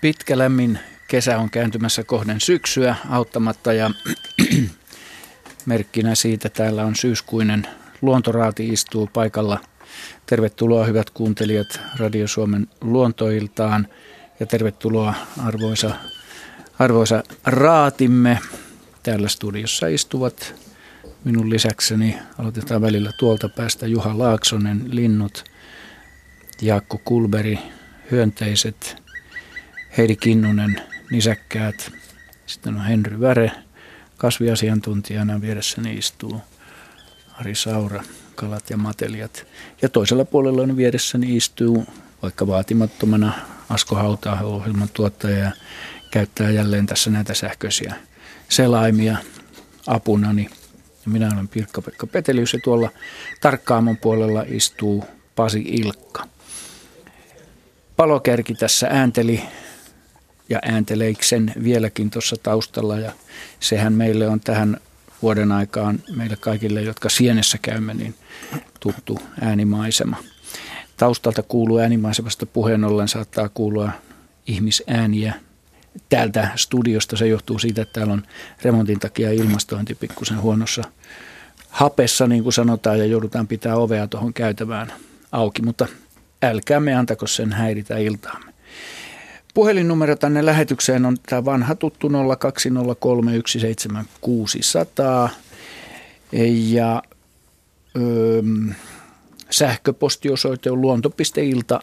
[0.00, 0.78] Pitkä lämmin
[1.08, 3.90] kesä on kääntymässä kohden syksyä auttamatta ja
[5.66, 7.66] merkkinä siitä täällä on syyskuinen
[8.02, 9.60] luontoraati istuu paikalla.
[10.26, 13.88] Tervetuloa hyvät kuuntelijat Radio Suomen luontoiltaan
[14.40, 15.94] ja tervetuloa arvoisa,
[16.78, 18.38] arvoisa raatimme.
[19.02, 20.54] Täällä studiossa istuvat
[21.24, 25.44] minun lisäkseni, aloitetaan välillä tuolta päästä Juha Laaksonen, linnut,
[26.62, 27.58] Jaakko Kulberi,
[28.10, 28.99] hyönteiset,
[29.96, 31.92] Heidi Kinnunen, nisäkkäät.
[32.46, 33.52] Sitten on Henry Väre,
[34.16, 36.40] kasviasiantuntijana vieressäni istuu
[37.40, 38.02] Ari Saura,
[38.34, 39.46] kalat ja matelijat.
[39.82, 41.86] Ja toisella puolella on vieressäni istuu
[42.22, 43.32] vaikka vaatimattomana
[43.68, 45.50] Asko hauta ohjelman tuottaja ja
[46.10, 47.94] käyttää jälleen tässä näitä sähköisiä
[48.48, 49.16] selaimia
[49.86, 50.48] apunani.
[51.04, 52.90] Ja minä olen Pirkka-Pekka Petelius ja tuolla
[53.40, 55.04] tarkkaamon puolella istuu
[55.36, 56.26] Pasi Ilkka.
[57.96, 59.42] Palokärki tässä äänteli
[60.50, 63.12] ja äänteleiksen vieläkin tuossa taustalla ja
[63.60, 64.80] sehän meille on tähän
[65.22, 68.14] vuoden aikaan meille kaikille, jotka sienessä käymme, niin
[68.80, 70.16] tuttu äänimaisema.
[70.96, 73.90] Taustalta kuuluu äänimaisemasta puheen ollen saattaa kuulua
[74.46, 75.34] ihmisääniä.
[76.08, 78.22] Täältä studiosta se johtuu siitä, että täällä on
[78.62, 80.82] remontin takia ilmastointi pikkusen huonossa
[81.68, 84.92] hapessa, niin kuin sanotaan, ja joudutaan pitää ovea tuohon käytävään
[85.32, 85.86] auki, mutta
[86.42, 88.49] älkäämme antako sen häiritä iltaamme.
[89.54, 92.12] Puhelinnumero tänne lähetykseen on tämä vanha tuttu 020317600
[96.68, 97.02] ja
[97.96, 98.42] öö,
[99.50, 101.80] sähköpostiosoite on luonto.ilta.yle.fi.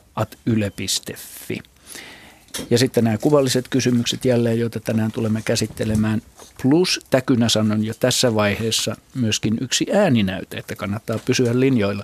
[2.70, 6.22] Ja sitten nämä kuvalliset kysymykset jälleen, joita tänään tulemme käsittelemään.
[6.62, 12.04] Plus täkynä sanon jo tässä vaiheessa myöskin yksi ääninäyte, että kannattaa pysyä linjoilla.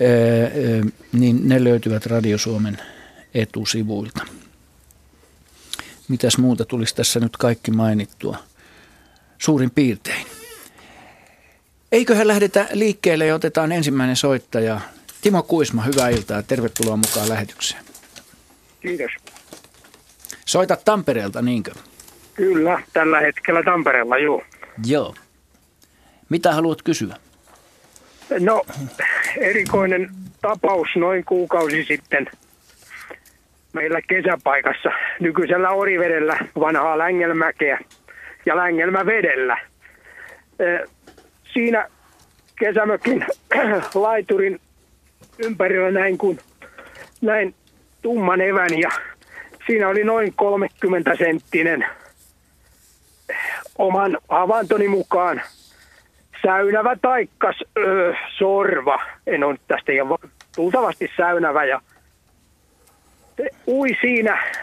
[0.00, 2.78] Öö, niin ne löytyvät Radio Suomen
[3.34, 4.39] etusivuilta.
[6.10, 8.36] Mitäs muuta tulisi tässä nyt kaikki mainittua?
[9.38, 10.26] Suurin piirtein.
[11.92, 14.80] Eiköhän lähdetä liikkeelle ja otetaan ensimmäinen soittaja.
[15.20, 17.84] Timo Kuisma, hyvää iltaa ja tervetuloa mukaan lähetykseen.
[18.80, 19.10] Kiitos.
[20.46, 21.70] Soita Tampereelta, niinkö?
[22.34, 24.42] Kyllä, tällä hetkellä Tampereella, joo.
[24.86, 25.14] Joo.
[26.28, 27.16] Mitä haluat kysyä?
[28.40, 28.62] No,
[29.36, 30.10] erikoinen
[30.40, 32.26] tapaus noin kuukausi sitten
[33.72, 37.78] meillä kesäpaikassa, nykyisellä Orivedellä, vanhaa Längelmäkeä
[38.46, 39.58] ja Längelmävedellä.
[41.52, 41.88] Siinä
[42.58, 43.26] kesämökin
[43.94, 44.60] laiturin
[45.38, 46.38] ympärillä näin kuin
[47.20, 47.54] näin
[48.02, 48.90] tumman evän ja
[49.66, 51.86] siinä oli noin 30 senttinen
[53.78, 55.42] oman havaintoni mukaan
[56.42, 58.98] säynävä taikkas ö, sorva.
[59.26, 60.08] En ole tästä ihan
[60.56, 61.80] tultavasti säynävä ja
[63.66, 64.54] ui siinä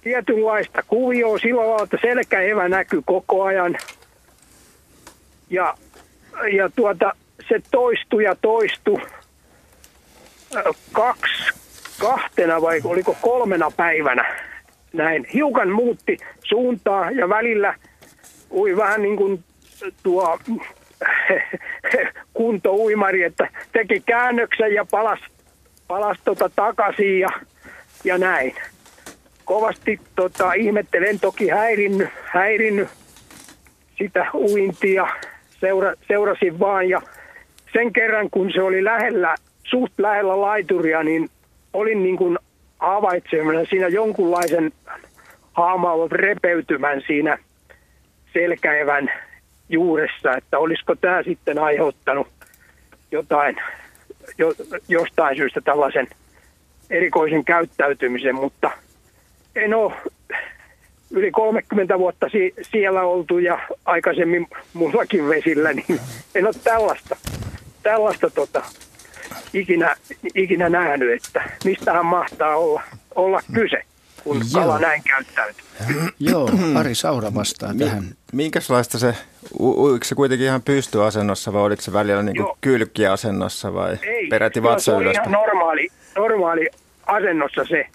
[0.00, 3.76] tietynlaista kuvioa sillä lailla, että selkäevä näkyy koko ajan.
[5.50, 5.74] Ja,
[6.52, 7.12] ja tuota,
[7.48, 9.00] se toistui ja toistui
[10.92, 11.52] kaksi,
[12.00, 14.36] kahtena vai oliko kolmena päivänä
[14.92, 15.26] näin.
[15.34, 17.74] Hiukan muutti suuntaa ja välillä
[18.50, 19.44] ui vähän niin kuin
[20.02, 20.38] tuo
[22.34, 25.24] kuntouimari, että teki käännöksen ja palasi
[25.90, 27.28] palas tota takaisin ja
[28.04, 28.54] ja näin.
[29.44, 32.88] Kovasti tota, ihmettelen toki häirinnyt, häirinnyt
[33.98, 35.08] sitä uintia,
[35.60, 37.02] seura, seurasin vaan ja
[37.72, 39.34] sen kerran kun se oli lähellä,
[39.64, 41.28] suht lähellä laituria, niin
[41.72, 42.38] olin niin kuin
[42.78, 44.72] havaitsemana siinä jonkunlaisen
[45.52, 47.38] haamaavan repeytymän siinä
[48.32, 49.12] selkäevän
[49.68, 52.28] juuressa, että olisiko tämä sitten aiheuttanut
[53.10, 53.56] jotain,
[54.38, 54.52] jo,
[54.88, 56.06] jostain syystä tällaisen
[56.90, 58.70] erikoisen käyttäytymisen, mutta
[59.56, 59.92] en ole
[61.10, 66.00] yli 30 vuotta si- siellä oltu ja aikaisemmin mullakin vesillä, niin
[66.34, 67.16] en ole tällaista,
[67.82, 68.62] tällaista tota,
[69.54, 69.96] ikinä,
[70.34, 72.82] ikinä nähnyt, että mistähän mahtaa olla,
[73.14, 73.82] olla kyse,
[74.24, 74.62] kun Joo.
[74.62, 75.64] kala näin käyttäytyy.
[76.18, 78.04] Joo, Ari Saura vastaa tähän.
[78.32, 79.14] Minkälaista se,
[79.60, 84.98] uiko se kuitenkin ihan pystyasennossa vai oliko se välillä niin kylkkiasennossa vai Ei, peräti vatsa
[85.00, 85.14] ylös?
[85.16, 86.68] ihan normaali, normaali
[87.06, 87.86] asennossa se,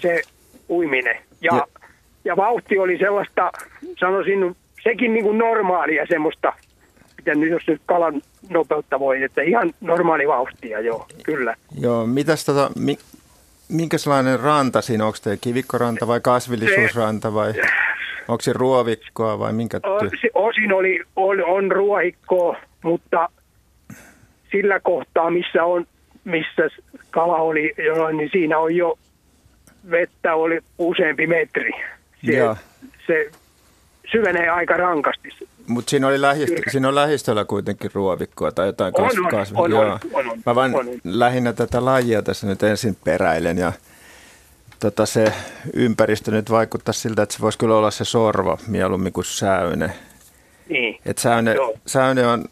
[0.00, 0.22] se
[0.70, 1.16] uiminen.
[1.40, 1.66] Ja, ja.
[2.24, 3.52] ja vauhti oli sellaista,
[4.00, 6.52] sanoisin, sekin niin kuin normaalia semmoista,
[7.16, 11.56] miten nyt, jos nyt kalan nopeutta voi, että ihan normaali vauhtia, joo, kyllä.
[11.80, 12.98] Joo, mitäs tota, mi,
[13.68, 17.52] minkälainen ranta siinä, onko se kivikkoranta vai kasvillisuusranta vai
[18.28, 23.28] onko se ruovikkoa vai minkä ty- Osin oli, on, on ruohikkoa, mutta
[24.50, 25.86] sillä kohtaa, missä on
[26.24, 26.68] missä
[27.14, 27.74] kala oli,
[28.16, 28.98] niin siinä on jo
[29.90, 31.70] vettä oli useampi metri.
[32.26, 32.56] Se,
[33.06, 33.30] se
[34.12, 35.28] syvenee aika rankasti.
[35.66, 39.58] Mutta siinä, oli lähistö, siinä on lähistöllä kuitenkin ruovikkoa tai jotain on, kasvia.
[39.60, 41.00] On, on, on, on, Mä vaan on, on.
[41.04, 43.72] lähinnä tätä lajia tässä nyt ensin peräilen ja
[44.80, 45.32] tota se
[45.74, 49.90] ympäristö nyt vaikuttaa siltä, että se voisi kyllä olla se sorva mieluummin kuin säyne.
[50.68, 50.98] Niin.
[51.06, 51.54] Et säyne,
[51.86, 52.44] säyne on,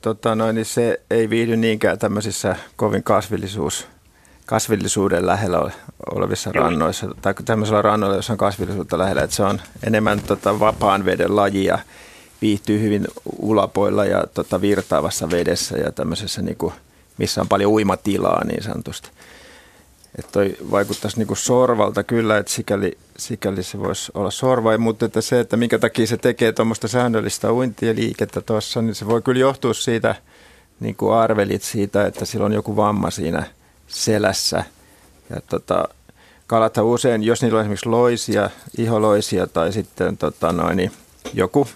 [0.00, 3.86] tota noin, niin se ei viihdy niinkään tämmöisissä kovin kasvillisuus,
[4.46, 5.70] kasvillisuuden lähellä
[6.14, 6.64] olevissa Joo.
[6.64, 11.36] rannoissa, tai tämmöisellä rannoilla, jossa on kasvillisuutta lähellä, että se on enemmän tota vapaan veden
[11.36, 11.78] lajia,
[12.42, 13.06] viihtyy hyvin
[13.38, 16.74] ulapoilla ja tota virtaavassa vedessä ja tämmöisessä, niin kuin,
[17.18, 19.10] missä on paljon uimatilaa niin sanotusti.
[20.18, 25.20] Että toi vaikuttaisi niinku sorvalta kyllä, että sikäli, sikäli se voisi olla sorva, mutta että
[25.20, 29.40] se, että minkä takia se tekee tuommoista säännöllistä uintia liikettä tuossa, niin se voi kyllä
[29.40, 30.14] johtua siitä,
[30.80, 33.46] niin kuin arvelit siitä, että sillä on joku vamma siinä
[33.86, 34.64] selässä.
[35.30, 35.88] Ja tota,
[36.46, 40.92] kalathan usein, jos niillä on esimerkiksi loisia, iholoisia tai sitten tota noin,
[41.34, 41.68] joku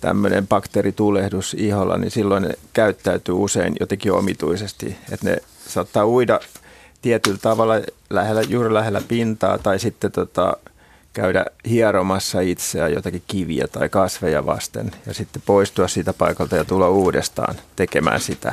[0.00, 5.36] tämmöinen bakteeritulehdus iholla, niin silloin ne käyttäytyy usein jotenkin omituisesti, että ne
[5.68, 6.40] saattaa uida
[7.02, 7.74] tietyllä tavalla
[8.10, 10.56] lähellä, juuri lähellä pintaa tai sitten tota,
[11.12, 16.88] käydä hieromassa itseään jotakin kiviä tai kasveja vasten ja sitten poistua siitä paikalta ja tulla
[16.88, 18.52] uudestaan tekemään sitä.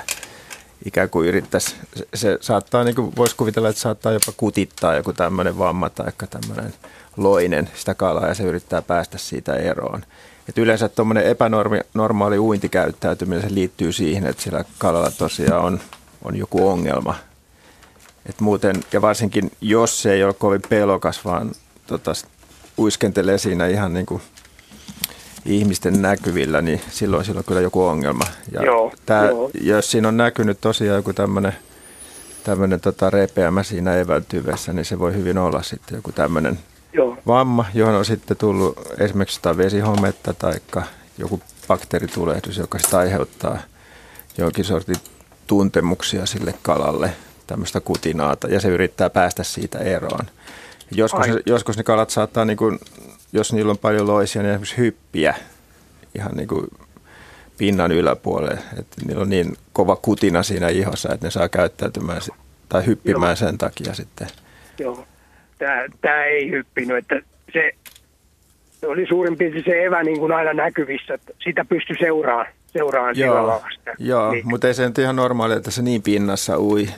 [0.86, 1.76] Ikään kuin yrittäisi,
[2.14, 6.74] se saattaa, niin voisi kuvitella, että saattaa jopa kutittaa joku tämmöinen vamma tai tämmöinen
[7.18, 10.06] loinen sitä kalaa ja se yrittää päästä siitä eroon.
[10.50, 15.80] Et yleensä tuommoinen epänormaali uintikäyttäytyminen se liittyy siihen, että sillä kalalla tosiaan on,
[16.24, 17.16] on joku ongelma–
[18.26, 21.52] et muuten, ja varsinkin jos se ei ole kovin pelokas, vaan
[21.88, 22.12] tota,
[22.78, 24.22] uiskentelee siinä ihan niin kuin
[25.46, 28.24] ihmisten näkyvillä, niin silloin, silloin kyllä joku ongelma.
[28.52, 29.52] Ja joo, tää, joo.
[29.62, 31.54] Jos siinä on näkynyt tosiaan joku tämmöinen
[32.44, 36.60] tämmöinen tota repeämä siinä evältyvessä, niin se voi hyvin olla sitten joku tämmöinen
[37.28, 40.54] vamma, johon on sitten tullut esimerkiksi sitä vesihometta tai
[41.18, 43.60] joku bakteeritulehdus, joka sitä aiheuttaa
[44.38, 44.96] jonkin sortin
[45.48, 47.12] tuntemuksia sille kalalle–
[47.50, 50.26] tämmöistä kutinaata ja se yrittää päästä siitä eroon.
[50.92, 52.80] Joskus, ne, joskus ne kalat saattaa, niin kuin,
[53.34, 55.36] jos niillä on paljon loisia, niin esimerkiksi hyppiä
[56.16, 56.68] ihan niin kuin
[57.58, 58.60] pinnan yläpuolelle.
[58.80, 62.22] Että niillä on niin kova kutina siinä ihossa, että ne saa käyttäytymään
[62.70, 63.36] tai hyppimään Joo.
[63.36, 64.28] sen takia sitten.
[64.80, 65.06] Joo,
[65.58, 67.22] tämä, tämä ei hyppinyt, että
[67.54, 67.72] se,
[68.80, 73.18] se oli suurin piirtein se evä niin kuin aina näkyvissä, että sitä pystyi seuraamaan, seuraamaan
[73.18, 73.62] Joo,
[74.00, 74.48] joo niin.
[74.48, 76.90] mutta ei se nyt ihan normaali, että se niin pinnassa ui.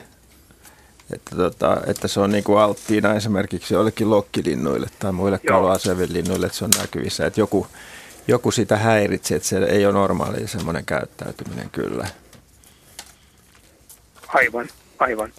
[1.12, 6.58] Että, tota, että se on niin kuin alttiina esimerkiksi joillekin lokkilinnuille tai muille kaloasevinlinnuille, että
[6.58, 7.26] se on näkyvissä.
[7.26, 7.66] Että joku,
[8.28, 12.06] joku sitä häiritsee, että se ei ole normaali semmoinen käyttäytyminen kyllä.
[14.28, 14.68] Aivan,
[14.98, 15.32] aivan.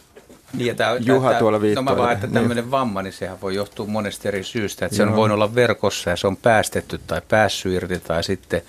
[0.54, 1.92] Niin, ja tämä, Juha tämä, tuolla viittoilla.
[1.92, 2.72] No mä vaan, että tämmöinen niin.
[2.72, 4.86] vamma, niin sehän voi johtua monesta eri syystä.
[4.86, 8.62] Että se on voinut olla verkossa ja se on päästetty tai päässyt irti tai sitten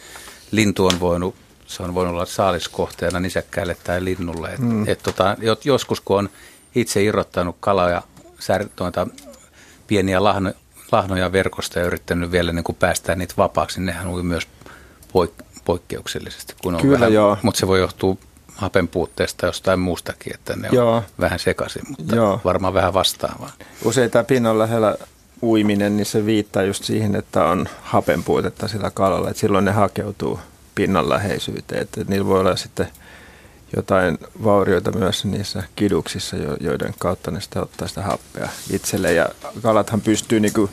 [0.51, 1.35] lintu on voinut,
[1.67, 4.49] se on voinut olla saaliskohteena nisäkkäälle tai linnulle.
[4.49, 4.89] Et, mm.
[4.89, 6.29] et tota, joskus kun on
[6.75, 8.03] itse irrottanut kaloja,
[8.77, 9.07] tuota,
[9.87, 10.53] pieniä lahno,
[10.93, 14.49] lahnoja verkosta ja yrittänyt vielä niin kuin päästää niitä vapaaksi, niin nehän ui myös
[15.09, 16.55] poik- poikkeuksellisesti.
[16.63, 17.39] Kun on Kyllä vähän, joo.
[17.43, 18.17] Mutta se voi johtua
[18.55, 20.97] hapen puutteesta jostain muustakin, että ne joo.
[20.97, 22.41] on vähän sekaisin, mutta joo.
[22.45, 23.51] varmaan vähän vastaavaa.
[23.85, 24.97] Usein tämä pinnan lähellä
[25.43, 29.73] uiminen, niin se viittaa just siihen, että on hapen puutetta sillä kalalla, että silloin ne
[29.73, 30.41] hakeutuu
[30.75, 32.89] pinnan läheisyyteen, että niillä voi olla sitten–
[33.77, 39.13] jotain vaurioita myös niissä kiduksissa, joiden kautta ne sitten ottaa sitä happea itselle.
[39.13, 39.29] Ja
[39.63, 40.71] kalathan pystyy niin kuin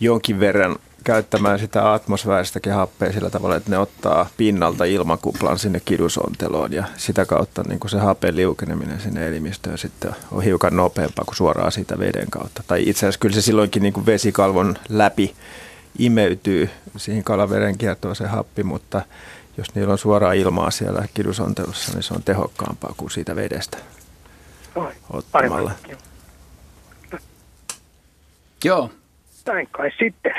[0.00, 6.72] jonkin verran käyttämään sitä atmosfääristäkin happea sillä tavalla, että ne ottaa pinnalta ilmakuplan sinne kidusonteloon
[6.72, 11.36] ja sitä kautta niin kuin se hapen liukeneminen sinne elimistöön sitten on hiukan nopeampaa kuin
[11.36, 12.62] suoraan siitä veden kautta.
[12.66, 15.34] Tai itse asiassa kyllä se silloinkin niin kuin vesikalvon läpi
[15.98, 19.02] imeytyy siihen kalaveren kiertoon se happi, mutta
[19.56, 23.78] jos niillä on suoraa ilmaa siellä kidusontelussa, niin se on tehokkaampaa kuin siitä vedestä
[25.10, 25.72] ottamalla.
[28.64, 28.90] Joo.
[29.46, 30.32] Näin kai sitten.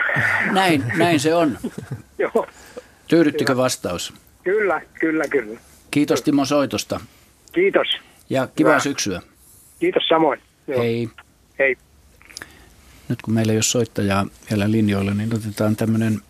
[0.51, 1.57] Näin, näin se on.
[2.17, 2.47] Joo.
[3.07, 3.63] Tyydyttikö kyllä.
[3.63, 4.13] vastaus?
[4.43, 5.59] Kyllä, kyllä, kyllä.
[5.91, 6.99] Kiitos Timo soitosta.
[7.51, 7.87] Kiitos.
[8.29, 8.79] Ja kivaa Hyvä.
[8.79, 9.21] syksyä.
[9.79, 10.41] Kiitos samoin.
[10.67, 10.79] Joo.
[10.79, 11.09] Hei.
[11.59, 11.77] Hei.
[13.09, 16.21] Nyt kun meillä ei ole soittajaa vielä linjoilla, niin otetaan tämmöinen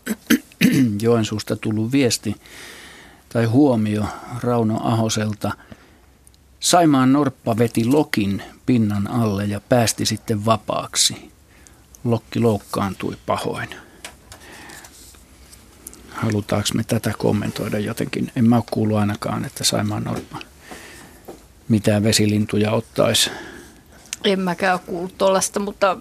[1.01, 2.35] Joensuusta tullut viesti
[3.29, 4.05] tai huomio
[4.43, 5.51] Rauno Ahoselta.
[6.59, 11.31] Saimaan norppa veti lokin pinnan alle ja päästi sitten vapaaksi.
[12.03, 13.69] Lokki loukkaantui pahoin.
[16.09, 18.31] Halutaanko me tätä kommentoida jotenkin?
[18.35, 20.37] En mä ole kuullut ainakaan, että Saimaan norppa
[21.69, 23.31] mitään vesilintuja ottaisi.
[24.23, 25.97] En mäkään kuullut tuollaista, mutta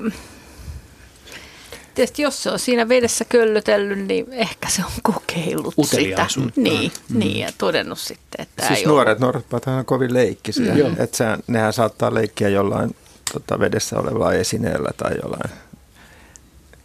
[1.97, 6.27] tietysti jos se on siinä vedessä köllötellyt, niin ehkä se on kokeillut sitä.
[6.57, 7.19] Niin, mm.
[7.19, 9.33] niin, ja todennut sitten, että siis ei nuoret, ole.
[9.33, 10.75] nuoret on kovin leikkisiä.
[10.75, 10.97] Mm.
[10.99, 12.97] Että sehän, nehän saattaa leikkiä jollain
[13.33, 15.51] tota, vedessä olevalla esineellä tai jollain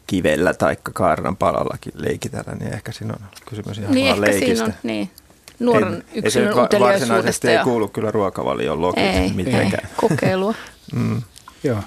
[0.07, 4.55] kivellä tai kaarnan palallakin leikitellä, niin ehkä siinä on kysymys ihan niin vaan leikistä.
[4.55, 5.09] Siinä on, niin.
[5.59, 7.59] Nuoren ei, yksilön ei se varsinaisesti ja...
[7.59, 9.85] ei kuulu kyllä ruokavalioon logit ei, mitenkään.
[9.85, 10.53] Ei, kokeilua.
[10.95, 11.21] mm.
[11.63, 11.79] Joo,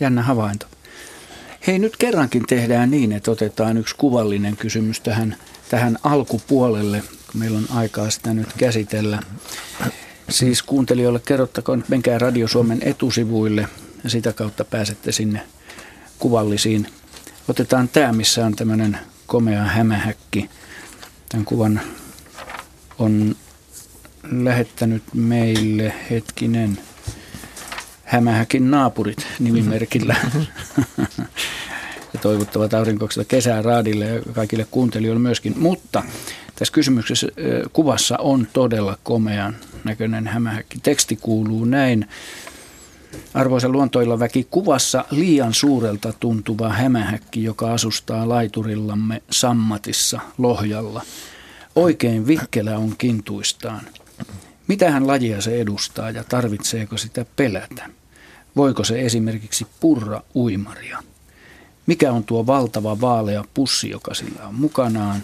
[0.00, 0.66] jännä havainto.
[1.66, 5.36] Hei, nyt kerrankin tehdään niin, että otetaan yksi kuvallinen kysymys tähän,
[5.68, 7.02] tähän alkupuolelle,
[7.32, 9.18] kun meillä on aikaa sitä nyt käsitellä.
[10.28, 13.68] Siis kuuntelijoille kerrottakoon, että menkää Radio Suomen etusivuille
[14.04, 15.42] ja sitä kautta pääsette sinne
[16.18, 16.86] kuvallisiin.
[17.48, 20.50] Otetaan tämä, missä on tämmöinen komea hämähäkki.
[21.28, 21.80] Tämän kuvan
[22.98, 23.36] on
[24.30, 26.78] lähettänyt meille hetkinen–
[28.10, 30.16] Hämähäkin naapurit nimimerkillä.
[32.14, 35.54] ja toivottavat aurinkoksella kesää raadille ja kaikille kuuntelijoille myöskin.
[35.58, 36.02] Mutta
[36.56, 37.26] tässä kysymyksessä
[37.72, 40.78] kuvassa on todella komean näköinen hämähäkki.
[40.82, 42.08] Teksti kuuluu näin.
[43.34, 51.02] Arvoisa luontoilla väki, kuvassa liian suurelta tuntuva hämähäkki, joka asustaa laiturillamme Sammatissa, Lohjalla.
[51.76, 53.80] Oikein vikkelä on kintuistaan.
[54.66, 57.99] Mitähän lajia se edustaa ja tarvitseeko sitä pelätä?
[58.56, 61.02] Voiko se esimerkiksi purra uimaria?
[61.86, 65.22] Mikä on tuo valtava vaalea pussi, joka sillä on mukanaan?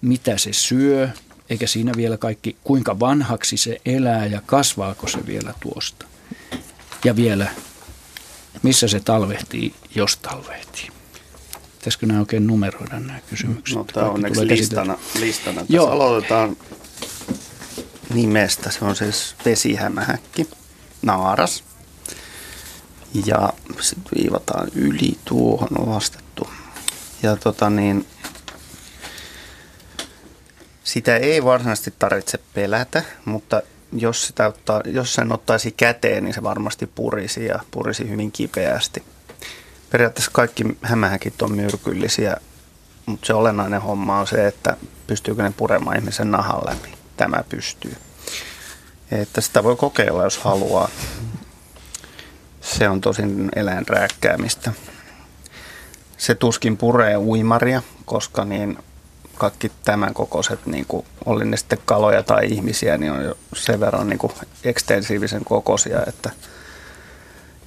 [0.00, 1.08] Mitä se syö?
[1.50, 6.06] Eikä siinä vielä kaikki, kuinka vanhaksi se elää ja kasvaako se vielä tuosta?
[7.04, 7.48] Ja vielä,
[8.62, 10.88] missä se talvehtii, jos talvehtii?
[11.78, 13.76] Pitäisikö nämä oikein numeroida nämä kysymykset?
[13.76, 14.98] No, tämä on onneksi listana.
[15.20, 15.60] listana.
[15.60, 15.90] Tässä Joo.
[15.90, 16.56] aloitetaan
[18.14, 18.70] nimestä.
[18.70, 20.48] Se on siis vesihämähäkki,
[21.02, 21.64] naaras.
[23.26, 26.48] Ja sitten viivataan yli tuohon on vastettu.
[27.22, 28.06] Ja tota niin,
[30.84, 36.42] sitä ei varsinaisesti tarvitse pelätä, mutta jos, sitä ottaa, jos sen ottaisi käteen, niin se
[36.42, 39.02] varmasti purisi ja purisi hyvin kipeästi.
[39.90, 42.36] Periaatteessa kaikki hämähäkit on myrkyllisiä,
[43.06, 46.94] mutta se olennainen homma on se, että pystyykö ne puremaan ihmisen nahan läpi.
[47.16, 47.96] Tämä pystyy.
[49.10, 50.88] Että sitä voi kokeilla, jos haluaa.
[52.74, 54.72] Se on tosin eläinrääkkäämistä.
[56.16, 58.78] Se tuskin puree uimaria, koska niin
[59.34, 63.80] kaikki tämän kokoiset, niin kuin, oli ne sitten kaloja tai ihmisiä, niin on jo sen
[63.80, 64.32] verran niin kuin
[64.64, 66.30] ekstensiivisen kokoisia, että,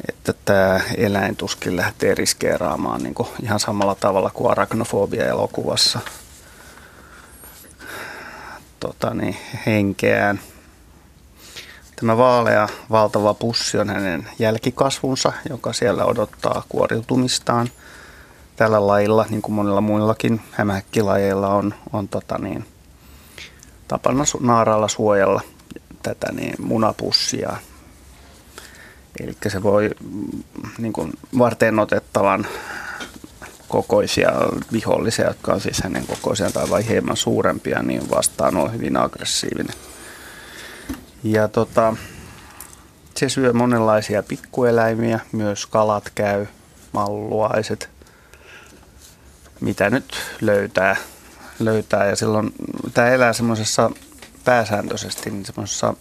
[0.10, 6.00] että tämä eläin tuskin lähtee riskeeraamaan niin kuin ihan samalla tavalla kuin arachnofobia-elokuvassa
[8.80, 10.40] tota niin, henkeään.
[12.00, 17.70] Tämä vaalea valtava pussi on hänen jälkikasvunsa, joka siellä odottaa kuoriutumistaan.
[18.56, 22.66] Tällä lailla, niin kuin monilla muillakin hämähäkkilajeilla on, on tota niin,
[23.88, 25.42] tapana naaraalla suojella
[26.04, 27.58] tätä niin, munapussia.
[29.20, 29.90] Eli se voi
[30.78, 32.48] niin kuin varten otettavan
[33.68, 34.32] kokoisia
[34.72, 39.89] vihollisia, jotka on siis hänen kokoisia tai vai hieman suurempia, niin vastaan on hyvin aggressiivinen.
[41.24, 41.96] Ja tota,
[43.16, 46.46] se syö monenlaisia pikkueläimiä, myös kalat käy,
[46.92, 47.90] malluaiset,
[49.62, 50.96] mitä nyt löytää.
[51.60, 52.06] löytää.
[52.06, 52.54] Ja silloin
[52.94, 53.92] tämä elää semmoisessa
[54.46, 55.94] pääsääntöisesti niin semmoisessa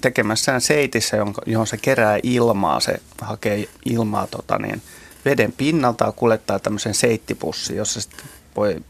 [0.00, 1.16] tekemässään seitissä,
[1.46, 4.82] johon se kerää ilmaa, se hakee ilmaa tota niin,
[5.24, 8.26] veden pinnalta ja kuljettaa tämmöisen seittipussiin, jossa sitten
[8.56, 8.80] voi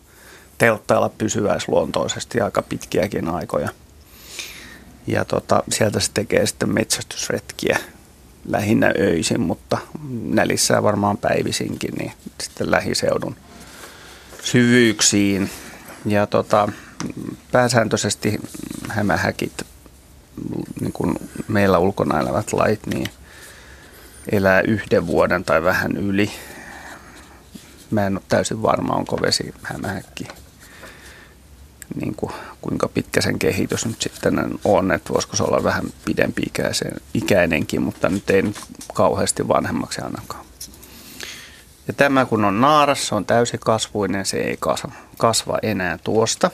[0.59, 3.69] telttailla pysyväisluontoisesti aika pitkiäkin aikoja–
[5.06, 7.78] ja tota, sieltä se tekee sitten metsästysretkiä
[8.48, 9.78] lähinnä öisin, mutta
[10.22, 13.36] nälissä varmaan päivisinkin, niin sitten lähiseudun
[14.42, 15.50] syvyyksiin.
[16.06, 16.68] Ja tota,
[17.52, 18.40] pääsääntöisesti
[18.88, 19.66] hämähäkit,
[20.80, 21.14] niin kuin
[21.48, 23.06] meillä ulkona elävät lait, niin
[24.32, 26.30] elää yhden vuoden tai vähän yli.
[27.90, 30.28] Mä en ole täysin varma, onko vesi hämähäkki
[32.00, 36.43] niin kuin, kuinka pitkä sen kehitys nyt sitten on, että voisiko se olla vähän pidempi
[37.15, 38.57] ikäinenkin, mutta nyt ei nyt
[38.95, 40.47] kauheasti vanhemmaksi ainakaan.
[41.88, 46.50] Ja tämä kun on naaras, se on täysikasvuinen, se ei kasva, kasva enää tuosta.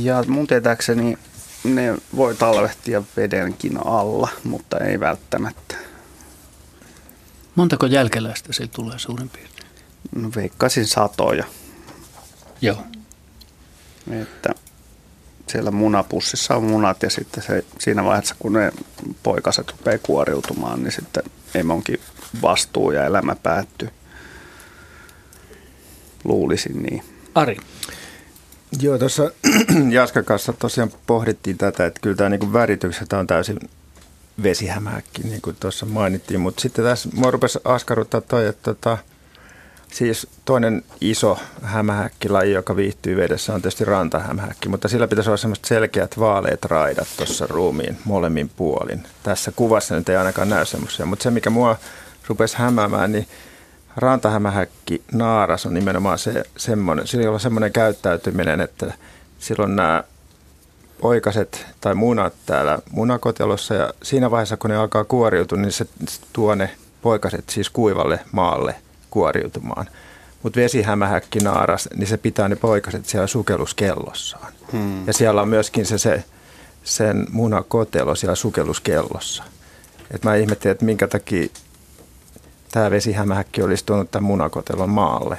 [0.00, 1.18] Ja mun tietääkseni
[1.64, 5.74] ne voi talvehtia vedenkin alla, mutta ei välttämättä.
[7.54, 9.68] Montako jälkeläistä se tulee suurin piirtein?
[10.14, 11.44] No veikkaisin satoja.
[12.60, 12.82] Joo.
[14.12, 14.54] Että
[15.48, 18.72] siellä munapussissa on munat ja sitten se, siinä vaiheessa, kun ne
[19.22, 21.22] poikaset rupeaa kuoriutumaan, niin sitten
[21.54, 22.00] emonkin
[22.42, 23.88] vastuu ja elämä päättyy.
[26.24, 27.02] Luulisin niin.
[27.34, 27.56] Ari.
[28.80, 29.30] Joo, tuossa
[29.90, 33.58] Jaskan kanssa tosiaan pohdittiin tätä, että kyllä tämä niin värityksestä on täysin
[34.42, 36.40] vesihämähäkki, niin kuin tuossa mainittiin.
[36.40, 38.98] Mutta sitten tässä mua rupesi askarruttaa toi, että tota,
[39.92, 45.64] siis toinen iso hämähäkkilaji, joka viihtyy vedessä, on tietysti rantahämähäkki, mutta sillä pitäisi olla semmoiset
[45.64, 49.02] selkeät vaaleat raidat tuossa ruumiin molemmin puolin.
[49.22, 51.76] Tässä kuvassa nyt ei ainakaan näy semmoisia, mutta se mikä mua
[52.28, 53.28] rupesi hämäämään, niin
[53.96, 58.92] rantahämähäkki naaras on nimenomaan se, semmoinen, sillä on semmoinen käyttäytyminen, että
[59.38, 60.04] silloin nämä
[61.00, 65.86] poikaset tai munat täällä munakotelossa ja siinä vaiheessa, kun ne alkaa kuoriutua, niin se
[66.32, 66.70] tuo ne
[67.02, 68.74] poikaset siis kuivalle maalle
[69.18, 69.86] kuoriutumaan.
[70.42, 74.52] Mutta vesihämähäkki naaras, niin se pitää ne poikaset siellä sukelluskellossaan.
[74.72, 75.06] Hmm.
[75.06, 76.24] Ja siellä on myöskin se, se
[76.84, 79.44] sen munakotelo siellä sukelluskellossa.
[80.10, 81.46] Et mä ihmettelin, että minkä takia
[82.70, 85.38] tämä vesihämähäkki olisi tuonut tämän munakotelon maalle.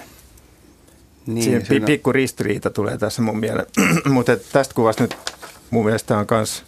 [1.25, 1.86] Niin, Siinä siinä...
[1.86, 3.67] pikku ristiriita tulee tässä mun mieleen.
[4.05, 5.15] Mutta tästä kuvasta nyt
[5.69, 6.63] mun mielestä on myös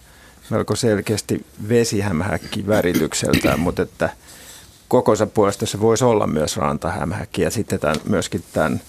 [0.49, 4.09] melko selkeästi vesihämähäkki väritykseltään, mutta että
[4.91, 8.81] kokonsa puolesta se voisi olla myös rantahämähäkki ja sitten tämän, myöskin tämän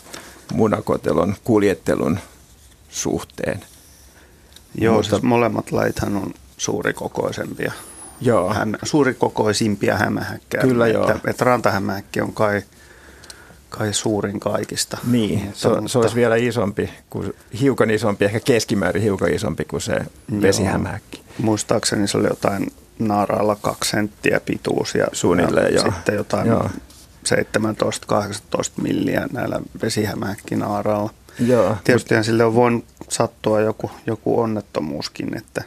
[0.52, 2.18] munakotelon kuljettelun
[2.88, 3.60] suhteen.
[4.74, 7.72] Joo, mutta, siis molemmat laithan on suurikokoisempia.
[8.20, 8.54] Joo.
[8.54, 10.62] Häm, suurikokoisimpia hämähäkkejä.
[10.62, 11.10] Kyllä että, joo.
[11.26, 12.62] Että rantahämähäkki on kai
[13.68, 14.98] kai suurin kaikista.
[15.10, 15.88] Niin, mutta, se, mutta...
[15.88, 19.96] se olisi vielä isompi, kuin, hiukan isompi, ehkä keskimäärin hiukan isompi kuin se
[20.42, 21.22] vesihämähäkki.
[21.38, 22.72] Muistaakseni se oli jotain
[23.08, 25.92] naaraalla kaksi senttiä pituus ja, Suunnilleen, ja joo.
[25.92, 26.70] sitten jotain joo.
[27.28, 31.10] 17-18 milliä näillä vesihämähäkkinaaraalla.
[31.38, 32.24] Joo, Tietysti mutta...
[32.24, 35.64] sille on voinut sattua joku, joku onnettomuuskin, että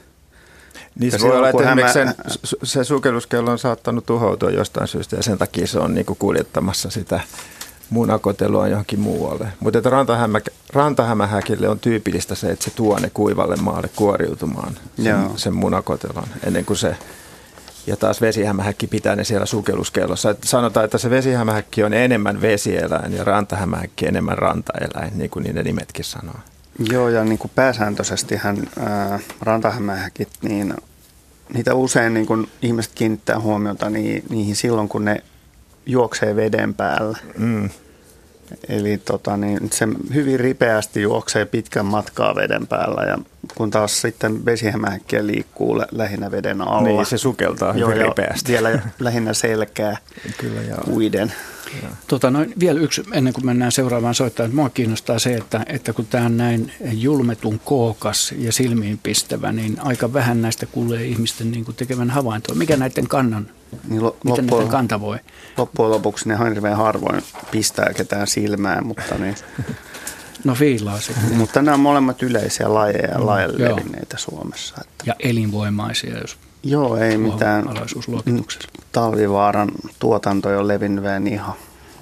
[1.00, 1.94] niin se voi olla, että hämä...
[1.94, 2.16] sen,
[2.64, 6.90] se sukelluskello on saattanut tuhoutua jostain syystä ja sen takia se on niin kuin kuljettamassa
[6.90, 7.20] sitä
[7.90, 9.48] munakotelua johonkin muualle.
[9.60, 10.40] Mutta että rantahämä,
[10.74, 16.66] rantahämähäkille on tyypillistä se, että se tuo ne kuivalle maalle kuoriutumaan sen, sen munakotelon ennen
[16.66, 16.96] kuin se
[17.88, 20.30] ja taas vesihämähäkki pitää ne siellä sukelluskellossa.
[20.30, 25.66] Että sanotaan, että se vesihämähäkki on enemmän vesieläin ja rantahämähäkki enemmän rantaeläin, niin kuin niiden
[25.66, 26.36] nimetkin sanoo.
[26.92, 30.74] Joo, ja niin kuin pääsääntöisesti hän, ää, rantahämähäkit, niin
[31.54, 35.24] niitä usein niin kuin ihmiset kiinnittää huomiota niin, niihin silloin, kun ne
[35.86, 37.18] juoksee veden päällä.
[37.38, 37.70] Mm.
[38.70, 43.18] Eli tota, niin se hyvin ripeästi juoksee pitkän matkaa veden päällä ja
[43.56, 46.82] kun taas sitten vesihämähäkkiä liikkuu lä- lähinnä veden alla.
[46.82, 48.52] Niin, se sukeltaa hyvin joo, ripeästi.
[48.52, 49.98] Vielä lähinnä selkää
[50.38, 50.78] Kyllä, joo.
[50.92, 51.34] uiden.
[52.08, 54.56] Tota, noin, vielä yksi, ennen kuin mennään seuraavaan soittamaan.
[54.56, 60.14] Mua kiinnostaa se, että, että kun tämä on näin julmetun kookas ja silmiinpistävä, niin aika
[60.14, 62.56] vähän näistä kuulee ihmisten niin kuin tekevän havaintoa.
[62.56, 63.48] Mikä näiden kannan,
[63.88, 65.18] niin lo, miten näiden kanta voi?
[65.58, 69.36] Loppujen lopuksi ne hirveän harvoin pistää ketään silmään, mutta niin...
[70.44, 71.34] No fiilaa sitten.
[71.34, 74.76] Mutta nämä on molemmat yleisiä lajeja ja mm, laajalle levinneitä Suomessa.
[74.82, 75.04] Että.
[75.08, 77.66] Ja elinvoimaisia, jos Joo, ei mitään.
[78.92, 81.54] Talvivaaran tuotanto on levinnyt ihan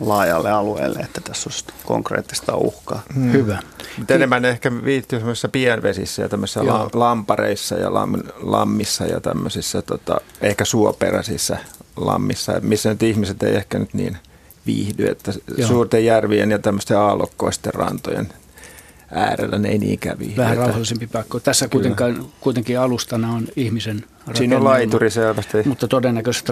[0.10, 3.02] laajalle alueelle, että tässä on konkreettista uhkaa.
[3.14, 3.32] Hmm.
[3.32, 3.60] Hyvä.
[3.98, 6.90] Mutta enemmän ehkä viittyy semmoisissa pienvesissä ja tämmöisissä Joo.
[6.94, 11.58] lampareissa ja lam, lammissa ja tämmöisissä tota, ehkä suoperäisissä
[11.96, 14.18] lammissa, missä nyt ihmiset ei ehkä nyt niin
[14.66, 15.68] viihdy, että Joo.
[15.68, 18.34] suurten järvien ja tämmöisten aallokkoisten rantojen
[19.14, 20.38] äärellä ne ei niinkään viihdy.
[20.38, 21.40] Vähän rauhallisempi paikka.
[21.40, 24.38] Tässä kuitenkin, kuitenkin alustana on ihmisen rakenne.
[24.38, 25.58] Siinä on laituri selvästi.
[25.66, 26.52] Mutta todennäköisesti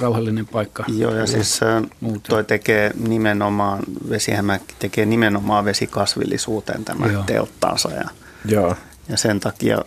[0.00, 0.84] rauhallinen paikka.
[0.88, 1.60] Joo, ja siis
[2.00, 2.28] muuta.
[2.28, 7.22] toi tekee nimenomaan, vesihämäkki tekee nimenomaan vesikasvillisuuteen tämän Joo.
[7.22, 7.90] telttaansa.
[7.90, 8.08] Ja,
[8.44, 8.76] Joo.
[9.08, 9.78] ja sen takia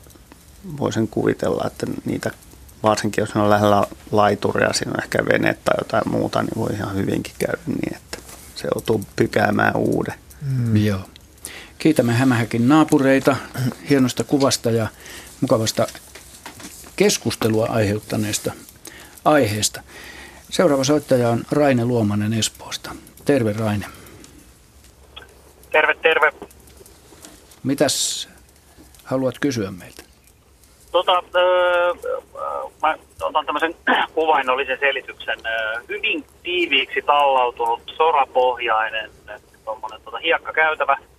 [0.79, 2.31] voisin kuvitella, että niitä
[2.83, 6.73] varsinkin jos ne on lähellä laituria, siinä on ehkä vene tai jotain muuta, niin voi
[6.73, 8.17] ihan hyvinkin käydä niin, että
[8.55, 10.15] se joutuu pykäämään uuden.
[10.41, 10.77] Mm.
[10.77, 10.99] Joo.
[11.84, 13.36] Kiitämme Hämähäkin naapureita
[13.89, 14.88] hienosta kuvasta ja
[15.41, 15.88] mukavasta
[16.96, 18.52] keskustelua aiheuttaneesta
[19.26, 19.82] aiheesta.
[20.50, 22.96] Seuraava soittaja on Raine Luomanen Espoosta.
[23.26, 23.86] Terve Raine.
[25.72, 26.32] Terve, terve.
[27.63, 28.30] Mitäs
[29.04, 30.04] haluat kysyä meiltä?
[30.91, 31.93] Tota, öö,
[32.82, 33.76] mä otan tämmöisen
[34.15, 35.39] kuvainnollisen selityksen.
[35.89, 39.12] Hyvin tiiviiksi tallautunut sorapohjainen
[40.04, 40.98] tota, hiekkakäytävä–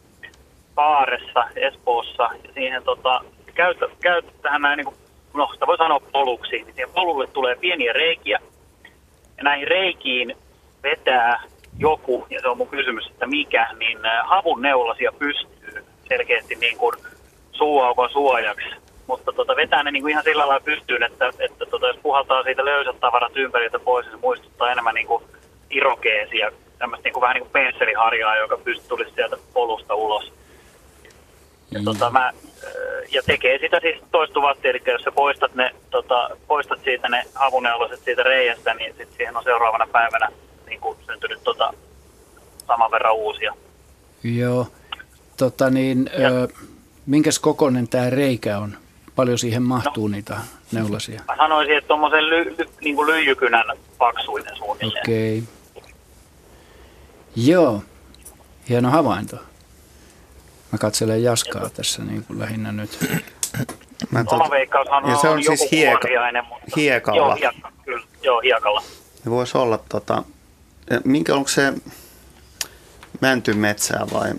[0.77, 3.21] Saaressa, Espoossa, ja siihen tota,
[4.01, 4.97] käytetään näin, niin kuin,
[5.35, 8.41] no sitä voi sanoa poluksi, niin siihen polulle tulee pieniä reikiä,
[9.37, 10.37] ja näihin reikiin
[10.83, 11.43] vetää
[11.79, 16.97] joku, ja se on mun kysymys, että mikä, niin havun neulasia pystyy selkeästi niin kuin
[17.53, 18.67] suuaukon suojaksi.
[19.07, 22.43] Mutta tota, vetää ne niin kuin ihan sillä lailla pystyyn, että, että tota, jos puhaltaa
[22.43, 25.25] siitä löysät tavarat ympäriltä pois, niin se muistuttaa enemmän niin kuin
[25.71, 30.33] irokeesia, tämmöistä niin kuin, vähän niin kuin pensseliharjaa, joka pystyy tulisi sieltä polusta ulos.
[31.71, 31.85] Ja, mm.
[31.85, 32.33] tota, mä,
[33.13, 38.01] ja tekee sitä siis toistuvasti, eli jos sä poistat, ne, tota, poistat siitä ne avuneuloset
[38.05, 40.29] siitä reiästä, niin sit siihen on seuraavana päivänä
[40.67, 41.75] niin kuin syntynyt tota,
[42.67, 43.55] saman verran uusia.
[44.25, 44.67] Joo.
[45.37, 46.49] Tota niin, ö,
[47.07, 48.77] minkäs kokoinen tämä reikä on?
[49.17, 50.37] Paljon siihen mahtuu no, niitä
[50.73, 51.21] neulasia?
[51.29, 53.65] Mä sanoisin, että tuommoisen ly, ly, niin lyijykynän
[53.99, 55.03] paksuinen suunnilleen.
[55.03, 55.43] Okei.
[55.77, 55.91] Okay.
[57.37, 57.83] Joo,
[58.69, 59.37] hieno havainto.
[60.75, 62.99] Mä katselen Jaskaa tässä niin kuin lähinnä nyt.
[64.11, 64.33] Mä tot...
[64.33, 66.09] Oma veikkaushan on, ja se on siis hieka,
[66.49, 66.67] mutta...
[66.77, 67.19] hiekalla.
[67.19, 68.07] Joo, hiekka, kyllä.
[68.23, 68.83] Joo, hiekalla.
[69.25, 70.23] Se voisi olla, tota,
[71.05, 71.73] minkä onko se
[73.21, 74.31] mäntymetsää vai?
[74.31, 74.37] Äh,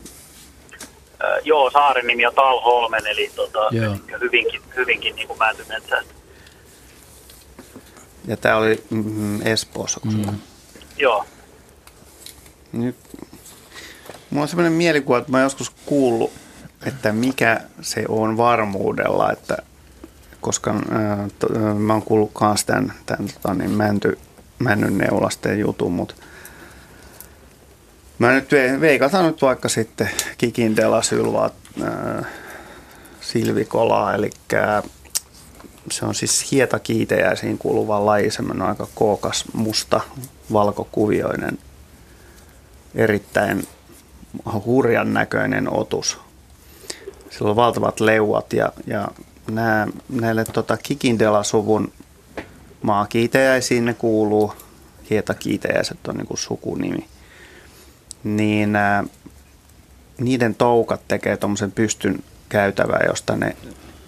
[1.43, 3.59] joo, saaren nimi on Talholmen, eli tota,
[4.21, 6.01] hyvinkin, hyvinkin niin kuin mäntymetsää.
[8.27, 10.39] Ja tämä oli mm, Espoossa, mm.
[10.97, 11.25] Joo.
[12.71, 12.95] Nyt
[14.35, 16.31] Mulla on sellainen mielikuva, että mä joskus kuullut,
[16.85, 19.57] että mikä se on varmuudella, että
[20.41, 20.75] koska
[21.39, 24.19] to, ää, mä oon kuullut myös tämän, tämän tota, niin mänty,
[24.59, 26.15] männyn neulasten jutun, mutta
[28.19, 28.49] mä nyt
[28.81, 31.49] veikataan nyt vaikka sitten kikindela sylvaa
[33.21, 34.29] silvikolaa, eli
[35.91, 40.01] se on siis hietakiitejäisiin kuuluva laji, semmoinen aika kookas, musta,
[40.53, 41.57] valkokuvioinen,
[42.95, 43.67] erittäin
[44.65, 46.17] hurjan näköinen otus.
[47.29, 49.07] Sillä on valtavat leuat ja, ja
[49.51, 51.91] nämä, näille tota, Kikindela-suvun
[52.81, 54.53] maakiitejäisiin ne kuuluu,
[55.09, 57.07] hietakiitejäiset on niin sukunimi,
[58.23, 59.03] niin ää,
[60.17, 63.55] niiden toukat tekee tuommoisen pystyn käytävää, josta ne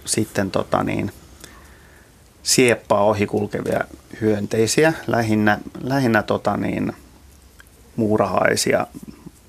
[0.06, 1.12] sitten tota niin,
[2.44, 3.82] sieppaa ohikulkevia
[4.22, 6.94] hyönteisiä, lähinnä, lähinnä tota niin,
[7.96, 8.88] muurahaisia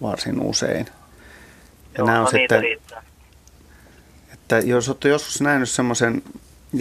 [0.03, 0.87] varsin usein.
[0.87, 2.65] Ja Joo, nämä on no sitten,
[4.33, 6.23] että jos olette joskus nähnyt semmoisen,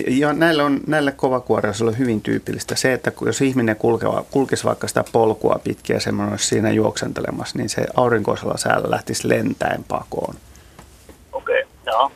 [0.07, 4.87] ja näille, on, näille kovakuoriaisille on hyvin tyypillistä se, että jos ihminen kulkeva, kulkisi vaikka
[4.87, 10.35] sitä polkua pitkin ja semmoinen olisi siinä juoksentelemassa, niin se aurinkoisella säällä lähtisi lentäen pakoon.
[11.31, 12.11] Okei, okay, joo.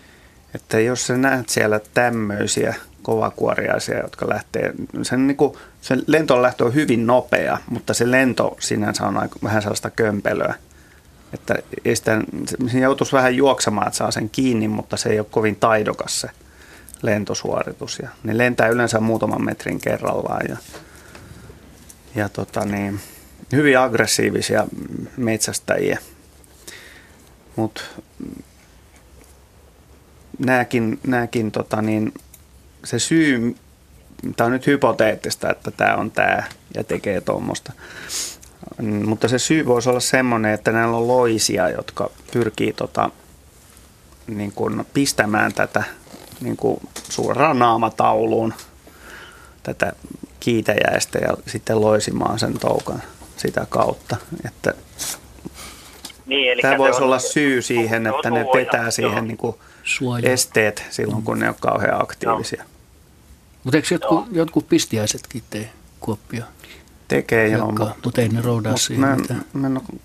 [0.55, 6.73] Että jos sä näet siellä tämmöisiä kovakuoriaisia, jotka lähtee, sen, niin kuin, sen lentolähtö on
[6.73, 10.55] hyvin nopea, mutta se lento sinänsä on aika, vähän sellaista kömpelöä.
[11.33, 11.55] Että
[11.93, 12.21] sitä,
[12.71, 16.29] se joutuisi vähän juoksemaan, että saa sen kiinni, mutta se ei ole kovin taidokas se
[17.01, 17.99] lentosuoritus.
[17.99, 20.57] Ja ne lentää yleensä muutaman metrin kerrallaan ja,
[22.15, 22.99] ja tota niin,
[23.51, 24.67] hyvin aggressiivisia
[25.17, 25.99] metsästäjiä.
[27.55, 27.81] Mutta
[30.39, 32.13] nämäkin, nämäkin tota niin,
[32.83, 33.55] se syy,
[34.37, 36.43] tämä on nyt hypoteettista, että tämä on tämä
[36.75, 37.73] ja tekee tuommoista.
[38.81, 43.09] Mutta se syy voisi olla semmoinen, että näillä on loisia, jotka pyrkii tota,
[44.27, 45.83] niin kuin pistämään tätä
[46.41, 48.53] niin kuin suoraan naamatauluun
[49.63, 49.93] tätä
[50.39, 53.03] kiitäjäistä ja sitten loisimaan sen toukan
[53.37, 54.17] sitä kautta.
[54.45, 54.73] Että
[56.25, 59.55] niin, eli tämä voisi on, olla syy siihen, että ne petää siihen niin kuin
[60.23, 62.63] esteet silloin, kun ne on kauhean aktiivisia.
[63.63, 66.45] Mutta eikö jotkut, jotkut pistiäisetkin tee kuoppia?
[67.11, 67.65] Tekee joo.
[67.65, 69.45] Mutta, mutta ei ne roudaa siihen mä, mitään.
[69.53, 69.99] Mä en, ole,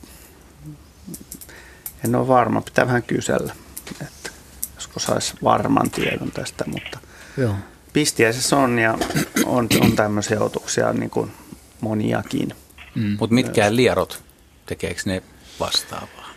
[2.05, 3.53] en ole varma, pitää vähän kysellä,
[4.01, 4.31] että
[4.75, 6.99] josko saisi varman tiedon tästä, mutta
[7.37, 7.55] joo.
[7.93, 8.99] pistiäisessä on ja
[9.45, 11.33] on, on tämmöisiä otuksia niin kuin
[11.81, 12.49] moniakin.
[12.95, 13.17] Mm.
[13.21, 14.23] Mutta mitkään lierot,
[14.67, 15.23] tekeekö ne
[15.61, 16.31] vastaavaa?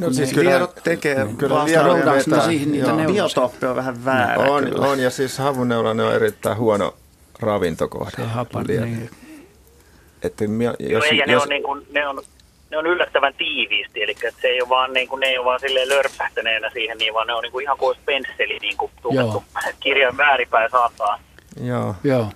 [0.00, 1.36] No siis kyllä lierot tekee niin.
[1.36, 1.84] kyllä vasta
[2.14, 2.46] vetää.
[2.46, 4.86] siihen niitä Biotooppi on vähän väärä no, on, kyllä.
[4.86, 6.94] on, ja siis havuneulainen on erittäin huono
[7.40, 8.16] ravintokohde.
[8.16, 9.10] Se hapan, niin.
[10.26, 12.22] Että jos, Joo, ja jos, ne, on niin kuin, ne, on,
[12.70, 15.44] ne on yllättävän tiiviisti, eli että se ei ole vaan, niin kuin, ne ei ole
[15.44, 18.92] vaan silleen lörpähtäneenä siihen, niin vaan ne on niin kuin ihan kuin pensseli niin kuin
[19.02, 19.44] tukettu
[19.80, 21.18] kirjan väärinpäin saattaa.
[21.60, 21.94] Joo.
[22.04, 22.30] Joo.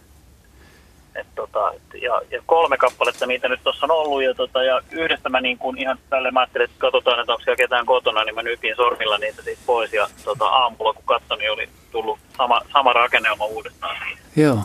[1.14, 1.72] Et tota,
[2.02, 5.58] ja, ja, kolme kappaletta niitä nyt tuossa on ollut, ja, tota, ja yhdestä mä niin
[5.58, 8.76] kuin ihan tälle mä ajattelin, että katsotaan, että onko siellä ketään kotona, niin mä nypin
[8.76, 13.44] sormilla niitä siitä pois, ja tota, aamulla kun katsoin, niin oli tullut sama, sama rakennelma
[13.44, 13.96] uudestaan.
[14.36, 14.58] Joo.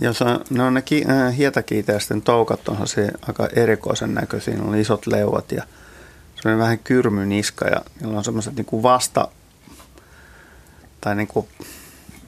[0.00, 4.76] Jos on, ne on ne ki, äh, hietakiiteisten toukat onhan se aika erikoisen näköisiä, on
[4.76, 5.62] isot leuat ja
[6.42, 9.28] se on vähän kyrmyniska ja niillä on semmoiset niin vasta,
[11.00, 11.48] tai niin kuin,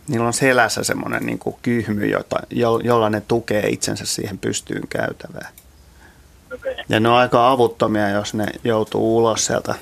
[0.09, 4.88] niillä on selässä semmoinen niin kuin kyhmy, jota, jo, jolla ne tukee itsensä siihen pystyyn
[4.88, 5.52] käytävään.
[6.54, 6.74] Okay.
[6.88, 9.74] Ja ne on aika avuttomia, jos ne joutuu ulos sieltä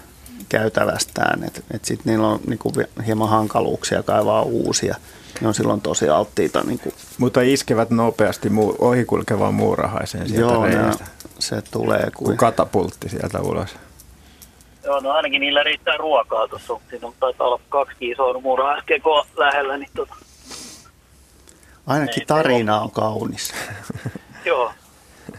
[0.49, 2.73] käytävästään, että et sitten niillä on niinku
[3.07, 4.97] hieman hankaluuksia kaivaa uusia.
[5.41, 6.63] Ne on silloin tosi alttiita.
[6.63, 6.93] Niinku.
[7.19, 10.93] Mutta iskevät nopeasti muu, ohikulkevaan muurahaiseen sieltä Joo, ne,
[11.39, 12.25] se tulee kuin...
[12.25, 13.77] kuin katapultti sieltä ulos.
[14.85, 16.81] Joo, no ainakin niillä riittää ruokaa tuossa.
[16.91, 20.15] Siinä taitaa olla kaksi isoa muurahaiskekoa lähellä, niin tota...
[21.87, 23.55] Ainakin tarina on kaunis.
[24.45, 24.73] Joo.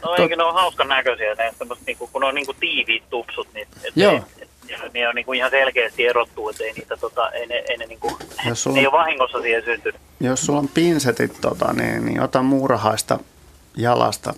[0.04, 1.54] No eikä ne on hauskan näköisiä, ne
[1.86, 4.14] niinku, kun ne on niinku tiiviit tupsut, niin et, Joo.
[4.14, 4.24] Et,
[4.94, 8.18] ne on niinku ihan selkeästi erottuu, että ei niitä tota, ei ne, ei ne, niinku,
[8.54, 10.02] sulla, ne ei ole vahingossa siihen syntynyt.
[10.20, 13.20] Jos sulla on pinsetit, tota, niin, niin ota muurahaista
[13.78, 14.34] jalasta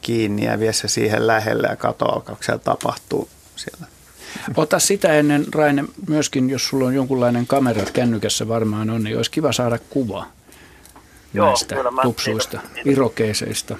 [0.00, 3.86] kiinni ja vie se siihen lähelle ja katso, alkaako siellä tapahtuu siellä.
[4.56, 9.30] Ota sitä ennen, Raine, myöskin jos sulla on jonkunlainen kamera kännykässä varmaan on, niin olisi
[9.30, 10.26] kiva saada kuva
[11.34, 13.76] Joo, näistä tupsuista, irokeiseista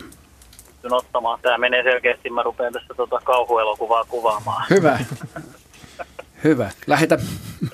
[0.83, 1.39] pystyn ottamaan.
[1.43, 4.67] Tämä menee selkeästi, mä rupean tässä tota kauhuelokuvaa kuvaamaan.
[4.71, 4.99] Hyvä.
[6.45, 6.71] Hyvä.
[6.87, 7.19] Lähetä,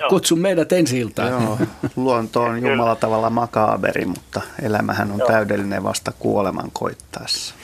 [0.09, 1.29] kutsu meidät ensi iltaan.
[1.29, 1.57] Joo,
[1.95, 5.27] luonto on Jumala tavalla makaaberi, mutta elämähän on Joo.
[5.27, 7.55] täydellinen vasta kuoleman koittaessa.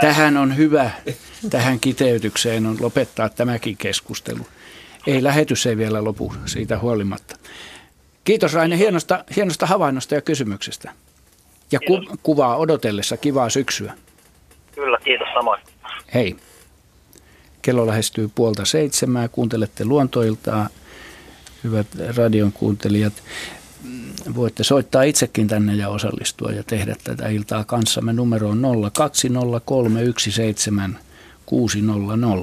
[0.00, 0.90] Tähän on hyvä,
[1.50, 4.46] tähän kiteytykseen on lopettaa tämäkin keskustelu.
[5.06, 7.36] Ei lähetys ei vielä lopu siitä huolimatta.
[8.24, 10.92] Kiitos Raine hienosta, hienosta havainnosta ja kysymyksestä.
[11.72, 13.94] Ja ku, kuvaa odotellessa kivaa syksyä.
[15.04, 15.60] Kiitos samoin.
[16.14, 16.36] Hei.
[17.62, 19.28] Kello lähestyy puolta seitsemää.
[19.28, 20.68] Kuuntelette luontoiltaa,
[21.64, 21.86] hyvät
[22.16, 23.12] radion kuuntelijat.
[24.34, 28.12] Voitte soittaa itsekin tänne ja osallistua ja tehdä tätä iltaa kanssamme.
[28.12, 28.62] Numero on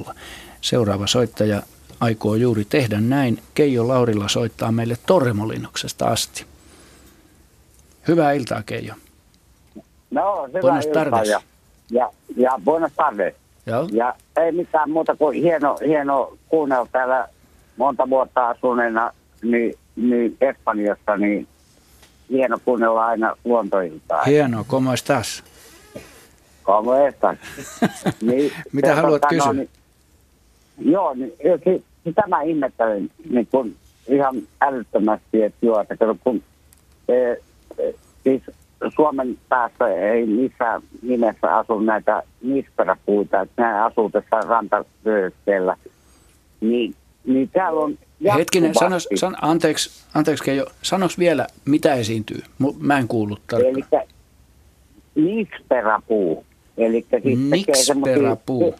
[0.08, 0.14] 020317600.
[0.60, 1.62] Seuraava soittaja
[2.00, 3.42] aikoo juuri tehdä näin.
[3.54, 6.44] Keijo Laurilla soittaa meille Torremolinoksesta asti.
[8.08, 8.94] Hyvää iltaa, Keijo.
[10.10, 11.24] No, hyvää iltaa.
[11.24, 11.42] Ja
[11.90, 13.34] ja, ja buenas tardes.
[13.66, 13.88] Joo.
[13.92, 17.28] Ja ei mitään muuta kuin hieno, hieno kuunnella täällä
[17.76, 21.48] monta vuotta asuneena niin, niin Espanjassa, niin
[22.30, 24.22] hieno kuunnella aina luontoiltaa.
[24.22, 25.44] Hieno, como estás?
[26.62, 27.38] Como estás?
[28.22, 29.46] niin, Mitä haluat tota, kysyä?
[29.46, 29.70] No, niin,
[30.78, 31.32] joo, niin,
[31.64, 33.76] siis, sitä mä ihmettelen niin kun
[34.08, 36.42] ihan älyttömästi, että joo, että kun
[37.08, 37.30] e,
[37.78, 38.42] e, siis
[38.96, 45.76] Suomen päässä ei missään nimessä asu näitä nisperäpuita, että ne asuu tässä rantavyöhykkeellä.
[46.60, 46.94] Niin,
[47.26, 47.98] niin täällä on
[48.38, 52.42] Hetkinen, sanos, san, anteeksi, anteeksi Keijo, sanoks vielä, mitä esiintyy?
[52.78, 53.74] Mä en kuullut tarkkaan.
[53.74, 56.44] Eli nisperäpuu.
[56.76, 58.74] Eli siis Niksperäpuu.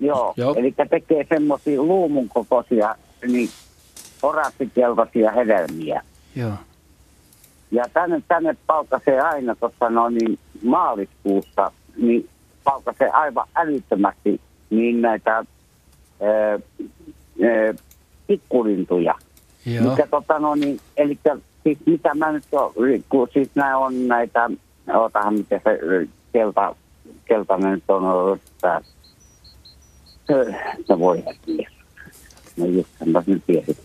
[0.00, 0.54] Joo, joo.
[0.54, 2.94] eli tekee semmoisia luumun kokoisia,
[3.28, 3.48] niin
[4.22, 6.02] orassikeltaisia hedelmiä.
[6.36, 6.52] Joo.
[7.72, 12.28] Ja tänne, tänne palkasee aina tuossa no, niin maaliskuussa, niin
[12.64, 15.44] palkasee aivan älyttömästi niin näitä
[18.26, 19.14] pikkulintuja.
[19.66, 19.90] Joo.
[19.90, 21.18] Mikä tota no niin, eli
[21.62, 22.72] siis mitä mä nyt on,
[23.08, 24.50] kun siis nämä on näitä,
[24.94, 25.78] otahan miten se
[26.32, 26.76] kelta,
[27.24, 28.80] keltainen nyt on, että
[30.88, 31.22] no voi
[32.56, 33.76] no just mä nyt tiesin.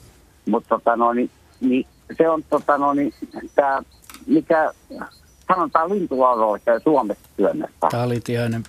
[0.49, 1.29] Mutta tota no niin,
[1.61, 1.85] niin
[2.17, 3.13] se on tota, no, niin,
[3.55, 3.83] tämä,
[4.27, 4.73] mikä
[5.47, 7.87] sanotaan lintulauroista Suomessa työnnöstä.
[7.91, 8.63] Talitiainen.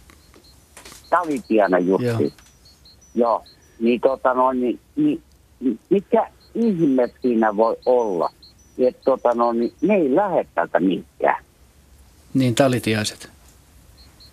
[1.11, 2.07] Talitiainen justi.
[2.07, 2.31] Joo.
[3.14, 3.44] Joo.
[3.81, 5.22] Niin, tota, no, niin, niin,
[5.90, 8.33] mikä ihme siinä voi olla,
[8.79, 11.44] että tota, no, niin, ne ei lähde täältä mihinkään.
[12.35, 13.31] Niin, talitiaiset.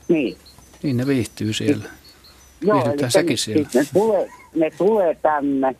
[0.07, 0.37] Niin.
[0.83, 1.89] Niin ne viihtyy siellä.
[2.61, 3.69] Joo, eli säkin siellä.
[3.73, 5.75] Ne tulee, ne tulee tänne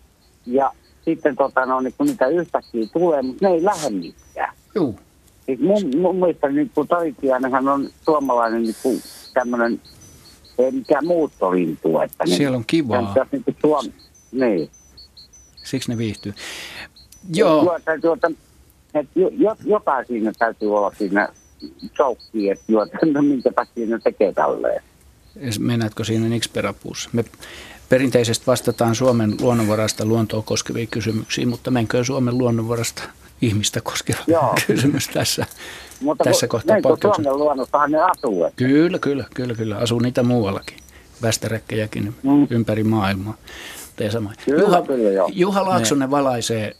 [0.46, 0.72] ja
[1.06, 4.54] sitten tota, no, niin kun niitä yhtäkkiä tulee, mutta ne ei lähde mihinkään.
[4.76, 4.96] Joo.
[5.46, 9.02] Siis mun, mun mielestä niin kuin Toitiainenhan on suomalainen niin kuin
[9.34, 9.82] tämmöinen,
[10.58, 12.00] ei mikään muuttolintu.
[12.00, 13.12] Että niin, Siellä on kivaa.
[13.14, 13.86] Tämän, niin, kuin Suom...
[14.32, 14.70] niin.
[15.64, 16.34] Siksi ne viihtyy.
[17.34, 17.80] Joo.
[17.86, 18.32] Täytyy, että,
[18.94, 21.30] että jo, jotain siinä täytyy olla siinä
[21.98, 22.64] choukkiin, että
[22.94, 24.84] että minkä takia ne tekee tälleen.
[25.60, 27.10] Mennäänkö siinä Nixperapuussa?
[27.14, 27.26] Me
[27.90, 33.04] Perinteisesti vastataan Suomen luonnonvarasta luontoa koskeviin kysymyksiin, mutta menköön Suomen luonnonvarasta
[33.42, 34.56] ihmistä koskeva Joo.
[34.68, 35.46] kysymys tässä,
[36.02, 38.46] mutta tässä kohtaa Suomen luonnossahan ne asuu.
[38.46, 38.58] Että.
[38.58, 39.78] Kyllä, kyllä, kyllä, kyllä.
[39.78, 40.78] Asuu niitä muuallakin.
[41.22, 42.48] Västäräkkejäkin mm.
[42.50, 43.38] ympäri maailmaa.
[44.46, 45.10] Kyllä, Juha, kyllä.
[45.34, 46.76] Juha Laaksonen valaisee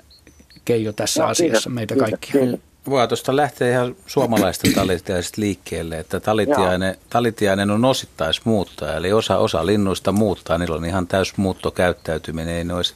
[0.66, 2.42] Keijo tässä no, asiassa kiitos, meitä kiitos, kaikkia.
[2.42, 2.60] Kiitos.
[2.90, 9.66] Voi tuosta lähtee ihan suomalaista talitiaisesta liikkeelle, että talitiainen, talitiainen on osittaismuuttaja, eli osa, osa
[9.66, 12.96] linnuista muuttaa, niillä on ihan täys muuttokäyttäytyminen, ei ne olisi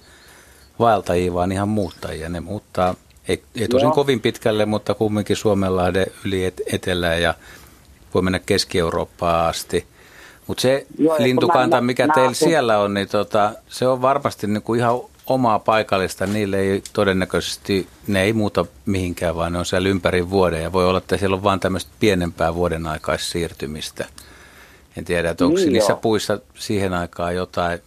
[0.79, 2.29] vaeltajia, vaan ihan muuttajia.
[2.29, 2.95] Ne muuttaa,
[3.27, 3.93] ei, ei tosin Joo.
[3.93, 7.33] kovin pitkälle, mutta kumminkin Suomenlahden yli et, etelään ja
[8.13, 9.87] voi mennä Keski-Eurooppaan asti.
[10.47, 14.47] Mutta se Joo, lintukanta, mikä mä, teillä mä, siellä on, niin tota, se on varmasti
[14.47, 16.25] niinku ihan omaa paikallista.
[16.25, 20.63] Niille ei todennäköisesti, ne ei muuta mihinkään, vaan ne on siellä ympäri vuoden.
[20.63, 24.05] Ja voi olla, että siellä on vain tämmöistä pienempää vuoden aikaissiirtymistä.
[24.97, 25.97] En tiedä, että onko niin niissä jo.
[25.97, 27.79] puissa siihen aikaan jotain,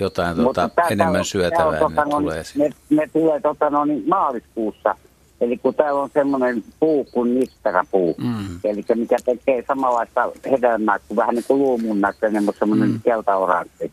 [0.00, 4.94] jotain tota, enemmän syötävää, ne, tota, tulee ne, ne tulee tota, no, niin maaliskuussa–
[5.40, 8.60] Eli kun täällä on semmoinen puu kuin nisteräpuu, mm.
[8.64, 13.00] eli mikä tekee samanlaista hedelmää kuin vähän niin kuin luumun näköinen, mutta semmoinen mm.
[13.04, 13.92] keltaoranssi,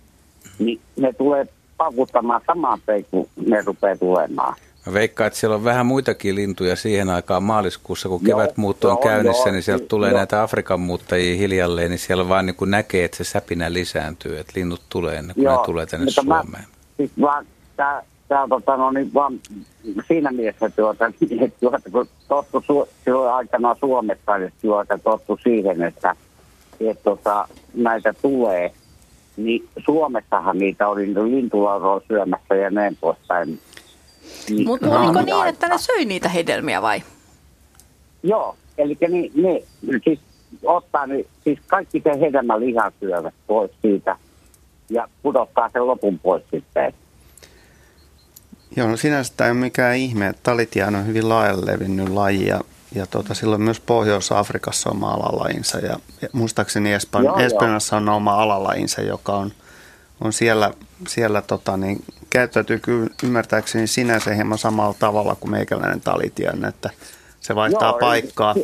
[0.59, 4.55] niin ne tulee pakuttamaan samaan tein, kun ne rupeaa tulemaan.
[4.85, 9.49] Mä veikkaan, että siellä on vähän muitakin lintuja siihen aikaan maaliskuussa, kun kevätmuutto on käynnissä,
[9.49, 10.17] joo, niin sieltä tulee joo.
[10.17, 14.53] näitä Afrikan muuttajia hiljalleen, niin siellä vaan niin kuin näkee, että se säpinä lisääntyy, että
[14.55, 16.51] linnut tulee ennen kuin joo, ne tulee tänne Suomeen.
[16.51, 16.59] Mä,
[16.97, 19.39] siis vaan tämä tämä tota, no, niin vaan
[20.07, 21.05] siinä mielessä, tuota,
[21.41, 26.15] että tuota, kun tottu su, silloin aikana Suomessa, niin tuota, tottu siihen, että
[26.79, 28.71] että tuota, näitä tulee,
[29.37, 33.59] niin Suomessahan niitä oli lintulauroa syömässä ja näin poispäin.
[34.49, 37.03] Niin, Mutta oliko niin, niin, että ne söi niitä hedelmiä vai?
[38.23, 39.61] Joo, eli ne, ne
[40.03, 40.19] siis
[40.65, 44.17] ottaa, niin, siis kaikki se hedelmä lihan syövät pois siitä
[44.89, 46.93] ja pudottaa sen lopun pois sitten.
[48.75, 52.47] Joo, no sinänsä tämä ei ole mikään ihme, että talitiaan on hyvin laajalle levinnyt laji
[52.47, 52.61] ja,
[52.95, 58.01] ja tuota, silloin myös Pohjois-Afrikassa oma alalajinsa ja, ja muistaakseni Espan, joo, Espanjassa joo.
[58.01, 59.51] on oma alalajinsa, joka on,
[60.21, 60.73] on siellä,
[61.07, 66.89] siellä tota, niin, käyttäytyy kyllä ymmärtääkseni sinänsä hieman samalla tavalla kuin meikäläinen talitian, että
[67.39, 68.55] se vaihtaa joo, paikkaa.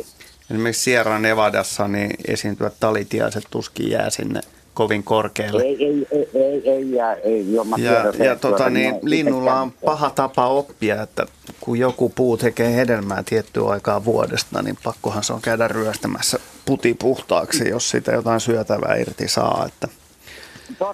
[0.50, 4.40] Esimerkiksi Sierra Nevadassa niin esiintyvät talitiaiset tuskin jää sinne
[4.74, 5.62] kovin korkealle.
[5.62, 10.10] Ei, ei, ei, ei, ei, jää, ei joo, ja, ja tota, niin, linnulla on paha
[10.10, 11.26] tapa oppia, että
[11.60, 16.94] kun joku puu tekee hedelmää tiettyä aikaa vuodesta, niin pakkohan se on käydä ryöstämässä puti
[16.94, 19.68] puhtaaksi, jos sitä jotain syötävää irti saa.
[19.68, 19.88] Että,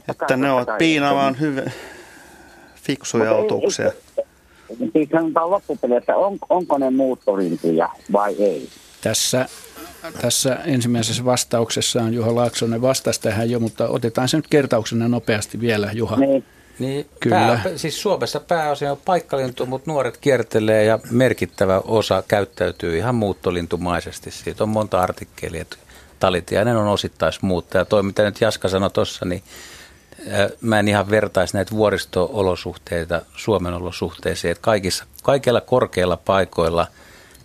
[0.08, 1.72] että ne ovat piinavan hyvin
[2.82, 3.92] fiksuja otuksia.
[4.92, 8.68] Siis sanotaan loppupeleissä, on, onko ne muuttolintuja vai ei?
[9.00, 9.48] Tässä
[10.20, 15.90] tässä ensimmäisessä vastauksessaan Juha Laaksonen vastasi tähän jo, mutta otetaan se nyt kertauksena nopeasti vielä,
[15.92, 16.16] Juha.
[16.16, 16.44] Niin.
[16.78, 17.36] Niin, Kyllä.
[17.36, 24.30] Pää, siis Suomessa pääosin on paikkalintu, mutta nuoret kiertelee ja merkittävä osa käyttäytyy ihan muuttolintumaisesti.
[24.30, 25.76] Siitä on monta artikkelia, että
[26.20, 27.84] talitiainen on osittaismuuttaja.
[27.84, 29.42] Toi, mitä nyt Jaska sanoi tuossa, niin
[30.60, 36.86] mä en ihan vertaisi näitä vuoristo-olosuhteita Suomen olosuhteisiin, että kaikissa, kaikilla korkeilla paikoilla–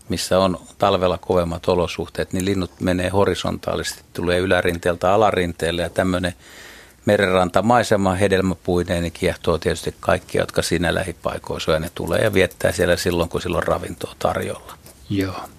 [0.10, 6.34] missä on talvella kovemmat olosuhteet, niin linnut menee horisontaalisesti, tulee ylärinteeltä alarinteelle ja tämmöinen
[7.06, 12.98] merenrantamaisema hedelmäpuineen niin kiehtoo tietysti kaikki, jotka siinä lähipaikoissa ja ne tulee ja viettää siellä
[12.98, 14.78] silloin, kun silloin ravintoa tarjolla.
[15.10, 15.50] Joo.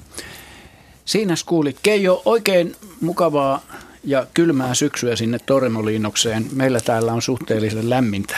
[1.04, 3.62] Siinä kuuli Keijo oikein mukavaa
[4.04, 6.46] ja kylmää syksyä sinne Torremoliinokseen.
[6.52, 8.36] Meillä täällä on suhteellisen lämmintä.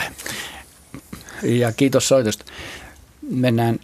[1.43, 2.45] Ja kiitos soitosta.
[3.29, 3.79] Mennään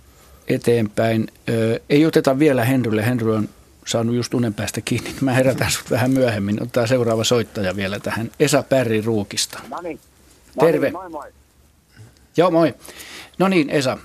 [0.47, 1.27] eteenpäin.
[1.49, 3.05] Ö, ei oteta vielä Henrylle.
[3.05, 3.49] Henry on
[3.86, 5.10] saanut just unen päästä kiinni.
[5.21, 6.63] Mä herätän sut vähän myöhemmin.
[6.63, 8.31] Ottaa seuraava soittaja vielä tähän.
[8.39, 9.60] Esa Pärri Ruukista.
[9.69, 9.99] No niin.
[10.60, 10.91] Terve.
[10.91, 11.29] Moi moi.
[12.38, 12.73] Joo, moi.
[13.39, 13.97] No niin, Esa.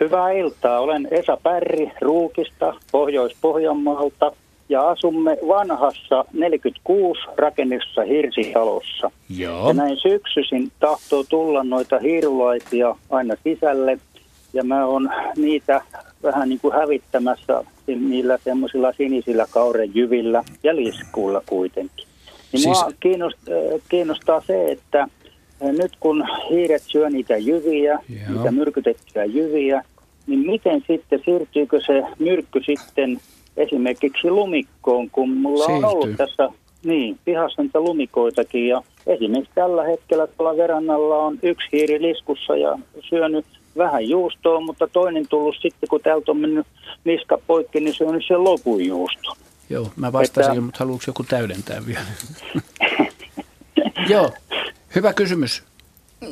[0.00, 0.80] Hyvää iltaa.
[0.80, 4.32] Olen Esa Pärri Ruukista, Pohjois-Pohjanmaalta
[4.68, 9.10] ja asumme vanhassa 46 rakennussa hirsitalossa.
[9.28, 9.68] Joo.
[9.68, 13.98] Ja näin syksyisin tahtoo tulla noita hiirulaisia aina sisälle
[14.52, 15.82] ja mä oon niitä
[16.22, 22.06] vähän niin kuin hävittämässä niillä semmoisilla sinisillä kaurenjyvillä ja liskuilla kuitenkin.
[22.52, 22.78] Niin siis...
[22.82, 23.54] mua kiinnostaa,
[23.88, 25.08] kiinnostaa se, että
[25.60, 28.32] nyt kun hiiret syö niitä jyviä, Joo.
[28.34, 29.84] niitä myrkytettyjä jyviä,
[30.26, 33.20] niin miten sitten, siirtyykö se myrkky sitten
[33.56, 35.88] esimerkiksi lumikkoon, kun mulla Siirtyy.
[35.88, 36.48] on ollut tässä
[36.84, 42.78] niin, pihassa niitä lumikoitakin ja esimerkiksi tällä hetkellä tuolla verannalla on yksi hiiri liskussa ja
[43.00, 43.46] syönyt
[43.76, 46.66] vähän juustoa, mutta toinen tullut sitten, kun täältä on mennyt
[47.04, 49.36] niska poikki, niin se on sen lopun juusto.
[49.70, 50.60] Joo, mä vastasin, että...
[50.60, 52.06] mutta haluatko joku täydentää vielä?
[54.12, 54.30] Joo,
[54.94, 55.62] hyvä kysymys.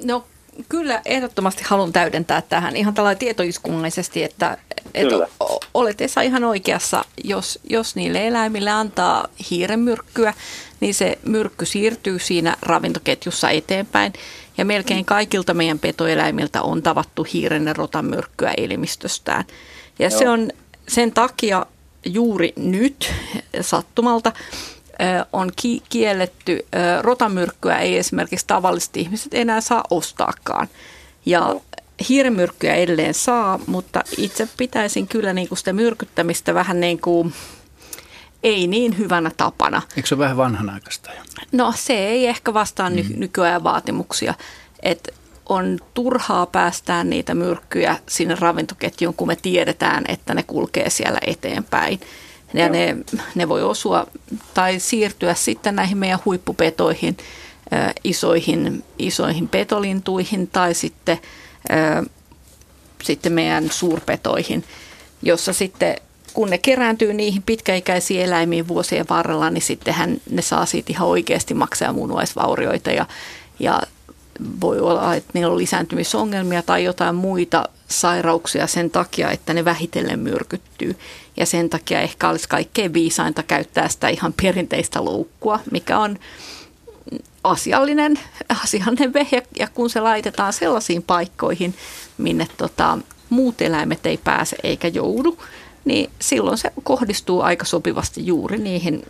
[0.05, 0.25] No
[0.69, 4.59] kyllä ehdottomasti haluan täydentää tähän ihan tällä tietoiskunnallisesti, että,
[4.95, 5.29] että
[5.75, 10.35] olet Esa ihan oikeassa, jos, jos niille eläimille antaa hiiremyrkkyä,
[10.81, 14.13] niin se myrkky siirtyy siinä ravintoketjussa eteenpäin.
[14.59, 19.45] Ja melkein kaikilta meidän petoeläimiltä on tavattu hiiren ja rotamyrkkyä elimistöstään.
[19.99, 20.19] Ja Joo.
[20.19, 20.51] se on
[20.89, 21.67] sen takia
[22.07, 23.13] juuri nyt
[23.61, 24.33] sattumalta
[25.33, 25.51] on
[25.89, 26.67] kielletty.
[27.01, 30.69] Rotamyrkkyä ei esimerkiksi tavalliset ihmiset enää saa ostaakaan.
[31.27, 31.57] Ja
[32.09, 37.35] hiirimyrkkyä edelleen saa, mutta itse pitäisin kyllä niin kuin sitä myrkyttämistä vähän niin kuin
[38.43, 39.83] ei niin hyvänä tapana.
[39.97, 41.23] Eikö se ole vähän vanhanaikaista jo?
[41.53, 43.21] No se ei ehkä vastaa ny- mm.
[43.21, 44.35] nykyään vaatimuksia.
[44.83, 45.15] Et
[45.49, 52.01] on turhaa päästää niitä myrkkyjä sinne ravintoketjuun, kun me tiedetään, että ne kulkee siellä eteenpäin.
[52.55, 52.97] Ja ne,
[53.35, 54.07] ne voi osua
[54.55, 57.17] tai siirtyä sitten näihin meidän huippupetoihin,
[57.73, 61.19] äh, isoihin, isoihin petolintuihin tai sitten,
[61.71, 62.07] äh,
[63.03, 64.65] sitten meidän suurpetoihin,
[65.23, 65.97] jossa sitten
[66.39, 71.55] kun ne kerääntyy niihin pitkäikäisiin eläimiin vuosien varrella, niin sittenhän ne saa siitä ihan oikeasti
[71.55, 73.07] maksaa munuaisvaurioita ja,
[73.59, 73.83] ja
[74.61, 80.19] voi olla, että niillä on lisääntymisongelmia tai jotain muita sairauksia sen takia, että ne vähitellen
[80.19, 80.97] myrkyttyy.
[81.37, 86.19] Ja sen takia ehkä olisi kaikkein viisainta käyttää sitä ihan perinteistä loukkua, mikä on
[87.45, 88.19] asiallinen,
[88.63, 91.75] asiallinen vehe, ja kun se laitetaan sellaisiin paikkoihin,
[92.19, 92.99] minne tota,
[93.31, 95.39] muut eläimet ei pääse eikä joudu,
[95.89, 99.05] niin silloin se kohdistuu aika sopivasti juuri niihin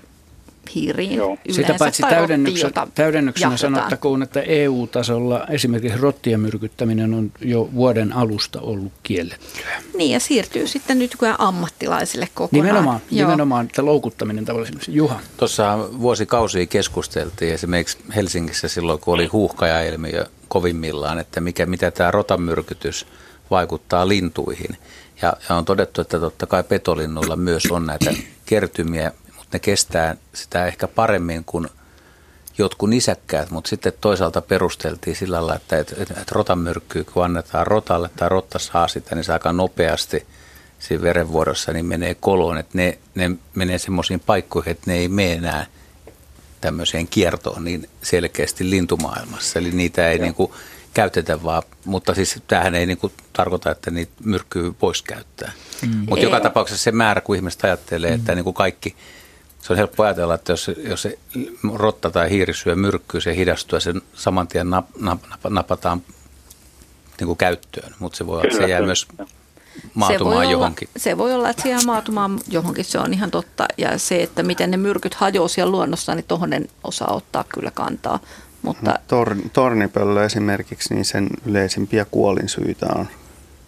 [0.74, 1.26] hiiriin Joo.
[1.29, 1.53] yleensä.
[1.53, 8.93] Sitä paitsi täydennyksenä, täydennyksenä sanottakoon, että EU-tasolla esimerkiksi rottien myrkyttäminen on jo vuoden alusta ollut
[9.03, 9.83] kiellettyä.
[9.97, 12.66] Niin ja siirtyy sitten nyt nykyään ammattilaisille kokonaan.
[12.66, 13.26] Nimenomaan, Joo.
[13.26, 14.72] nimenomaan että loukuttaminen tavallaan.
[14.89, 15.20] Juha.
[15.37, 23.07] Tuossa vuosikausia keskusteltiin esimerkiksi Helsingissä silloin, kun oli huuhkajailmiö kovimmillaan, että mikä, mitä tämä rotamyrkytys
[23.51, 24.76] vaikuttaa lintuihin.
[25.23, 28.12] Ja, ja on todettu, että totta kai petolinnuilla myös on näitä
[28.47, 31.69] kertymiä, mutta ne kestää sitä ehkä paremmin kuin
[32.59, 38.11] jotkut nisäkkäät, mutta sitten toisaalta perusteltiin sillä lailla, että, että, että rotamyrkkyä kun annetaan rotalle
[38.16, 40.27] tai rotta saa sitä, niin se aika nopeasti
[40.79, 45.33] siinä verenvuorossa niin menee koloon, että ne, ne menee semmoisiin paikkoihin, että ne ei mene
[45.33, 45.66] enää
[46.61, 49.59] tämmöiseen kiertoon niin selkeästi lintumaailmassa.
[49.59, 50.53] Eli niitä ei niin kuin
[50.95, 55.53] käytetä vaan, mutta siis tämähän ei niin kuin tarkoita, että niitä myrkkyy pois käyttää.
[55.82, 56.05] Mm.
[56.09, 58.36] Mutta joka tapauksessa se määrä, kun ihmiset ajattelee, että mm.
[58.36, 58.97] niin kuin kaikki,
[59.61, 61.18] se on helppo ajatella, että jos, jos se
[61.74, 66.03] rotta tai hiiri syö myrkkyä, se hidastuu ja sen saman tien nap, nap, nap, napataan
[67.20, 69.07] niin kuin käyttöön, mutta se voi olla, että se jää myös
[69.95, 70.89] maatumaan se johonkin.
[70.89, 73.66] Olla, se voi olla, että se jää maatumaan johonkin, se on ihan totta.
[73.78, 77.70] Ja se, että miten ne myrkyt hajoaa siellä luonnossa, niin tuohon en osaa ottaa kyllä
[77.70, 78.20] kantaa.
[78.63, 78.91] Mutta...
[78.91, 83.09] No, tor, tornipöllö esimerkiksi, niin sen yleisimpiä kuolinsyitä on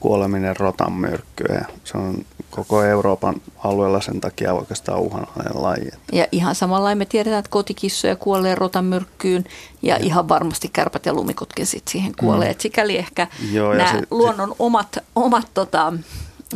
[0.00, 1.64] kuoleminen rotan myrkkyä.
[1.84, 3.34] Se on koko Euroopan
[3.64, 5.90] alueella sen takia oikeastaan uhanalainen laji.
[6.12, 9.44] Ja ihan samalla me tiedetään, että kotikissoja kuolee rotan myrkkyyn
[9.82, 12.48] ja, ja ihan varmasti kärpät ja lumikotkin sit siihen kuolee.
[12.48, 12.50] Mm.
[12.50, 15.92] Et sikäli ehkä Joo, nämä se, luonnon omat, omat tota,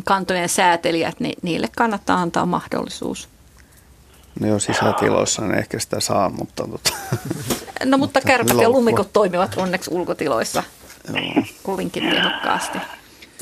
[0.04, 3.28] kantojen säätelijät, niin niille kannattaa antaa mahdollisuus.
[4.40, 6.68] Ne on sisätiloissa, ne ehkä sitä saa, mutta...
[6.70, 6.90] Tota,
[7.84, 10.62] no mutta kärpät ja lumikot toimivat onneksi ulkotiloissa
[11.62, 12.78] kovinkin tehokkaasti.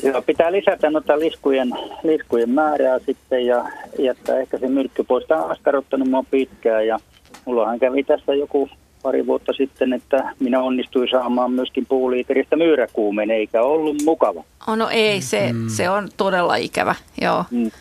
[0.03, 1.69] Joo, pitää lisätä noita liskujen,
[2.03, 3.65] liskujen määrää sitten ja
[3.99, 5.25] jättää ehkä se myrkky pois.
[5.27, 6.99] Tämä on askarruttanut mua pitkään ja
[7.45, 8.69] mullahan kävi tässä joku
[9.03, 14.43] pari vuotta sitten, että minä onnistuin saamaan myöskin puuliiteristä myyräkuumeen, eikä ollut mukava.
[14.67, 15.69] Oh, no ei, se, mm.
[15.69, 17.45] se on todella ikävä, joo.
[17.51, 17.71] Mm.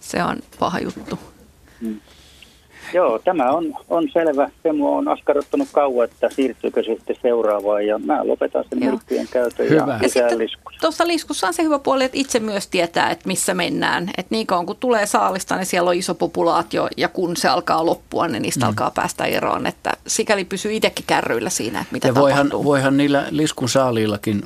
[0.00, 1.18] Se on paha juttu.
[1.80, 2.00] Mm.
[2.96, 4.50] Joo, tämä on, on selvä.
[4.62, 9.28] Se mua on askarruttanut kauan, että siirtyykö se sitten seuraavaan ja mä lopetan sen myrkkyjen
[9.30, 9.98] käytön hyvä.
[10.14, 10.48] ja, ja
[10.80, 14.10] Tuossa liskussa on se hyvä puoli, että itse myös tietää, että missä mennään.
[14.18, 17.86] Että niin kauan kun tulee saalista, niin siellä on iso populaatio ja kun se alkaa
[17.86, 18.68] loppua, niin niistä mm.
[18.68, 19.66] alkaa päästä eroon.
[19.66, 24.42] Että sikäli pysyy itsekin kärryillä siinä, että mitä ja voihan, voihan niillä liskun saaliillakin,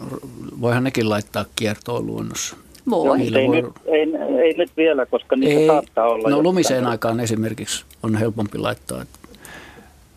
[0.60, 2.56] voihan nekin laittaa kiertoon luonnossa.
[2.90, 3.20] Voi.
[3.20, 3.56] Ei, voi...
[3.56, 4.06] nyt, ei,
[4.44, 6.30] ei nyt vielä, koska niitä ei, saattaa olla.
[6.30, 9.04] No lumiseen aikaan esimerkiksi on helpompi laittaa.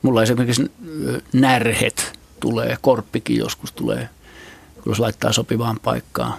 [0.01, 0.72] Mulla esimerkiksi
[1.34, 4.09] närhet tulee, korppikin joskus tulee,
[4.86, 6.34] jos laittaa sopivaan paikkaan.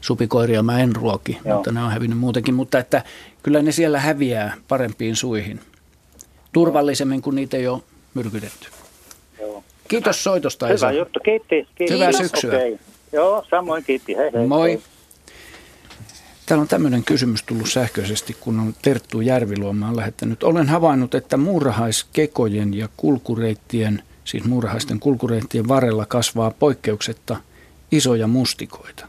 [0.00, 1.54] Supikoiria mä en ruoki, Joo.
[1.54, 2.54] mutta ne on hävinnyt muutenkin.
[2.54, 3.02] Mutta että
[3.42, 5.60] kyllä ne siellä häviää parempiin suihin.
[6.52, 7.82] Turvallisemmin, kun niitä ei ole
[8.14, 8.68] myrkytetty.
[9.40, 9.64] Joo.
[9.88, 10.88] Kiitos soitosta, Esa.
[10.88, 11.68] Hyvä juttu, kiitti.
[11.74, 11.94] kiitti.
[11.94, 12.56] Hyvää syksyä.
[12.56, 12.78] Okay.
[13.12, 14.16] Joo, samoin kiitti.
[14.16, 14.46] Hei, hei.
[14.46, 14.80] Moi.
[16.46, 20.42] Täällä on tämmöinen kysymys tullut sähköisesti, kun on Terttu Järviluoma lähettänyt.
[20.42, 27.36] Olen havainnut, että muurahaiskekojen ja kulkureittien, siis muurahaisten kulkureittien varrella kasvaa poikkeuksetta
[27.92, 29.06] isoja mustikoita.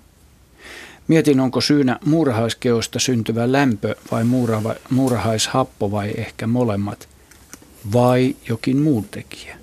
[1.08, 7.10] Mietin, onko syynä muurahaiskeosta syntyvä lämpö vai muura- muurahaishappo vai ehkä molemmat
[7.94, 9.58] vai jokin muu tekijä.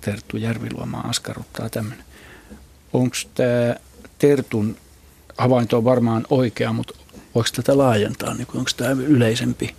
[0.00, 2.04] Terttu Järviluoma askarruttaa tämmöinen.
[2.92, 3.76] Onko tämä
[4.18, 4.76] Tertun
[5.38, 6.94] havainto on varmaan oikea, mutta
[7.34, 8.34] voiko tätä laajentaa?
[8.34, 9.76] Niin onko tämä yleisempi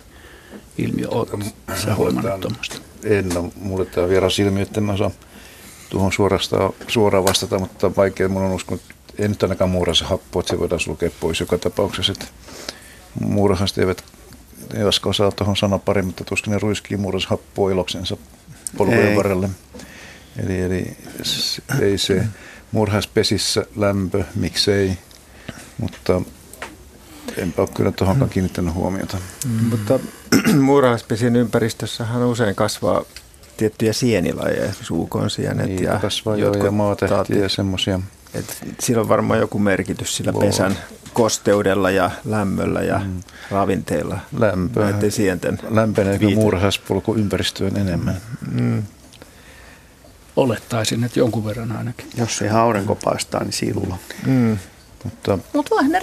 [0.78, 1.08] ilmiö?
[1.08, 1.38] Oletko
[1.84, 2.76] sä huomannut tuommoista?
[3.04, 5.12] En, no, mulle tämä on vieras ilmiö, että mä osaan
[5.90, 10.40] tuohon suorastaan, suoraan vastata, mutta vaikea mun on uskon, että ei nyt ainakaan muurassa happoa,
[10.40, 12.12] että se voidaan sulkea pois joka tapauksessa.
[12.12, 12.26] Että
[13.20, 14.04] muurahaiset eivät
[14.74, 18.16] Evaska osaa tuohon sanapari, mutta tuskin ne ruiskii muurhas happoo iloksensa
[18.76, 19.50] polkujen varrelle.
[20.44, 20.96] Eli, eli
[21.80, 22.24] ei se
[22.72, 24.98] murhaispesissä lämpö, miksei,
[25.80, 26.22] mutta
[27.36, 29.18] enpä ole kyllä tuohonkaan kiinnittänyt huomiota.
[29.46, 29.64] Mm.
[29.64, 30.00] Mutta
[30.60, 33.04] muurahaispesien ympäristössähän usein kasvaa
[33.56, 38.00] tiettyjä sienilajeja, esimerkiksi niin, ja kasvaa jotkut ja maatähtiä ja semmoisia.
[38.80, 40.46] Sillä on varmaan joku merkitys sillä Voi.
[40.46, 40.76] pesän
[41.12, 43.20] kosteudella ja lämmöllä ja mm.
[43.50, 44.18] ravinteilla.
[44.38, 45.10] Lämpö.
[45.10, 48.20] sienten Lämpeneekö muurahaispolku ympäristöön enemmän?
[48.52, 48.82] Mm.
[50.36, 52.06] Olettaisin, että jonkun verran ainakin.
[52.16, 54.00] Jos ei aurinko paistaa, niin silloin.
[54.26, 54.58] Mm.
[55.04, 56.00] Mutta Mut voihan ne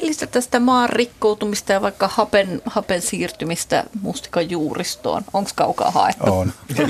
[0.00, 5.22] lisätä sitä maan rikkoutumista ja vaikka hapen, hapen siirtymistä mustikan juuristoon.
[5.32, 6.24] Onko kaukaa haettu?
[6.24, 6.52] On.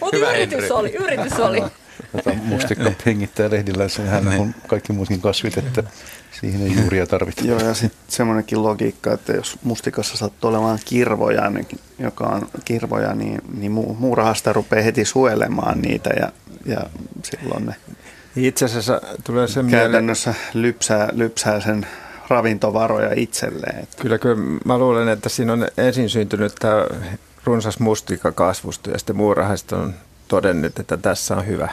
[0.00, 1.62] Mutta yritys oli, yritys oli.
[2.12, 5.82] Tota, mustikka hengittää lehdillä, sehän on kaikki muutkin kasvit, että
[6.40, 7.44] siihen ei juuria tarvitse.
[7.44, 11.66] Joo, ja sitten semmoinenkin logiikka, että jos mustikassa sattuu olemaan kirvoja, niin,
[11.98, 16.32] joka on kirvoja, niin, niin muurahasta rupeaa heti suojelemaan niitä ja,
[16.66, 16.86] ja
[17.22, 17.74] silloin ne
[18.36, 20.62] itse asiassa tulee se Käytännössä mieleen...
[20.62, 21.86] lypsää, lypsää sen
[22.28, 23.88] ravintovaroja itselleen.
[24.02, 26.86] Kyllä, kyllä mä luulen, että siinä on ensin syntynyt tämä
[27.44, 29.94] runsas mustikakasvusto ja sitten muurahaiset on
[30.28, 31.68] todennut, että tässä on hyvä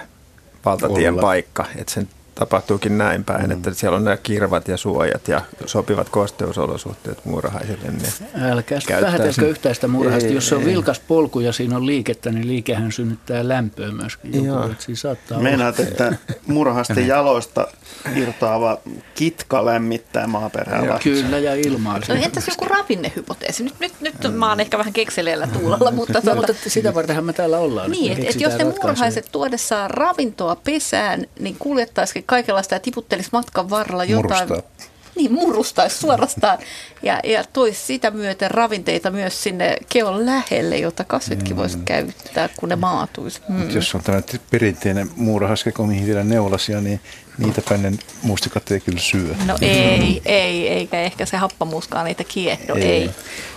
[0.66, 1.22] valtatien Olla.
[1.22, 3.52] paikka, että sen tapahtuukin näin päin, mm.
[3.52, 7.88] että siellä on nämä kirvat ja suojat ja sopivat kosteusolosuhteet muurahaisille.
[7.88, 10.34] Niin Älkää vähätelkö yhtään sitä muurahaista.
[10.34, 14.46] Jos se on vilkas polku ja siinä on liikettä, niin liikehän synnyttää lämpöä myöskin.
[14.46, 15.90] Joku, että siinä saattaa Meinaat, olla.
[15.90, 16.14] että
[16.48, 17.68] muurahaisten jaloista
[18.16, 18.78] irtaava
[19.16, 22.00] kitka lämmittää maaperää ja, Kyllä, ja ilmaa.
[22.10, 23.64] No, entäs joku ravinnehypoteesi?
[23.64, 24.34] Nyt, nyt, nyt mm.
[24.34, 25.92] mä oon ehkä vähän kekseleellä tuulalla.
[25.92, 27.92] Mutta, no, tuota, mutta sitä vartenhan me täällä ollaan.
[27.92, 33.70] Niin, että et jos ne muurahaiset tuodessaan ravintoa pesään, niin kuljettaisikin kaikenlaista ja tiputtelisi matkan
[33.70, 34.48] varrella jotain.
[34.48, 34.88] Murustaa.
[35.16, 36.58] Niin, murustaisi suorastaan
[37.04, 41.58] ja, ja toisi sitä myöten ravinteita myös sinne keon lähelle, jota kasvitkin mm.
[41.58, 43.42] voisivat käyttää, kun ne maatuisi.
[43.50, 43.70] Mm.
[43.70, 47.00] Jos on tämmöinen perinteinen muurahaskeko, mihin vielä neulasia, niin
[47.38, 49.36] niitä päin mustikat ei kyllä syö.
[49.46, 52.84] No ei, ei, eikä ehkä se happamuuskaan niitä kiehdo, ei.
[52.84, 53.10] ei.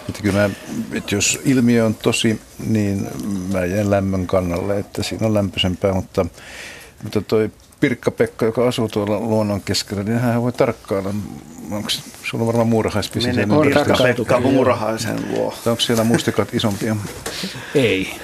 [0.08, 0.50] Että kyllä mä,
[0.92, 3.08] että jos ilmiö on tosi, niin
[3.52, 6.26] mä jään lämmön kannalle, että siinä on lämpöisempää, mutta,
[7.02, 7.50] mutta toi
[7.80, 11.14] Pirkka-Pekka, joka asuu tuolla luonnon keskellä, niin hän voi tarkkailla.
[11.70, 11.90] Onko
[12.22, 13.26] sulla on varmaan muurahaispisi?
[13.26, 15.54] Mene Pirkka-Pekka muurahaisen luo.
[15.66, 16.96] Onko siellä mustikat isompia?
[17.74, 18.14] Ei.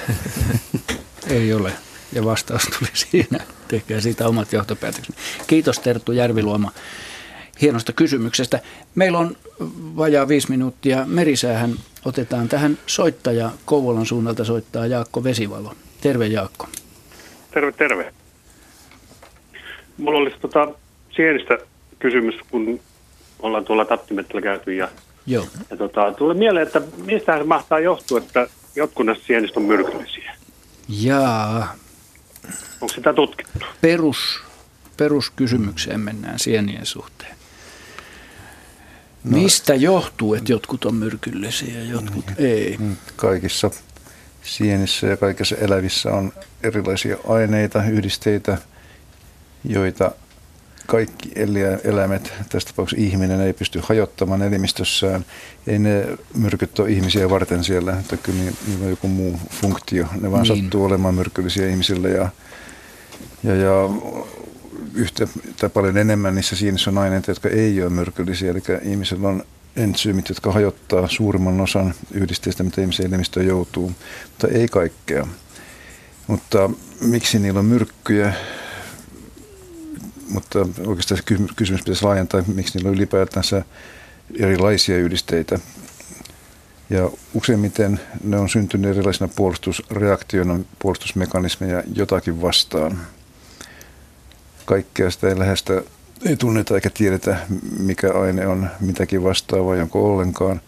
[1.31, 1.73] Ei ole.
[2.13, 3.39] Ja vastaus tuli siinä.
[3.69, 5.17] Tehkää siitä omat johtopäätökset.
[5.47, 6.73] Kiitos Terttu Järviluoma
[7.61, 8.61] hienosta kysymyksestä.
[8.95, 9.37] Meillä on
[9.97, 11.05] vajaa viisi minuuttia.
[11.07, 13.51] Merisäähän otetaan tähän soittaja.
[13.65, 15.75] Kouvolan suunnalta soittaa Jaakko Vesivalo.
[16.01, 16.69] Terve Jaakko.
[17.51, 18.13] Terve, terve.
[19.99, 20.69] Mulla olisi tota
[21.17, 21.59] sienistä
[21.99, 22.81] kysymys, kun
[23.39, 24.89] ollaan tuolla tappimettällä käyty ja,
[25.27, 25.47] Joo.
[25.71, 30.37] ja tota, tuli mieleen, että mistä se mahtaa johtua, että jotkut näistä sienistä on myrkyllisiä?
[30.89, 31.75] Jaa.
[32.81, 33.67] Onko sitä tutkittu?
[33.81, 34.41] Perus,
[34.97, 37.37] peruskysymykseen mennään sienien suhteen.
[39.25, 42.79] No, Mistä johtuu, että jotkut on myrkyllisiä ja jotkut niin, ei?
[43.17, 43.71] Kaikissa
[44.43, 46.33] sienissä ja kaikissa elävissä on
[46.63, 48.59] erilaisia aineita, yhdisteitä–
[49.67, 50.11] joita
[50.87, 51.33] kaikki
[51.85, 55.25] eläimet, tässä tapauksessa ihminen, ei pysty hajottamaan elimistössään.
[55.67, 60.07] Ei ne myrkyt ole ihmisiä varten siellä, että kyllä niillä on joku muu funktio.
[60.21, 60.63] Ne vaan niin.
[60.63, 62.29] sattuu olemaan myrkyllisiä ihmisille ja,
[63.43, 63.91] ja, ja
[64.95, 68.51] yhtä tai paljon enemmän niissä sienissä on aineita, jotka ei ole myrkyllisiä.
[68.51, 69.45] Eli ihmisellä on
[69.77, 73.93] entsyymit, jotka hajottaa suurimman osan yhdisteistä, mitä ihmisen elimistöön joutuu,
[74.31, 75.27] mutta ei kaikkea.
[76.27, 78.35] Mutta miksi niillä on myrkkyjä?
[80.29, 83.63] Mutta oikeastaan se kysymys pitäisi laajentaa, miksi niillä on ylipäätänsä
[84.39, 85.59] erilaisia yhdisteitä.
[86.91, 93.01] Ja useimmiten ne on syntynyt erilaisina puolustusreaktioina, puolustusmekanismeja jotakin vastaan.
[94.65, 95.83] Kaikkea sitä ei lähestä
[96.25, 97.37] ei tunneta eikä tiedetä,
[97.79, 100.61] mikä aine on mitäkin vastaava, vai onko ollenkaan.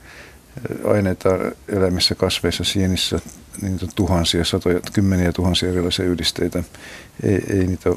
[0.85, 1.29] Aineita
[1.69, 3.21] eläimissä, kasveissa, sienissä,
[3.63, 6.65] niitä on tuhansia, satoja, kymmeniä tuhansia erilaisia yhdisteitä.
[7.23, 7.91] Ei, ei niitä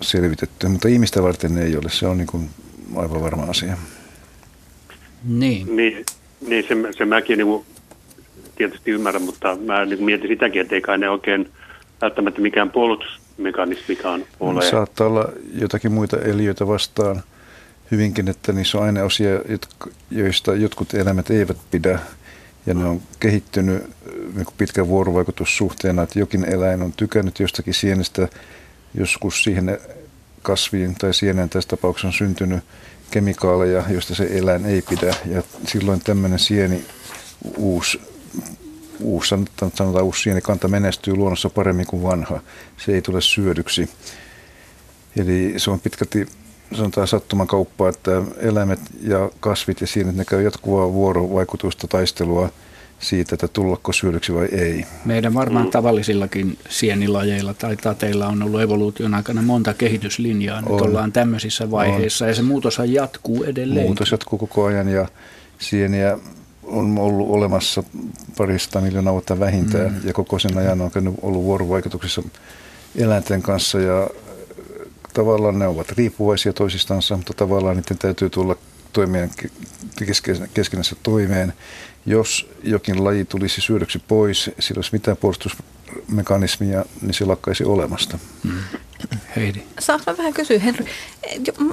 [0.00, 1.90] selvitetty, mutta ihmistä varten ne ei ole.
[1.90, 2.50] Se on niin kuin
[2.96, 3.76] aivan varma asia.
[5.24, 5.76] Niin.
[5.76, 6.04] Niin,
[6.48, 7.64] niin se, se mäkin niin
[8.56, 11.48] tietysti ymmärrän, mutta mä niin mietin sitäkin, että ei kai ne oikein
[12.02, 14.54] välttämättä mikään puolustusmekanismikaan ole.
[14.54, 17.22] No, saattaa olla jotakin muita eliöitä vastaan
[17.90, 19.30] hyvinkin, että niissä on aineosia,
[20.10, 21.98] joista jotkut eläimet eivät pidä.
[22.66, 23.82] Ja ne on kehittynyt
[24.34, 28.28] niin pitkän vuorovaikutussuhteena, että jokin eläin on tykännyt jostakin sienestä
[28.94, 29.78] joskus siihen
[30.42, 32.64] kasviin tai sieneen tässä tapauksessa on syntynyt
[33.10, 35.14] kemikaaleja, joista se eläin ei pidä.
[35.26, 36.84] Ja silloin tämmöinen sieni
[37.56, 38.00] uusi
[39.00, 39.34] uusi,
[39.74, 42.40] sanotaan uusi sienikanta menestyy luonnossa paremmin kuin vanha.
[42.76, 43.90] Se ei tule syödyksi.
[45.16, 46.26] Eli se on pitkälti
[46.76, 52.50] sanotaan sattuman kauppaa, että eläimet ja kasvit ja sienet, ne käy jatkuvaa vuorovaikutusta taistelua
[52.98, 54.86] siitä, että tullako syödyksi vai ei.
[55.04, 60.60] Meidän varmaan tavallisillakin sienilajeilla tai tateilla on ollut evoluution aikana monta kehityslinjaa.
[60.60, 60.82] Nyt on.
[60.82, 62.28] ollaan tämmöisissä vaiheissa on.
[62.28, 63.86] ja se muutoshan jatkuu edelleen.
[63.86, 65.08] Muutos jatkuu koko ajan ja
[65.58, 66.18] sieniä
[66.62, 67.82] on ollut olemassa
[68.36, 70.00] parista miljoonaa vuotta vähintään mm.
[70.08, 70.90] ja koko sen ajan on
[71.22, 72.22] ollut vuorovaikutuksissa
[72.96, 74.08] eläinten kanssa ja
[75.12, 78.56] tavallaan ne ovat riippuvaisia toisistansa, mutta tavallaan niiden täytyy tulla
[78.96, 79.30] toimien
[80.54, 81.52] keskenässä toimeen.
[82.06, 88.18] Jos jokin laji tulisi syödöksi pois, sillä olisi mitään puolustusmekanismia, niin se lakkaisi olemasta.
[88.42, 88.58] Mm.
[89.36, 89.62] Heidi.
[89.78, 90.84] Saanko vähän kysyä, Henry?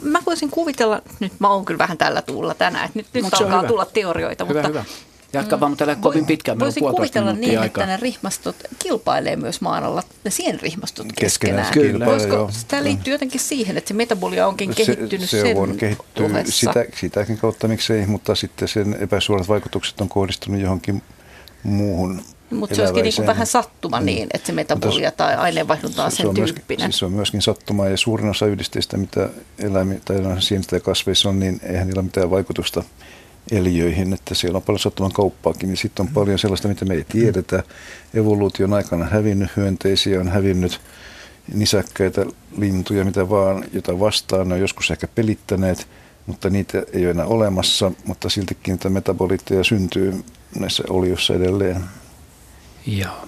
[0.01, 3.57] Mä voisin kuvitella, nyt mä oon kyllä vähän tällä tuulla tänään, että nyt, nyt alkaa
[3.57, 3.67] hyvä.
[3.67, 4.45] tulla teorioita.
[4.45, 4.85] Hyvä, mutta, hyvä.
[5.33, 6.59] Jatka vaan, mutta kovin pitkään.
[6.59, 7.83] Voisin kuvitella niin, aikaa.
[7.83, 11.73] että ne rihmastot kilpailee myös maan alla, ne sienrihmastot keskenään.
[11.73, 12.49] Kyllä, Voisiko joo.
[12.67, 17.37] tämä liittyy jotenkin siihen, että se metabolia onkin kehittynyt se, se on kehittynyt sitä, sitäkin
[17.37, 21.01] kautta, miksei, mutta sitten sen epäsuorat vaikutukset on kohdistunut johonkin
[21.63, 24.05] muuhun mutta se olisikin niin kuin vähän sattuma mm.
[24.05, 26.57] niin, että se metabolia Mutta tai aineenvaihdunta on sen on tyyppinen.
[26.67, 29.29] Myöskin, siis se on myöskin sattuma ja suurin osa yhdisteistä, mitä
[29.59, 32.83] eläimiä tai sienistä ja kasveissa on, niin eihän niillä ole mitään vaikutusta
[33.57, 37.05] eliöihin, että siellä on paljon sattuman kauppaakin, niin sitten on paljon sellaista, mitä me ei
[37.09, 37.63] tiedetä.
[38.13, 40.81] Evoluution aikana hävinnyt hyönteisiä, on hävinnyt
[41.53, 42.25] nisäkkäitä,
[42.57, 44.49] lintuja, mitä vaan, jota vastaan.
[44.49, 45.87] Ne on joskus ehkä pelittäneet,
[46.25, 50.23] mutta niitä ei ole enää olemassa, mutta siltikin niitä metaboliitteja syntyy
[50.59, 51.83] näissä olioissa edelleen.
[52.85, 53.27] Joo.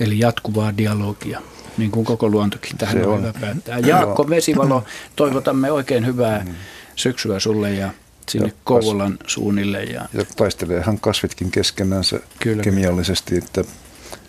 [0.00, 1.42] Eli jatkuvaa dialogia,
[1.78, 3.78] niin kuin koko luontokin tähän Se on hyvä päättää.
[3.78, 4.84] Jaakko Vesivalo,
[5.16, 6.54] toivotamme oikein hyvää mm.
[6.96, 7.90] syksyä sulle ja
[8.30, 9.82] sinne ja Kouvolan kas- suunnille.
[9.82, 13.64] Ja, ja taisteleehan kasvitkin keskenänsä kyllä, kemiallisesti, että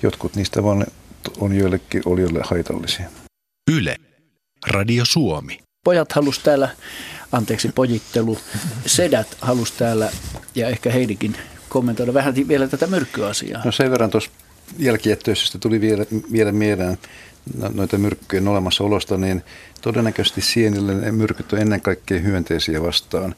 [0.03, 0.85] jotkut niistä vaan
[1.37, 3.09] on joillekin olijoille haitallisia.
[3.71, 3.95] Yle.
[4.67, 5.59] Radio Suomi.
[5.83, 6.69] Pojat halus täällä,
[7.31, 8.37] anteeksi pojittelu,
[8.85, 10.11] sedät halus täällä
[10.55, 11.37] ja ehkä Heidikin
[11.69, 13.61] kommentoida vähän vielä tätä myrkkyasiaa.
[13.65, 14.31] No sen verran tuossa
[14.79, 16.97] jälkijättöisyydestä tuli vielä, vielä mieleen
[17.57, 19.43] no, noita myrkkyjen olemassaolosta, niin
[19.81, 23.35] todennäköisesti sienille ne myrkyt on ennen kaikkea hyönteisiä vastaan.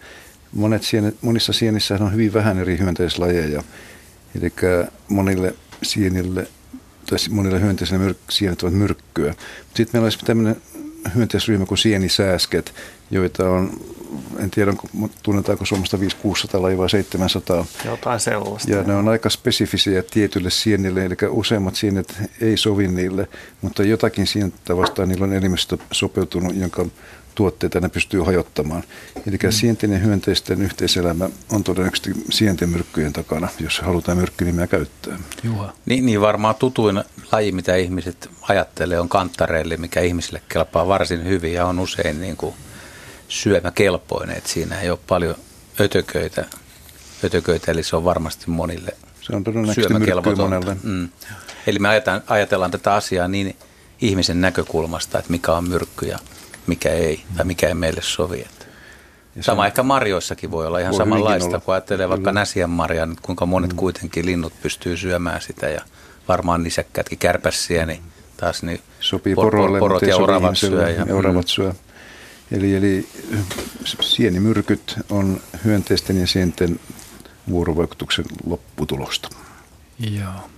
[0.54, 3.64] Monet sienet, monissa sienissä on hyvin vähän eri hyönteislajeja,
[4.36, 4.54] eli
[5.08, 6.48] monille sienille
[7.10, 9.36] tai monille hyönteisille myr- sienet ovat myrkkyä.
[9.74, 10.56] Sitten meillä olisi tämmöinen
[11.16, 12.74] hyönteisryhmä kuin sienisääsket,
[13.12, 13.70] joita on
[14.40, 14.74] en tiedä,
[15.24, 17.66] tunnetaanko Suomesta 500-600 lajia vai 700.
[17.86, 18.72] Jotain sellaista.
[18.72, 23.28] Ja ne on aika spesifisiä tietylle sienille, eli useimmat sienet ei sovi niille,
[23.62, 26.86] mutta jotakin sientä vastaan niillä on elimistö sopeutunut, jonka
[27.36, 28.84] tuotteita ne pystyy hajottamaan.
[29.28, 29.52] Eli mm.
[29.52, 35.20] sienten ja hyönteisten yhteiselämä on todennäköisesti sienten myrkkyjen takana, jos halutaan myrkkynimiä käyttää.
[35.44, 35.74] Juha.
[35.86, 41.54] Niin, niin varmaan tutuin laji, mitä ihmiset ajattelee, on kantarelli, mikä ihmisille kelpaa varsin hyvin
[41.54, 42.56] ja on usein niin kuin–
[43.28, 45.36] syömäkelpoinen, että siinä ei ole paljon
[45.80, 46.46] ötököitä,
[47.24, 50.78] ötököitä eli se on varmasti monille se on todennäköisesti monelle.
[50.84, 51.10] Mm.
[51.68, 53.56] Eli me ajatellaan, ajatellaan tätä asiaa niin
[54.02, 56.20] ihmisen näkökulmasta, että mikä on myrkky ja
[56.68, 58.42] mikä ei, tai mikä ei meille sovi.
[58.42, 58.66] Että
[59.42, 63.18] Sama on, ehkä marjoissakin voi olla ihan voi samanlaista, kun ajattelee vaikka näsien marjaa, niin
[63.22, 63.78] kuinka monet mm.
[63.78, 65.82] kuitenkin linnut pystyy syömään sitä ja
[66.28, 68.04] varmaan nisäkkätkin kärpässiä, niin
[68.38, 70.90] taas niin Sopii por, poroille, porot ja oravat syö.
[70.90, 71.50] Ja, ja oravat mm.
[71.50, 71.74] syö.
[72.52, 73.08] Eli, eli
[74.02, 76.80] sienimyrkyt on hyönteisten ja sienten
[77.50, 79.30] vuorovaikutuksen lopputulosta.
[80.00, 80.50] Joo.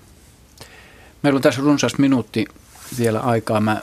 [1.23, 2.45] Meillä on tässä runsas minuutti
[2.99, 3.61] vielä aikaa.
[3.61, 3.81] Mä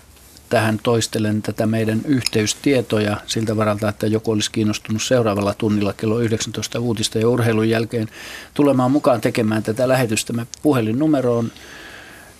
[0.52, 6.80] tähän toistelen tätä meidän yhteystietoja siltä varalta, että joku olisi kiinnostunut seuraavalla tunnilla kello 19
[6.80, 8.08] uutista ja urheilun jälkeen
[8.54, 10.32] tulemaan mukaan tekemään tätä lähetystä.
[10.32, 11.52] Me puhelinnumero on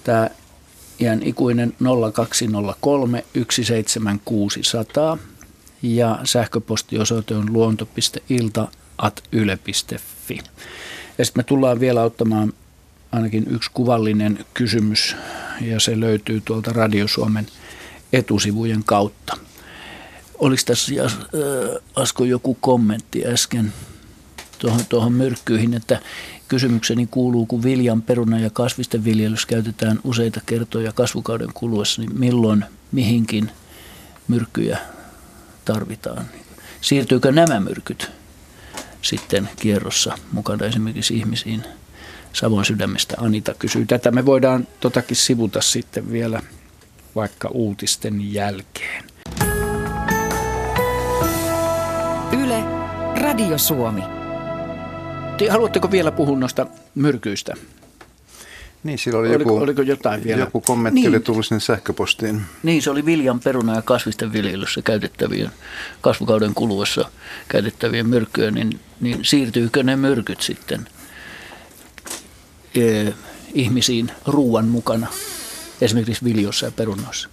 [0.04, 0.30] tämä
[1.00, 1.72] iän ikuinen
[2.12, 5.18] 0203 17600
[5.82, 10.38] ja sähköpostiosoite on luonto.ilta.yle.fi.
[11.18, 12.52] Ja sitten me tullaan vielä ottamaan
[13.12, 15.16] ainakin yksi kuvallinen kysymys
[15.60, 17.46] ja se löytyy tuolta Radio Suomen
[18.12, 19.36] etusivujen kautta.
[20.38, 21.10] Oliko tässä äh,
[21.96, 23.72] Asko joku kommentti äsken
[24.58, 26.00] tuohon, tuohon myrkkyihin, että
[26.48, 32.64] kysymykseni kuuluu, kun viljan, peruna ja kasvisten viljelys käytetään useita kertoja kasvukauden kuluessa, niin milloin
[32.92, 33.50] mihinkin
[34.28, 34.78] myrkkyjä
[35.64, 36.24] tarvitaan.
[36.80, 38.10] Siirtyykö nämä myrkyt
[39.02, 41.64] sitten kierrossa mukana esimerkiksi ihmisiin?
[42.32, 44.10] Savon sydämestä Anita kysyy tätä.
[44.10, 46.42] Me voidaan totakin sivuta sitten vielä
[47.14, 49.04] vaikka uutisten jälkeen.
[52.44, 52.64] Yle,
[53.20, 54.02] Radio Suomi.
[55.38, 57.54] Te, haluatteko vielä puhua noista myrkyistä?
[58.84, 60.40] Niin, sillä oli oliko, joku, oliko jotain vielä?
[60.40, 61.08] joku kommentti niin.
[61.08, 62.42] oli tullut sinne sähköpostiin.
[62.62, 65.50] Niin, se oli viljan, peruna ja kasvisten viljelyssä käytettävien,
[66.00, 67.10] kasvukauden kuluessa
[67.48, 70.88] käytettävien myrkkyjä, niin, niin siirtyykö ne myrkyt sitten
[72.74, 73.12] e,
[73.54, 75.06] ihmisiin ruuan mukana,
[75.84, 77.28] esimerkiksi viljossa ja perunoissa?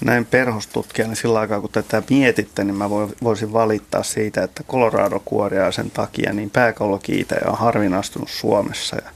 [0.00, 2.90] Näin perhostutkijana sillä aikaa, kun tätä mietitte, niin mä
[3.22, 5.22] voisin valittaa siitä, että Colorado
[5.70, 8.96] sen takia niin pääkallokiitä on harvinaistunut Suomessa.
[8.96, 9.10] Ja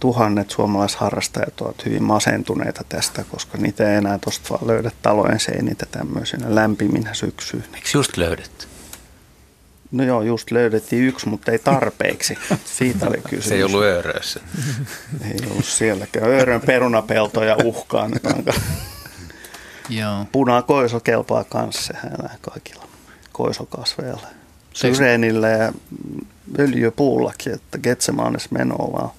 [0.00, 5.86] tuhannet suomalaisharrastajat ovat hyvin masentuneita tästä, koska niitä ei enää tuosta vaan löydä talojen seinitä
[5.90, 7.64] tämmöisenä lämpiminä syksyyn.
[7.74, 8.66] Eikö just löydetty?
[9.92, 12.38] No joo, just löydettiin yksi, mutta ei tarpeeksi.
[12.64, 13.48] Siitä oli kysymys.
[13.48, 14.40] Se ei ollut Öörössä.
[15.24, 16.26] ei ollut sielläkään.
[16.30, 18.22] Öörön perunapeltoja uhkaa nyt
[19.88, 20.26] Joo.
[20.32, 22.88] Punakoiso kelpaa kanssa, sehän elää kaikilla
[23.32, 24.26] koisokasveilla.
[24.74, 25.72] Syreenillä ja
[26.58, 29.10] öljypuullakin, että Getsemaanes menoa vaan.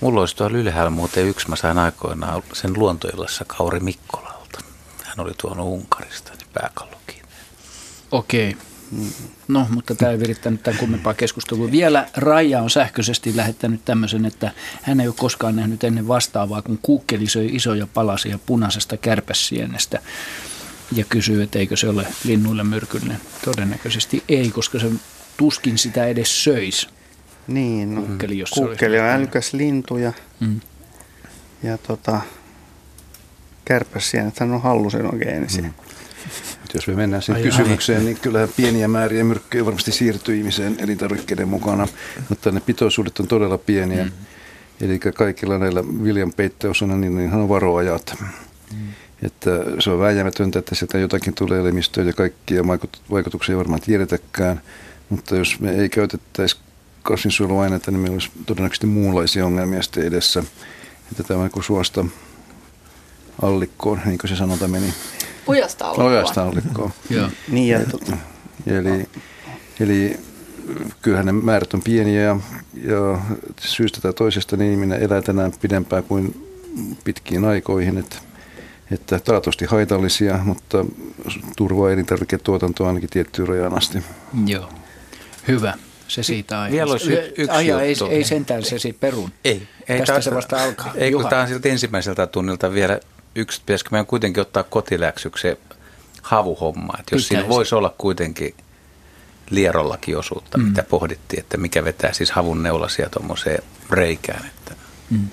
[0.00, 4.58] Mulla olisi tuolla ylhäällä muuten yksi, mä sain aikoinaan sen luontoillassa Kauri Mikkolalta.
[5.04, 7.22] Hän oli tuonut Unkarista, niin pääkallokin.
[8.12, 8.48] Okei.
[8.50, 8.73] Okay.
[9.48, 11.70] No, mutta tämä ei virittänyt tämän kummempaa keskustelua.
[11.70, 16.78] Vielä Raija on sähköisesti lähettänyt tämmöisen, että hän ei ole koskaan nähnyt ennen vastaavaa, kun
[16.82, 20.00] kuukkeli söi isoja palasia punaisesta kärpäsienestä
[20.92, 23.20] ja kysyy, että eikö se ole linnuille myrkyllinen.
[23.44, 24.90] Todennäköisesti ei, koska se
[25.36, 26.88] tuskin sitä edes söisi.
[27.46, 30.60] Niin, no, kuukkeli, jos kuukkeli on älykäs lintu ja, mm.
[31.62, 32.20] ja tota,
[33.64, 35.62] kärpäsienet on hallusinogeenisia.
[35.62, 35.74] Mm.
[36.74, 41.88] Jos me mennään siihen kysymykseen, niin kyllähän pieniä määriä myrkkyjä varmasti siirtyy ihmiseen elintarvikkeiden mukana,
[42.28, 44.04] mutta ne pitoisuudet on todella pieniä.
[44.04, 44.10] Mm.
[44.80, 48.14] Eli kaikilla näillä viljanpeitteosana niin, niin on varoajat.
[48.20, 48.78] Mm.
[49.22, 52.62] Että se on vääjäämätöntä, että sieltä jotakin tulee elimistöä ja kaikkia
[53.10, 54.60] vaikutuksia ei varmaan tiedetäkään.
[55.08, 56.56] Mutta jos me ei käytettäisi
[57.02, 60.42] kasvinsuojeluaineita, niin meillä olisi todennäköisesti muunlaisia ongelmia sitten edessä.
[61.10, 62.04] Että tämä kuin suosta
[63.42, 64.94] allikkoon, niin kuin se sanota meni.
[65.46, 66.12] Ojasta allikkoon.
[66.12, 66.92] Ojasta allikkoon.
[67.10, 67.28] Joo.
[67.48, 67.80] Niin ja,
[68.66, 69.08] eli,
[69.80, 70.20] eli
[71.02, 72.36] kyllähän ne määrät on pieniä ja,
[72.74, 73.18] ja
[73.60, 76.48] syystä tai toisesta niin ihminen elää tänään pidempään kuin
[77.04, 78.16] pitkiin aikoihin, että,
[78.90, 80.84] että taatusti haitallisia, mutta
[81.56, 83.98] turvaa elintarviketuotantoa ainakin tiettyyn rajaan asti.
[84.46, 84.68] Joo,
[85.48, 85.74] hyvä.
[86.08, 86.72] Se siitä aiheesta.
[86.76, 89.30] Vielä olisi y- yksi Aja, ei, ei sentään se siitä perun.
[89.44, 89.68] Ei.
[89.88, 90.92] ei Tästä taas, se vasta alkaa.
[90.94, 93.00] Ei, kun tämä on siltä ensimmäiseltä tunnilta vielä
[93.36, 95.58] yksi, pitäisikö meidän kuitenkin ottaa kotiläksyksi se
[96.22, 96.92] havuhomma.
[96.98, 97.28] Että jos Pitäisi.
[97.28, 98.54] siinä voisi olla kuitenkin
[99.50, 100.64] lierollakin osuutta, mm.
[100.64, 104.46] mitä pohdittiin, että mikä vetää siis havun neulasia tuommoiseen reikään.
[104.46, 104.74] Että.
[105.10, 105.28] Mm.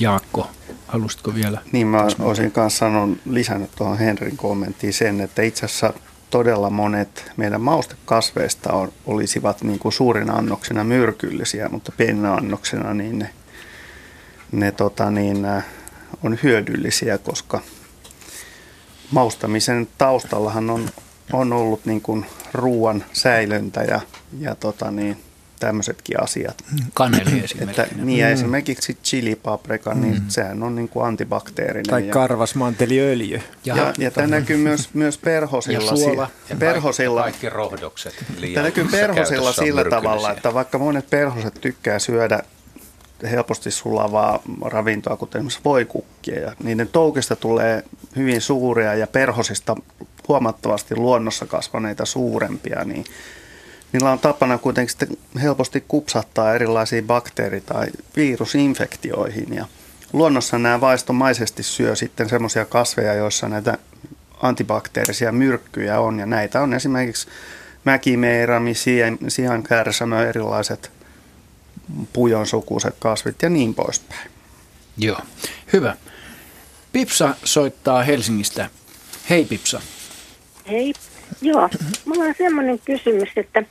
[0.00, 0.50] Jaakko,
[0.86, 1.58] halusitko vielä?
[1.72, 5.92] Niin mä olisin kanssa sanon, lisännyt tuohon Henrin kommenttiin sen, että itse asiassa
[6.30, 13.18] todella monet meidän maustekasveista on, olisivat niin kuin suurina annoksina myrkyllisiä, mutta pieninä annoksina niin
[13.18, 13.30] ne,
[14.52, 15.46] ne tota niin,
[16.22, 17.60] on hyödyllisiä, koska
[19.10, 20.88] maustamisen taustallahan on,
[21.32, 24.00] on ollut niin kuin ruoan säilöntä ja,
[24.38, 25.16] ja tota niin,
[25.60, 26.64] tämmöisetkin asiat.
[26.94, 27.82] Kaneli esimerkiksi.
[27.82, 28.32] Että, niin ja mm.
[28.32, 30.28] esimerkiksi chilipaprika, niin mm.
[30.28, 31.86] sehän on niin kuin antibakteerinen.
[31.86, 33.40] Tai ja, karvasmanteliöljy.
[33.64, 35.90] Ja, ja, ja tämä näkyy myös, myös perhosilla.
[35.90, 36.30] Ja suola.
[36.50, 37.22] Ja perhosilla.
[37.22, 38.24] Kaikki, kaikki rohdokset.
[38.54, 42.42] Tämä näkyy perhosilla sillä tavalla, että vaikka monet perhoset tykkää syödä
[43.30, 46.40] helposti sulavaa ravintoa, kuten esimerkiksi voikukkia.
[46.40, 47.84] Ja niiden toukista tulee
[48.16, 49.76] hyvin suuria ja perhosista
[50.28, 53.04] huomattavasti luonnossa kasvaneita suurempia, niin
[53.92, 59.54] niillä on tapana kuitenkin sitten helposti kupsattaa erilaisiin bakteeri- tai virusinfektioihin.
[59.54, 59.66] Ja
[60.12, 63.78] luonnossa nämä vaistomaisesti syö sitten semmoisia kasveja, joissa näitä
[64.42, 67.28] antibakteerisia myrkkyjä on, ja näitä on esimerkiksi
[67.84, 68.72] mäkimeirami,
[69.28, 70.91] sian kärsämö, erilaiset
[72.12, 74.30] pujon sukuiset kasvit ja niin poispäin.
[74.96, 75.20] Joo,
[75.72, 75.96] hyvä.
[76.92, 78.70] Pipsa soittaa Helsingistä.
[79.30, 79.80] Hei Pipsa.
[80.70, 80.92] Hei.
[81.42, 81.68] Joo,
[82.04, 83.62] mulla on semmoinen kysymys, että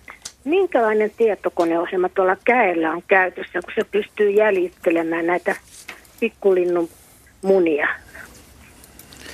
[0.43, 5.55] minkälainen tietokoneohjelma tuolla käellä on käytössä, kun se pystyy jäljittelemään näitä
[6.19, 6.89] pikkulinnun
[7.41, 7.87] munia?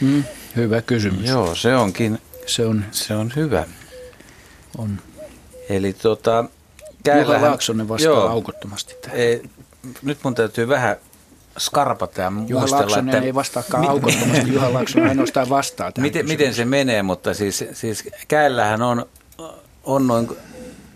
[0.02, 0.24] Hmm,
[0.56, 1.30] hyvä kysymys.
[1.30, 2.18] Joo, se onkin.
[2.46, 3.66] Se on, se on hyvä.
[4.78, 4.98] On.
[5.70, 6.46] Eli tota,
[7.16, 9.18] Juha Laaksonen vastaa joo, aukottomasti tähän.
[9.18, 9.44] Ei,
[10.02, 10.98] nyt mun täytyy vähän
[11.58, 13.26] skarpata ja Juha muistella, Laaksonen että...
[13.26, 17.64] ei vastaakaan mi- aukottomasti, Juha Laaksonen ainoastaan vastaa tähän miten, miten se menee, mutta siis,
[17.74, 19.06] siis käällähän on,
[19.84, 20.30] on noin,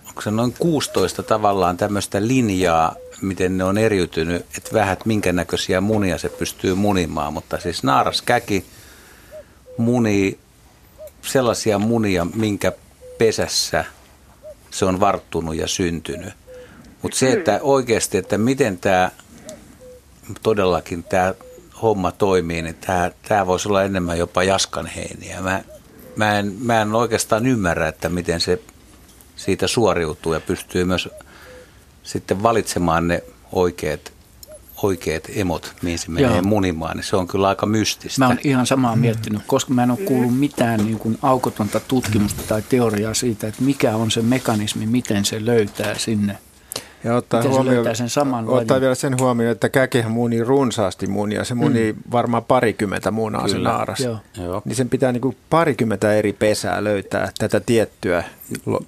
[0.07, 5.81] onko se noin 16 tavallaan tämmöistä linjaa, miten ne on eriytynyt, että vähän minkä näköisiä
[5.81, 8.65] munia se pystyy munimaan, mutta siis naaraskäki
[9.77, 10.39] munii
[11.21, 12.71] sellaisia munia, minkä
[13.17, 13.85] pesässä–
[14.71, 16.33] se on varttunut ja syntynyt.
[17.01, 19.11] Mutta se, että oikeasti, että miten tämä
[20.43, 21.33] todellakin tämä
[21.81, 25.41] homma toimii, niin tämä, tämä voisi olla enemmän jopa jaskanheiniä.
[25.41, 25.63] Mä,
[26.15, 28.61] mä, en, mä en oikeastaan ymmärrä, että miten se
[29.35, 31.09] siitä suoriutuu ja pystyy myös
[32.03, 34.13] sitten valitsemaan ne oikeat,
[34.83, 36.41] oikeat emot, mihin se menee Joo.
[36.41, 38.19] munimaan, niin se on kyllä aika mystistä.
[38.19, 42.41] Mä oon ihan samaa miettinyt, koska mä en ole kuullut mitään niin kuin aukotonta tutkimusta
[42.47, 46.37] tai teoriaa siitä, että mikä on se mekanismi, miten se löytää sinne–
[47.03, 51.43] ja ottaa, huomioon, sen saman ottaa vielä sen huomioon, että käkihän muni runsaasti munia.
[51.43, 51.99] Se muni mm.
[52.11, 53.69] varmaan parikymmentä munaa Kyllä.
[53.69, 53.99] se naaras.
[53.99, 54.17] Joo.
[54.37, 54.61] Joo.
[54.65, 58.23] Niin sen pitää niin kuin parikymmentä eri pesää löytää tätä tiettyä
[58.65, 58.79] lo,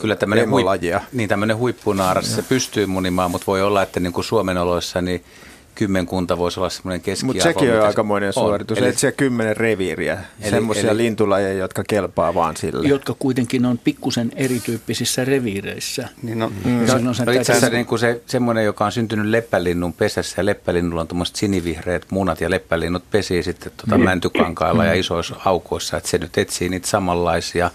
[0.00, 4.24] Kyllä tämmöinen, huip- niin, tämmöinen huippunaaras, se pystyy munimaan, mutta voi olla, että niin kuin
[4.24, 5.24] Suomen oloissa niin–
[5.74, 7.32] kymmenkunta voisi olla semmoinen keskiarvo.
[7.32, 8.78] Mutta sekin on aikamoinen suoritus.
[8.78, 8.88] Eli...
[8.88, 10.18] Etsiä kymmenen reviiriä,
[10.50, 12.88] semmoisia lintulajeja, jotka kelpaa vaan sille.
[12.88, 16.08] Jotka kuitenkin on pikkusen erityyppisissä reviireissä.
[16.22, 16.86] Niin no, mm.
[16.86, 20.46] no, no, no itse asiassa niin kuin se, semmoinen, joka on syntynyt leppälinnun pesässä ja
[20.46, 24.04] leppälinnulla on tuommoiset sinivihreät munat ja leppälinnut pesii sitten tuota mm.
[24.04, 27.70] mäntykankailla ja isoissa aukoissa, että se nyt etsii niitä samanlaisia.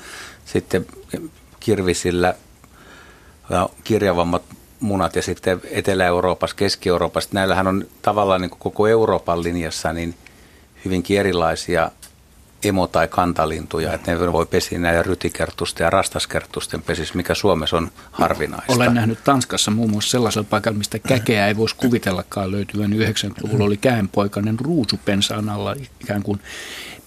[0.46, 0.86] Sitten
[1.60, 2.34] kirvisillä
[3.50, 4.44] ja kirjavammat
[4.86, 7.30] munat ja sitten Etelä-Euroopassa, Keski-Euroopassa.
[7.34, 10.16] Näillähän on tavallaan niin koko Euroopan linjassa niin
[10.86, 11.92] hyvinkin erilaisia
[12.64, 17.92] emo- tai kantalintuja, että ne voi pesiä näiden rytikertusten ja rastaskertusten pesis, mikä Suomessa on
[18.12, 18.74] harvinaista.
[18.74, 22.94] Olen nähnyt Tanskassa muun muassa sellaisella paikalla, mistä käkeä ei voisi kuvitellakaan löytyvän.
[22.94, 26.40] 90-luvulla oli käenpoikainen ruusupensaan alla ikään kuin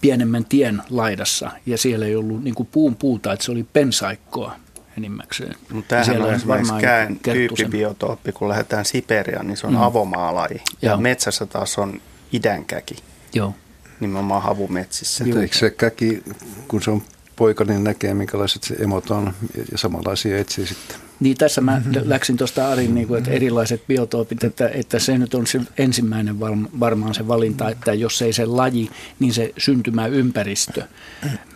[0.00, 4.52] pienemmän tien laidassa ja siellä ei ollut niin puun puuta, että se oli pensaikkoa
[4.98, 5.54] enimmäkseen.
[5.72, 9.82] Mutta tämähän on esimerkiksi käen tyyppibiotooppi, kun lähdetään Siperiaan, niin se on mm.
[9.82, 10.60] avomaalaji.
[10.82, 11.00] Ja Joo.
[11.00, 12.00] metsässä taas on
[12.32, 12.96] idänkäki.
[13.34, 13.54] Joo.
[14.00, 15.24] Nimenomaan havumetsissä.
[15.24, 15.40] Joo.
[15.40, 16.22] Eikö se käki,
[16.68, 17.02] kun se on
[17.36, 19.34] poika, niin näkee minkälaiset se emot on
[19.72, 20.96] ja samanlaisia etsii sitten.
[21.20, 25.34] Niin tässä mä läksin tuosta Arin, niin kuin, että erilaiset biotoopit, että, että se nyt
[25.34, 26.40] on se ensimmäinen
[26.80, 30.82] varmaan se valinta, että jos ei se laji, niin se syntymäympäristö.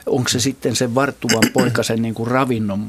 [0.07, 2.87] Onko se sitten se varttuvan poikasen niin kuin ravinnon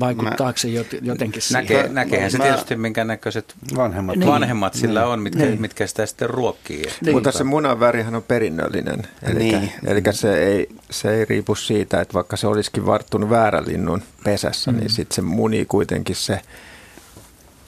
[0.00, 0.68] vaikuttaako se
[1.02, 1.62] jotenkin siihen?
[1.62, 5.60] Näkee, näkeehän se tietysti, minkä näköiset vanhemmat, niin, vanhemmat sillä niin, on, mitkä, niin.
[5.60, 6.84] mitkä sitä sitten ruokkii.
[7.00, 7.16] Niin.
[7.16, 9.72] Mutta se munan värihän on perinnöllinen, eli, niin.
[9.86, 14.72] eli se, ei, se ei riipu siitä, että vaikka se olisikin varttunut väärän linnun pesässä,
[14.72, 14.78] mm.
[14.78, 16.40] niin sitten se muni kuitenkin se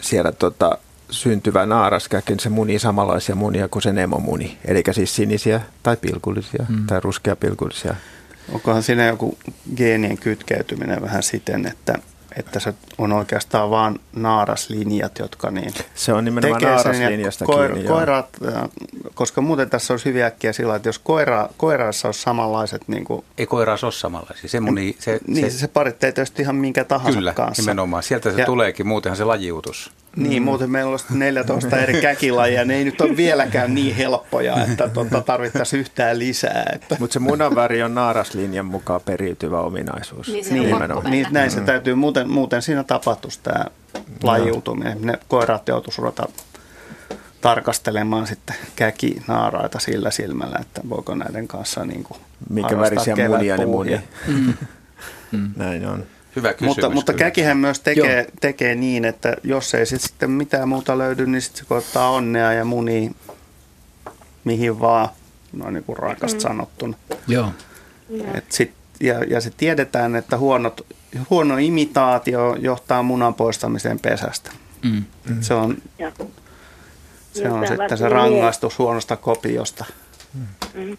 [0.01, 0.79] siellä tota,
[1.11, 6.87] syntyvä naaraskäkin, se munii samanlaisia munia kuin se emomuni, eli siis sinisiä tai pilkullisia mm.
[6.87, 7.95] tai ruskeapilkullisia
[8.53, 9.39] Onkohan siinä joku
[9.77, 11.95] geenien kytkeytyminen vähän siten, että,
[12.37, 18.29] että se on oikeastaan vain naaraslinjat, jotka niin Se on nimenomaan naaraslinjasta koir, kiinni, koirat,
[19.15, 22.83] koska muuten tässä olisi hyviä äkkiä sillä, että jos koira, koiraissa olisi samanlaiset...
[22.89, 24.49] Niin kuin, Ei koiraissa ole samanlaisia.
[24.49, 27.63] Se, muni, se, niin, se, se parittaa tietysti ihan minkä tahansa kyllä, kanssa.
[27.63, 28.03] nimenomaan.
[28.03, 29.91] Sieltä se ja, tuleekin, muutenhan se lajiutus.
[30.17, 30.45] Niin, mm.
[30.45, 35.21] muuten meillä olisi 14 eri käkilajia, ne ei nyt ole vieläkään niin helppoja, että tuota,
[35.21, 36.67] tarvittaisiin yhtään lisää.
[36.75, 36.97] Että.
[36.99, 40.29] Mutta se munanväri on naaraslinjan mukaan periytyvä ominaisuus.
[40.29, 40.77] Niin, se niin,
[41.11, 41.67] niin näin se mm.
[41.67, 43.65] täytyy, muuten, muuten siinä tapahtuisi tämä
[44.23, 44.99] lajiutuminen.
[45.03, 46.29] Ne koirat joutuisi ruveta
[47.41, 53.67] tarkastelemaan sitten käkinaaraita sillä silmällä, että voiko näiden kanssa niin kuin Mikä värisiä munia ne
[53.67, 54.01] munia.
[54.27, 54.55] Mm.
[55.33, 55.51] Mm.
[55.57, 56.07] Näin on.
[56.37, 56.77] Hyvä kysymys.
[56.77, 61.27] Mutta, mutta käkihän myös tekee, tekee niin, että jos ei sit sitten mitään muuta löydy,
[61.27, 63.11] niin sitten se koittaa onnea ja muni
[64.45, 65.09] mihin vaan,
[65.53, 66.43] noin niin kuin raakasta mm.
[66.43, 66.97] sanottuna.
[67.29, 67.49] Joo.
[68.35, 70.87] Et sit, ja, ja se tiedetään, että huonot,
[71.31, 74.51] huono imitaatio johtaa munan poistamiseen pesästä.
[74.83, 75.05] Mm.
[75.29, 75.41] Mm.
[75.41, 76.13] Se on, ja.
[77.33, 79.85] se on sitten se rangaistus huonosta kopiosta.
[80.75, 80.97] Mm.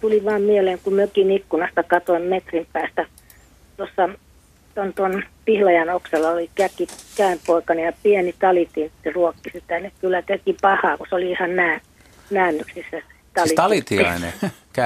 [0.00, 3.06] Tuli vaan mieleen, kun mökin ikkunasta katoin metrin päästä
[3.76, 4.08] tuossa
[4.76, 9.80] tuon, tuon Pihlajan oksalla oli käki käänpoikani ja pieni talitintti ruokki sitä.
[9.80, 11.80] Ne kyllä teki pahaa, kun se oli ihan nää,
[12.30, 13.02] näännyksissä.
[13.42, 14.32] Siis talitiainen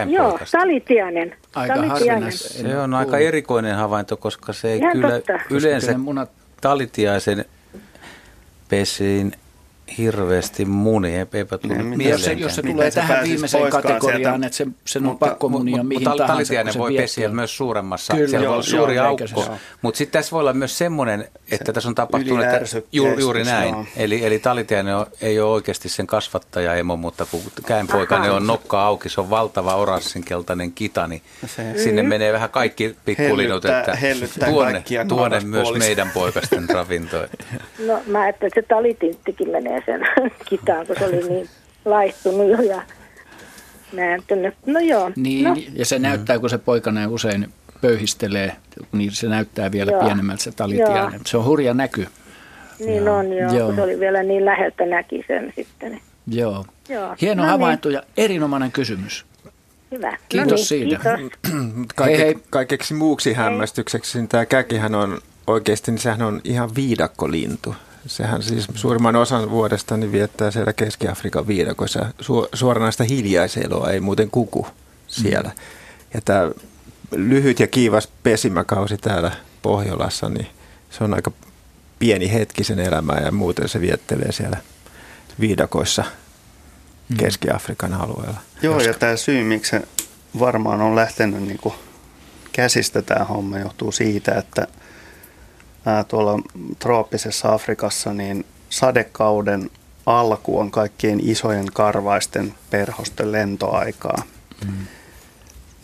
[0.09, 1.37] Joo, talitiainen.
[1.55, 2.33] Aika talitiainen.
[2.33, 5.41] Se on aika erikoinen havainto, koska se ei ihan kyllä totta.
[5.51, 5.95] yleensä
[6.61, 7.45] talitiaisen
[8.69, 9.33] pesiin
[9.99, 14.67] hirveästi muni, eipä tule niin, Jos se, jos se tulee tähän viimeiseen kategoriaan, että se,
[14.87, 16.33] sen on pakko munia mihin mutta tahansa.
[16.33, 19.57] Talitiainen voi pesiä myös suuremmassa, Kyllä, siellä joo, voi olla suuri joo, aukko.
[19.83, 23.45] Mutta sitten tässä voi olla myös semmoinen, että se tässä on tapahtunut, että juuri, juuri
[23.45, 23.75] näin.
[23.75, 23.85] Joo.
[23.97, 29.09] Eli, eli talitiainen ei ole oikeasti sen kasvattaja emo, mutta kun käenpoikainen on nokka auki,
[29.09, 33.99] se on valtava oranssinkeltainen kita, niin se, sinne menee vähän kaikki pikkulinut, että
[34.51, 37.29] tuonne, tuonne myös meidän poikasten ravintoon.
[37.87, 40.01] No mä että se talitinttikin menee sen
[40.49, 41.49] kitaan, kun se oli niin
[41.85, 42.83] laihtunut jo ja
[43.93, 44.55] nääntynyt.
[44.67, 45.11] No joo.
[45.17, 45.57] Niin, no.
[45.75, 47.49] ja se näyttää, kun se poikana usein
[47.81, 48.57] pöyhistelee,
[48.93, 50.05] niin se näyttää vielä joo.
[50.05, 51.21] pienemmältä se talitiainen.
[51.27, 52.07] Se on hurja näky.
[52.79, 53.17] Niin joo.
[53.17, 53.75] on, joo, joo.
[53.75, 56.01] se oli vielä niin läheltä näki sen sitten.
[56.27, 56.65] Joo.
[56.89, 57.17] joo.
[57.21, 57.51] Hieno no niin.
[57.51, 57.95] havainto niin.
[57.95, 59.25] ja erinomainen kysymys.
[59.91, 60.17] Hyvä.
[60.29, 61.17] Kiitos no niin, siitä.
[61.17, 61.51] Kiitos.
[61.95, 62.39] Kaike, hei, hei.
[62.51, 67.75] Kaikeksi muuksi hämmästykseksi, niin tämä käkihän on oikeasti, niin sehän on ihan viidakkolintu.
[68.07, 72.01] Sehän siis suurimman osan vuodesta niin viettää siellä Keski-Afrikan viidakoissa.
[72.01, 74.67] Su- suoranaista hiljaiseloa ei muuten kuku
[75.07, 75.49] siellä.
[75.49, 75.63] Mm.
[76.15, 76.51] Ja tämä
[77.13, 79.33] lyhyt ja kiivas pesimäkausi täällä
[79.63, 80.47] Pohjolassa, niin
[80.91, 81.31] se on aika
[81.99, 84.57] pieni hetki sen elämää ja muuten se viettelee siellä
[85.41, 86.05] viidakoissa
[87.09, 87.17] mm.
[87.17, 88.41] Keski-Afrikan alueella.
[88.63, 88.89] Joo, Koska...
[88.89, 89.83] ja tämä syy, miksi se
[90.39, 91.75] varmaan on lähtenyt niin kuin
[92.53, 94.67] käsistä tämä homma, johtuu siitä, että
[96.09, 96.43] tuolla
[96.79, 99.71] trooppisessa Afrikassa niin sadekauden
[100.07, 104.23] alku on kaikkien isojen karvaisten perhosten lentoaikaa.
[104.67, 104.87] Mm.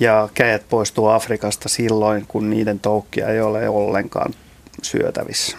[0.01, 4.35] Ja käet poistuu Afrikasta silloin, kun niiden toukkia ei ole ollenkaan
[4.83, 5.57] syötävissä.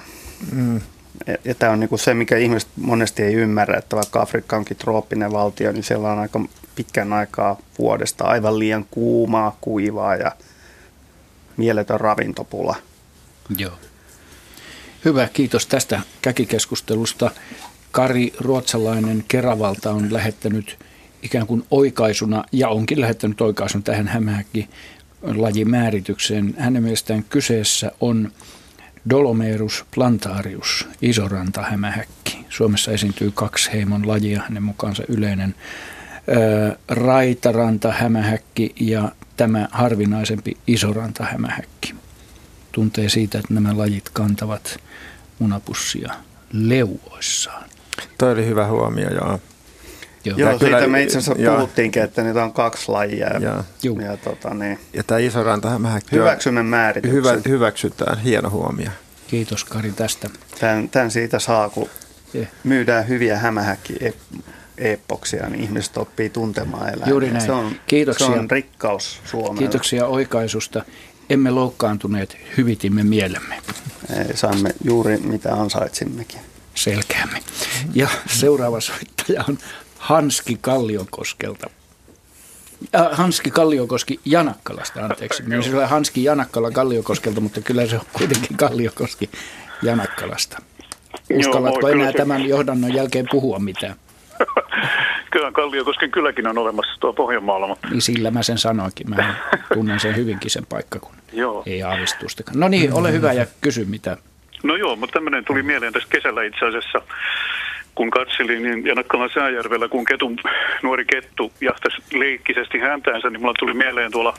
[0.51, 0.81] Mm.
[1.27, 4.77] Ja, ja tämä on niinku se, mikä ihmiset monesti ei ymmärrä, että vaikka Afrikka onkin
[4.77, 6.41] trooppinen valtio, niin siellä on aika
[6.75, 10.31] pitkän aikaa vuodesta aivan liian kuumaa, kuivaa ja
[11.57, 12.75] mieletön ravintopula.
[13.57, 13.73] Joo.
[15.05, 17.31] Hyvä, kiitos tästä käkikeskustelusta.
[17.91, 20.79] Kari Ruotsalainen Keravalta on lähettänyt
[21.21, 24.69] ikään kuin oikaisuna, ja onkin lähettänyt oikaisun tähän hämähäkki
[25.21, 26.55] lajimääritykseen.
[26.57, 28.31] Hänen mielestään kyseessä on
[29.09, 32.45] Dolomerus plantarius, isoranta hämähäkki.
[32.49, 35.55] Suomessa esiintyy kaksi heimon lajia, hänen mukaansa yleinen
[36.87, 41.95] raitaranta hämähäkki ja tämä harvinaisempi isoranta hämähäkki.
[42.71, 44.79] Tuntee siitä, että nämä lajit kantavat
[45.39, 46.13] munapussia
[46.53, 47.69] leuoissaan.
[48.17, 49.39] Toi oli hyvä huomio, joo.
[50.25, 53.27] Joo, joo kyllä, siitä me itse asiassa ja, puhuttiinkin, että niitä on kaksi lajia.
[53.27, 53.63] Ja,
[54.03, 55.79] ja, tota, niin, ja tämä iso ranta
[56.11, 57.17] Hyväksymme määrityksen.
[57.17, 58.89] Hyvä, hyväksytään, hieno huomio.
[59.27, 60.29] Kiitos Kari tästä.
[60.59, 61.89] Tämän, tämän siitä saa, kun
[62.35, 62.47] yeah.
[62.63, 63.93] myydään hyviä hämähäkki
[64.77, 67.09] epoksia, niin ihmiset oppii tuntemaan eläimiä.
[67.09, 67.45] Juuri näin.
[67.45, 68.27] Se on, Kiitoksia.
[68.27, 69.59] Se on rikkaus Suomelle.
[69.59, 70.85] Kiitoksia oikaisusta.
[71.29, 73.61] Emme loukkaantuneet, hyvitimme mielemme.
[74.35, 76.39] Saimme juuri mitä ansaitsimmekin.
[76.75, 77.39] Selkeämme.
[77.93, 79.57] Ja seuraava soittaja on
[79.97, 81.69] Hanski Kalliokoskelta.
[82.95, 85.43] Äh, Hanski Kalliokoski Janakkalasta, anteeksi.
[85.43, 89.29] Minä olisin Hanski Janakkala Kalliokoskelta, mutta kyllä se on kuitenkin Kalliokoski
[89.81, 90.61] Janakkalasta.
[91.39, 93.95] Uskallatko Joo, enää tämän johdannon jälkeen puhua mitään?
[95.31, 97.67] Kyllä Kalliokosken kylläkin on olemassa tuo Pohjanmaalla.
[97.67, 97.87] Mutta...
[97.87, 99.09] Niin sillä mä sen sanoinkin.
[99.09, 99.35] Mä
[99.73, 101.23] tunnen sen hyvinkin sen paikkakunnan.
[101.33, 101.63] Joo.
[101.65, 102.59] Ei aavistustakaan.
[102.59, 104.17] No niin, ole hyvä ja kysy mitä.
[104.63, 107.01] No joo, mutta tämmöinen tuli mieleen tässä kesällä itse asiassa
[107.95, 110.37] kun katselin niin Janakkalan sääjärvellä, kun ketun,
[110.83, 114.33] nuori kettu jahtasi leikkisesti häntäänsä, niin mulla tuli mieleen tuolla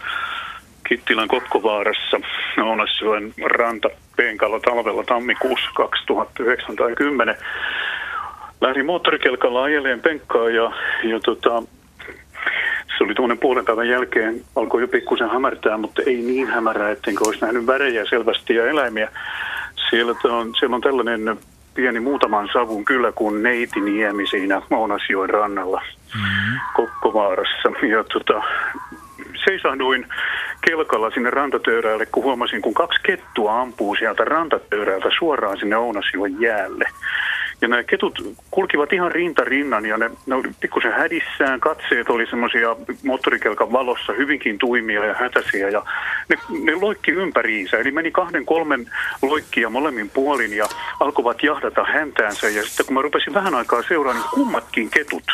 [0.88, 2.20] Kittilän Kokkovaarassa
[2.62, 7.36] Ounasjoen ranta Peenkalla talvella tammikuussa 2009 tai 10.
[8.60, 10.72] Lähdin moottorikelkalla ajeleen penkkaa ja,
[11.04, 11.62] ja tota,
[12.98, 17.24] se oli tuonne puolen päivän jälkeen, alkoi jo pikkusen hämärtää, mutta ei niin hämärää, ettenkö
[17.26, 19.08] olisi nähnyt värejä selvästi ja eläimiä.
[19.90, 21.38] Siellä on, siellä on tällainen
[21.74, 25.82] pieni muutaman savun kyllä kuin Neitiniemi siinä Ounasjoen rannalla
[26.14, 26.58] mm-hmm.
[26.74, 27.68] Kokkovaarassa.
[27.88, 28.42] Ja tota,
[29.44, 30.06] seisahduin
[30.60, 36.84] kelkalla sinne rantatöyrälle, kun huomasin, kun kaksi kettua ampuu sieltä rantatöyräältä suoraan sinne Ounasjoen jäälle.
[37.60, 41.60] Ja nämä ketut kulkivat ihan rinta rinnan ja ne, ne oli pikkusen hädissään.
[41.60, 45.84] Katseet oli semmoisia moottorikelkan valossa hyvinkin tuimia ja hätäisiä ja
[46.28, 47.76] ne, ne loikki ympäriinsä.
[47.76, 48.90] Eli meni kahden kolmen
[49.22, 50.66] loikkia molemmin puolin ja
[51.00, 52.48] alkoivat jahdata häntäänsä.
[52.48, 55.24] Ja sitten kun mä rupesin vähän aikaa seuraamaan, niin kummatkin ketut,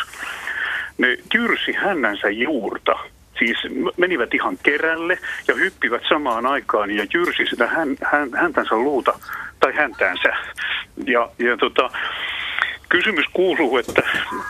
[0.97, 2.99] ne tyrsi hännänsä juurta
[3.39, 3.57] siis
[3.97, 5.17] menivät ihan kerälle
[5.47, 9.19] ja hyppivät samaan aikaan ja jyrsi sitä hän, hän, häntänsä luuta
[9.65, 10.29] tai häntäänsä.
[11.05, 11.89] Ja, ja tota,
[12.89, 14.01] kysymys kuuluu, että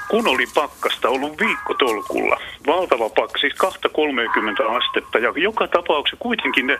[0.09, 6.77] kun oli pakkasta ollut viikkotolkulla, valtava pakka, siis 2-30 astetta ja joka tapauksessa kuitenkin ne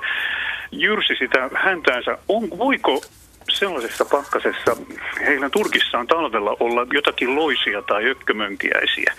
[0.71, 3.01] jyrsi sitä häntäänsä, on, voiko
[3.49, 4.77] sellaisessa pakkasessa
[5.25, 9.13] heillä Turkissaan talvella olla jotakin loisia tai ökkömönkiäisiä.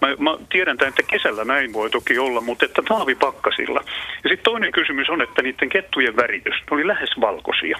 [0.00, 3.80] Mä, mä tiedän tämän, että kesällä näin voi toki olla, mutta että talvipakkasilla.
[4.24, 7.78] Ja sitten toinen kysymys on, että niiden kettujen väritys ne oli lähes valkoisia.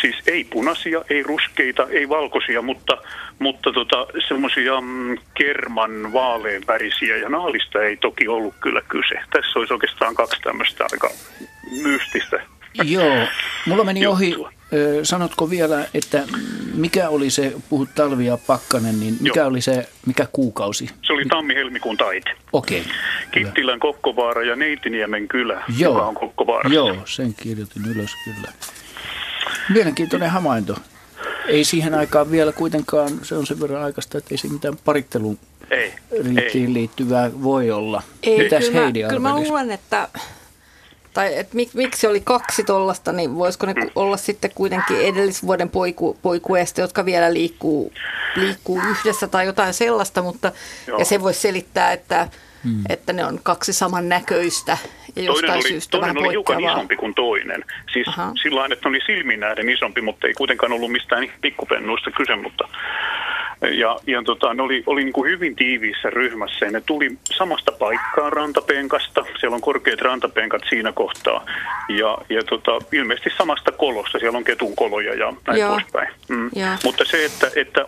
[0.00, 2.98] Siis ei punaisia, ei ruskeita, ei valkoisia, mutta,
[3.38, 9.14] mutta tota, semmoisia mm, kerman vaalean värisiä ja naalista ei toki ollut kyllä kyse.
[9.30, 11.10] Tässä olisi oikeastaan kaksi tämmöistä aika
[11.82, 12.42] mystistä
[12.84, 13.26] Joo,
[13.66, 14.34] mulla meni ohi
[15.02, 16.22] sanotko vielä, että
[16.74, 19.48] mikä oli se, puhut talvi ja pakkanen, niin mikä Joo.
[19.48, 20.90] oli se, mikä kuukausi?
[21.02, 22.30] Se oli tammi-helmikuun taite.
[22.52, 22.80] Okei.
[22.80, 22.92] Okay.
[23.30, 25.92] Kittilän Kokkovaara ja Neitiniemen kylä, Joo.
[25.92, 26.74] joka on Kokkovaarassa.
[26.74, 28.52] Joo, sen kirjoitin ylös kyllä.
[29.68, 30.76] Mielenkiintoinen havainto.
[31.46, 35.38] Ei siihen aikaan vielä kuitenkaan, se on sen verran aikaista, että ei siinä mitään parittelun
[35.70, 35.94] ei,
[36.54, 36.72] ei.
[36.72, 38.02] liittyvää voi olla.
[38.22, 40.08] Ei, Mitäs kyllä, Heidi mä, kyllä mä luulen, että
[41.14, 43.90] tai että mik, miksi oli kaksi tollasta, niin voisiko ne mm.
[43.94, 47.92] olla sitten kuitenkin edellisvuoden poiku, poikueesta, jotka vielä liikkuu,
[48.36, 50.52] liikkuu yhdessä tai jotain sellaista, mutta
[50.86, 50.98] Joo.
[50.98, 52.28] ja se voisi selittää, että,
[52.64, 52.82] hmm.
[52.88, 54.78] että ne on kaksi samannäköistä
[55.16, 57.64] ja toinen oli, syystä toinen oli hiukan isompi kuin toinen.
[57.92, 58.06] Siis
[58.42, 62.68] sillä että oli silmin nähden isompi, mutta ei kuitenkaan ollut mistään pikkupennuista kyse, mutta
[63.68, 67.72] ja, ja tota, ne oli, oli niin kuin hyvin tiiviissä ryhmässä ja ne tuli samasta
[67.72, 69.24] paikkaa rantapenkasta.
[69.40, 71.46] Siellä on korkeat rantapenkat siinä kohtaa.
[71.88, 74.18] Ja, ja tota, ilmeisesti samasta kolosta.
[74.18, 75.70] Siellä on ketun koloja ja näin Joo.
[75.70, 76.08] poispäin.
[76.28, 76.50] Mm.
[76.84, 77.86] Mutta se, että, että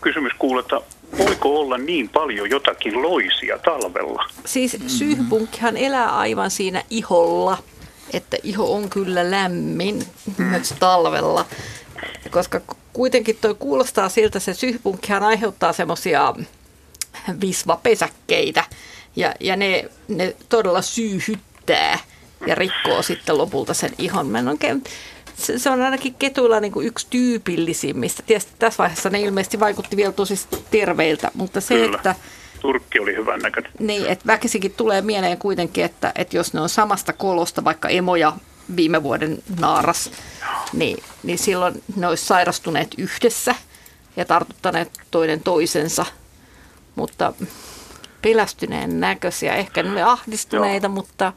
[0.00, 0.80] kysymys kuuluu, että
[1.18, 4.24] voiko olla niin paljon jotakin loisia talvella?
[4.44, 7.58] Siis syyhpunkkihan elää aivan siinä iholla,
[8.12, 10.04] että iho on kyllä lämmin
[10.38, 10.44] mm.
[10.44, 11.44] myös talvella.
[12.30, 12.60] Koska
[12.92, 16.34] kuitenkin toi kuulostaa siltä, se syhpunkkihan aiheuttaa semmoisia
[17.40, 18.64] visvapesäkkeitä
[19.16, 21.98] ja, ja ne, ne todella syyhyttää
[22.46, 24.26] ja rikkoo sitten lopulta sen ihon.
[24.26, 24.84] Mä en oikein,
[25.36, 28.22] se, se on ainakin ketuilla niin kuin yksi tyypillisimmistä.
[28.26, 30.34] Tietysti tässä vaiheessa ne ilmeisesti vaikutti vielä tosi
[30.70, 31.96] terveiltä, mutta se, Kyllä.
[31.96, 32.14] että
[32.60, 33.72] Turkki oli hyvän näköinen.
[33.78, 38.32] Niin, että väkisikin tulee mieleen kuitenkin, että, että jos ne on samasta kolosta, vaikka emoja
[38.76, 40.12] viime vuoden naaras,
[40.72, 43.54] niin, niin silloin ne olisi sairastuneet yhdessä
[44.16, 46.06] ja tartuttaneet toinen toisensa,
[46.94, 47.32] mutta
[48.22, 49.54] pelästyneen näköisiä.
[49.54, 50.94] Ehkä ne oli ahdistuneita, Joo.
[50.94, 51.32] mutta...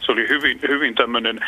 [0.00, 1.40] Se oli hyvin, hyvin tämmöinen,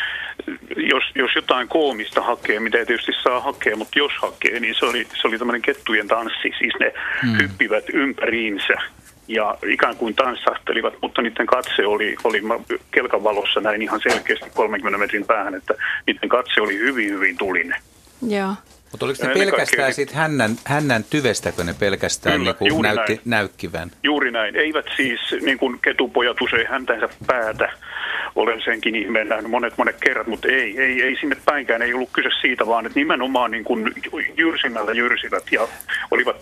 [0.77, 4.85] jos, jos jotain koomista hakee, mitä ei tietysti saa hakea, mutta jos hakee, niin se
[4.85, 6.53] oli, se oli tämmöinen kettujen tanssi.
[6.59, 7.37] Siis ne hmm.
[7.41, 8.73] hyppivät ympäriinsä
[9.29, 12.41] ja ikään kuin tanssahtelivat, mutta niiden katse oli, oli
[12.91, 15.73] kelkan valossa näin ihan selkeästi 30 metrin päähän, että
[16.07, 17.81] niiden katse oli hyvin, hyvin tulinen.
[18.27, 18.53] Joo.
[18.91, 19.93] Mutta oliko ne pelkästään kaikki...
[19.93, 23.21] siitä hännän, hännän tyvestäkö ne pelkästään Kyllä, niin kuin näytti, näin.
[23.25, 23.91] näykkivän?
[24.03, 24.55] Juuri näin.
[24.55, 27.71] Eivät siis, niin kuin ketupojat usein häntänsä päätä,
[28.35, 32.09] olen senkin ihmeen nähnyt monet monet kerrat, mutta ei, ei, ei sinne päinkään, ei ollut
[32.13, 33.93] kyse siitä, vaan että nimenomaan niin kuin
[34.37, 35.67] jyrsimällä jyrsivät ja
[36.11, 36.35] olivat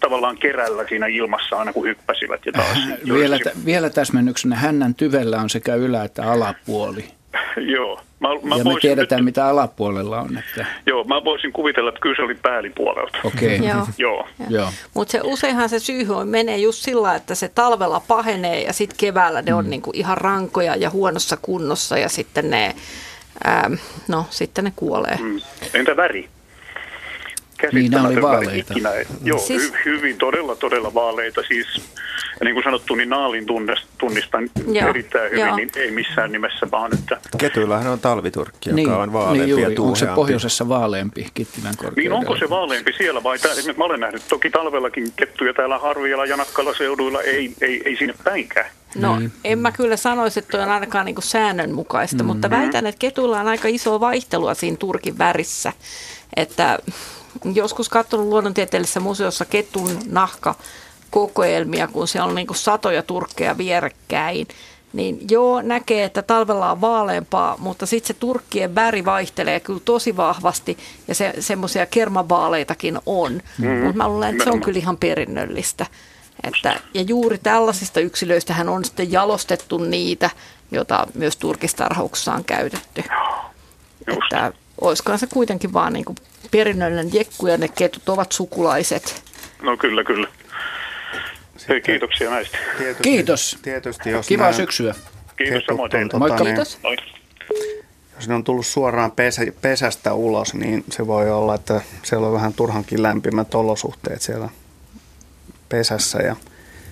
[0.00, 2.78] tavallaan kerällä siinä ilmassa aina kun hyppäsivät ja taas
[3.14, 7.04] vielä, vielä täsmennyksenä, hännän tyvellä on sekä ylä- että alapuoli.
[7.74, 8.00] Joo.
[8.20, 10.38] Mä, mä ja me tiedetään, nyt, mitä alapuolella on.
[10.38, 10.66] Että...
[10.86, 13.18] Joo, mä voisin kuvitella, että kyllä se oli päällipuolelta.
[13.24, 13.56] Okei.
[13.56, 13.68] Okay.
[13.68, 13.86] Joo.
[13.98, 14.28] Joo.
[14.48, 14.68] Joo.
[14.94, 19.42] Mutta se, useinhan se syy menee just sillä, että se talvella pahenee ja sitten keväällä
[19.42, 19.58] ne mm.
[19.58, 22.74] on niinku ihan rankoja ja huonossa kunnossa ja sitten ne,
[23.46, 23.74] ähm,
[24.08, 25.18] no, sitten ne kuolee.
[25.22, 25.40] Mm.
[25.74, 26.28] Entä väri?
[27.72, 28.72] Niin, oli vaaleita.
[28.72, 28.90] Ikinä.
[29.22, 29.72] Joo, siis...
[29.72, 31.42] hy- hyvin todella, todella vaaleita.
[31.48, 31.66] Siis,
[32.40, 33.46] ja niin kuin sanottu, niin naalin
[33.98, 35.56] tunnistan Joo, erittäin hyvin, joo.
[35.56, 37.20] niin ei missään nimessä vaan, että...
[37.38, 41.74] Ketuillahan on talviturkki, joka niin, on vaaleampi niin juuri, ja Onko se pohjoisessa vaaleampi Kittilän
[41.96, 46.26] Niin onko se vaaleampi siellä vai tää, mä olen nähnyt toki talvellakin kettuja täällä Harvialla
[46.26, 48.66] ja Nakkala seuduilla, ei, ei, ei sinne päinkään.
[48.94, 49.32] No, niin.
[49.44, 52.26] en mä kyllä sanoisi, että on ainakaan niin säännönmukaista, mm.
[52.26, 55.72] mutta väitän, että ketuilla on aika iso vaihtelua siinä turkin värissä.
[56.36, 56.78] Että
[57.54, 60.54] joskus katsonut luonnontieteellisessä museossa ketun nahka
[61.10, 64.48] kokoelmia, kun siellä on niin kuin satoja turkkeja vierekkäin,
[64.92, 70.16] niin joo, näkee, että talvella on vaaleampaa, mutta sitten se turkkien väri vaihtelee kyllä tosi
[70.16, 70.78] vahvasti
[71.08, 73.32] ja se, semmoisia kermavaaleitakin on.
[73.32, 73.76] Mm-hmm.
[73.76, 75.86] Mutta mä luulen, että se on kyllä ihan perinnöllistä.
[76.44, 80.30] Että, ja juuri tällaisista yksilöistä hän on sitten jalostettu niitä,
[80.70, 83.04] joita myös turkistarhauksessa on käytetty.
[84.06, 84.32] Just.
[84.32, 86.16] Että olisikohan se kuitenkin vaan niin kuin
[86.50, 89.22] perinnöllinen jekku ja ne ketut ovat sukulaiset.
[89.62, 90.28] No kyllä, kyllä.
[91.68, 92.58] Hei, kiitoksia näistä.
[92.78, 93.58] Tietysti, Kiitos.
[93.62, 94.94] Tietysti, jos Kivaa syksyä.
[95.36, 96.10] Kiitos samoin teille.
[96.10, 96.44] Tota, Moikka.
[96.44, 96.78] Niin, Kiitos.
[98.16, 102.32] Jos ne on tullut suoraan pesä, pesästä ulos, niin se voi olla, että siellä on
[102.32, 104.48] vähän turhankin lämpimät olosuhteet siellä
[105.68, 106.36] pesässä ja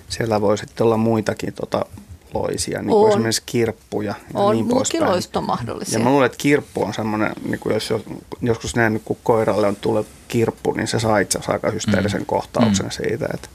[0.09, 1.85] siellä voi sitten olla muitakin tota,
[2.33, 5.23] loisia, niin kuin esimerkiksi kirppuja ja on, niin poispäin.
[5.35, 5.99] on mahdollisia.
[5.99, 7.93] Ja mä luulen, että kirppu on semmoinen, niin kuin jos
[8.41, 12.25] joskus näin, kun koiralle on tullut kirppu, niin se saa itse asiassa aika hysteerisen mm.
[12.25, 12.91] kohtauksen mm.
[12.91, 13.49] siitä, että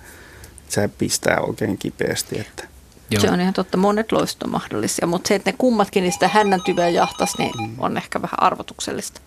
[0.68, 2.40] se pistää oikein kipeästi.
[2.40, 2.68] Että.
[3.10, 3.20] Joo.
[3.20, 6.62] Se on ihan totta, monet loistot on mahdollisia, mutta se, että ne kummatkin niistä hännän
[6.62, 7.74] tyveä jahtas, niin mm.
[7.78, 9.20] on ehkä vähän arvotuksellista.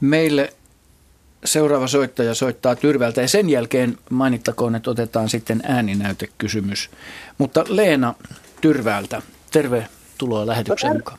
[0.00, 0.52] Meille
[1.44, 6.90] seuraava soittaja soittaa Tyrvältä ja sen jälkeen mainittakoon, että otetaan sitten ääninäytekysymys.
[7.38, 8.14] Mutta Leena
[8.60, 9.22] Tyrvältä,
[9.52, 11.18] tervetuloa lähetyksen mukaan.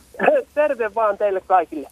[0.55, 1.89] Terve vaan teille kaikille.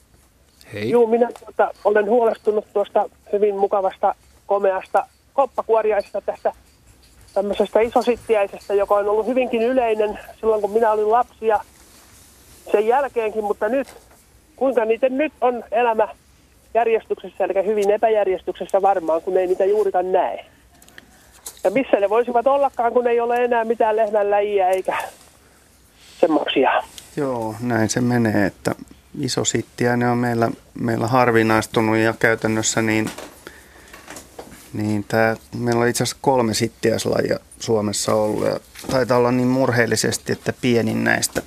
[0.73, 0.89] Hei.
[0.89, 4.15] Juu, minä tuota, olen huolestunut tuosta hyvin mukavasta,
[4.45, 6.53] komeasta koppakuoriaisesta tästä
[7.33, 11.59] tämmöisestä isosittiäisestä, joka on ollut hyvinkin yleinen silloin, kun minä olin lapsi ja
[12.71, 13.87] sen jälkeenkin, mutta nyt,
[14.55, 16.07] kuinka niitä nyt on elämä
[16.73, 20.45] järjestyksessä, eli hyvin epäjärjestyksessä varmaan, kun ei niitä juurikaan näe.
[21.63, 24.97] Ja missä ne voisivat ollakaan, kun ei ole enää mitään lehmän läjiä eikä
[26.19, 26.83] semmoisia.
[27.15, 28.75] Joo, näin se menee, että
[29.19, 29.43] iso
[30.11, 33.09] on meillä, meillä harvinaistunut ja käytännössä niin,
[34.73, 38.59] niin tää, meillä on itse asiassa kolme sittiäislajia Suomessa ollut ja
[38.91, 41.41] taitaa olla niin murheellisesti, että pienin näistä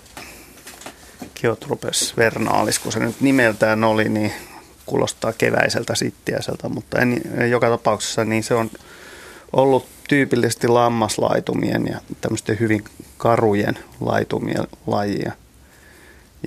[1.35, 4.33] Kiotrupes vernaalis, kun se nyt nimeltään oli, niin
[4.87, 8.71] kuulostaa keväiseltä sittiäiseltä, mutta en, joka tapauksessa niin se on
[9.53, 12.85] ollut tyypillisesti lammaslaitumien ja tämmöisten hyvin
[13.19, 15.33] karujen laitumien lajia.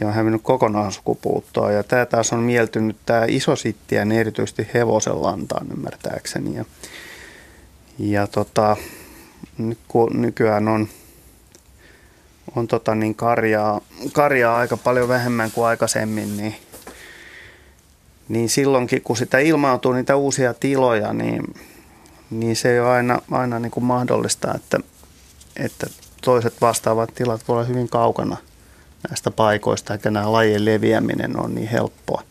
[0.01, 1.71] Ja on hävinnyt kokonaan sukupuuttoa.
[1.71, 6.55] Ja tämä taas on mieltynyt, tämä iso sittiä, niin erityisesti hevosen lantaan ymmärtääkseni.
[6.55, 6.65] Ja,
[7.99, 8.77] ja tota,
[10.13, 10.87] nykyään on,
[12.55, 13.81] on tota niin karjaa,
[14.13, 16.55] karjaa aika paljon vähemmän kuin aikaisemmin, niin,
[18.29, 21.43] niin silloinkin kun sitä ilmaantuu niitä uusia tiloja, niin
[22.29, 24.79] niin se ei ole aina, aina niin kuin mahdollista, että,
[25.55, 25.87] että
[26.21, 28.37] toiset vastaavat tilat voi olla hyvin kaukana
[29.09, 32.23] näistä paikoista, eikä nämä lajien leviäminen on niin helppoa.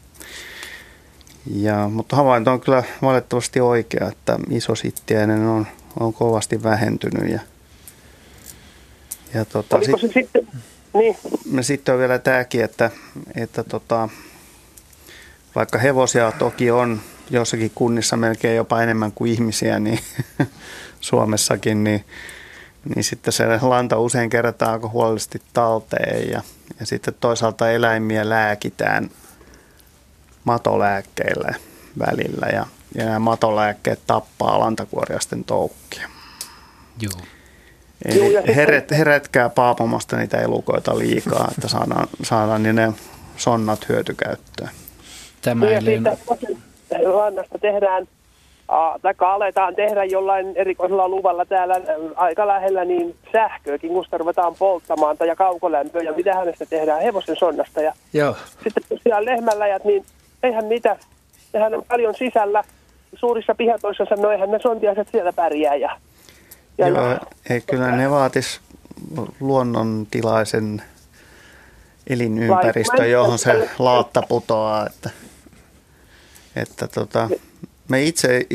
[1.47, 5.67] Ja, mutta havainto on kyllä valitettavasti oikea, että isosittiäinen on,
[6.01, 7.31] on kovasti vähentynyt.
[7.31, 7.41] Ja,
[9.35, 10.49] ja tota, sit, se sitten?
[10.95, 11.17] Niin.
[11.65, 12.91] Sitten on vielä tämäkin, että,
[13.35, 14.09] että tota,
[15.55, 17.01] vaikka hevosia toki on
[17.31, 19.99] jossakin kunnissa melkein jopa enemmän kuin ihmisiä, niin
[21.01, 22.05] Suomessakin, niin,
[22.95, 26.43] niin sitten se lanta usein kerätään aika huolellisesti talteen ja,
[26.81, 29.11] ja sitten toisaalta eläimiä lääkitään
[30.45, 31.55] matolääkkeillä
[31.99, 36.09] välillä ja, ja nämä matolääkkeet tappaa lantakuoriasten toukkia.
[37.01, 37.21] Joo.
[38.05, 42.93] Eli heret, herätkää paapomasta niitä elukoita liikaa, että saadaan, saadaan ne
[43.37, 44.71] sonnat hyötykäyttöön.
[45.43, 45.77] Tämä ei
[47.03, 48.09] lannasta tehdään,
[49.03, 51.81] tai aletaan tehdä jollain erikoisella luvalla täällä
[52.17, 57.37] aika lähellä niin sähköäkin, kun sitä ruvetaan polttamaan tai kaukolämpöä ja mitä hänestä tehdään hevosen
[57.37, 57.81] sonnasta.
[57.81, 58.37] Ja Joo.
[58.63, 60.05] sitten tosiaan lehmäläjät, niin
[60.43, 60.97] eihän niitä,
[61.53, 62.65] nehän on paljon sisällä
[63.15, 65.75] suurissa pihatoissa sanoo, eihän ne sontiaiset siellä pärjää.
[65.75, 65.99] Ja,
[66.79, 68.61] ja Joo, ja, ei, kyllä ne vaatis
[69.41, 70.83] luonnontilaisen
[72.07, 74.87] elinympäristö, johon se laatta putoaa.
[74.87, 75.11] Että
[76.57, 77.29] että tota,
[77.89, 78.47] me itse,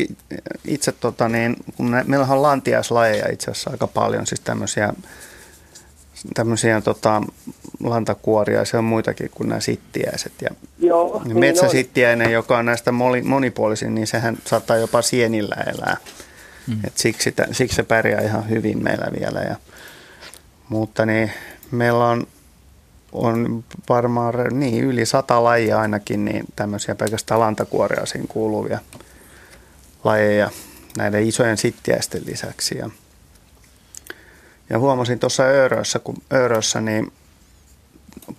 [0.68, 4.94] itse tota niin, kun me, meillä on lantiaislajeja itse asiassa aika paljon, siis tämmöisiä,
[6.34, 7.22] tämmöisiä tota,
[7.84, 10.34] lantakuoria, se on muitakin kuin nämä sittiäiset.
[10.42, 10.50] Ja
[10.80, 12.92] Joo, niin metsäsittiäinen, joka on näistä
[13.24, 15.98] monipuolisin, niin sehän saattaa jopa sienillä elää.
[16.68, 16.80] Mm.
[16.88, 19.40] Et siksi, siksi se pärjää ihan hyvin meillä vielä.
[19.40, 19.56] Ja,
[20.70, 21.32] mutta niin,
[21.72, 22.28] meillä on
[23.12, 28.80] on varmaan niin, yli sata lajia ainakin, niin tämmöisiä pelkästään lantakuoriaisiin kuuluvia
[30.04, 30.50] lajeja
[30.98, 32.78] näiden isojen sittiäisten lisäksi.
[32.78, 32.90] Ja,
[34.70, 37.12] ja huomasin tuossa Öörössä, kun Öörössä niin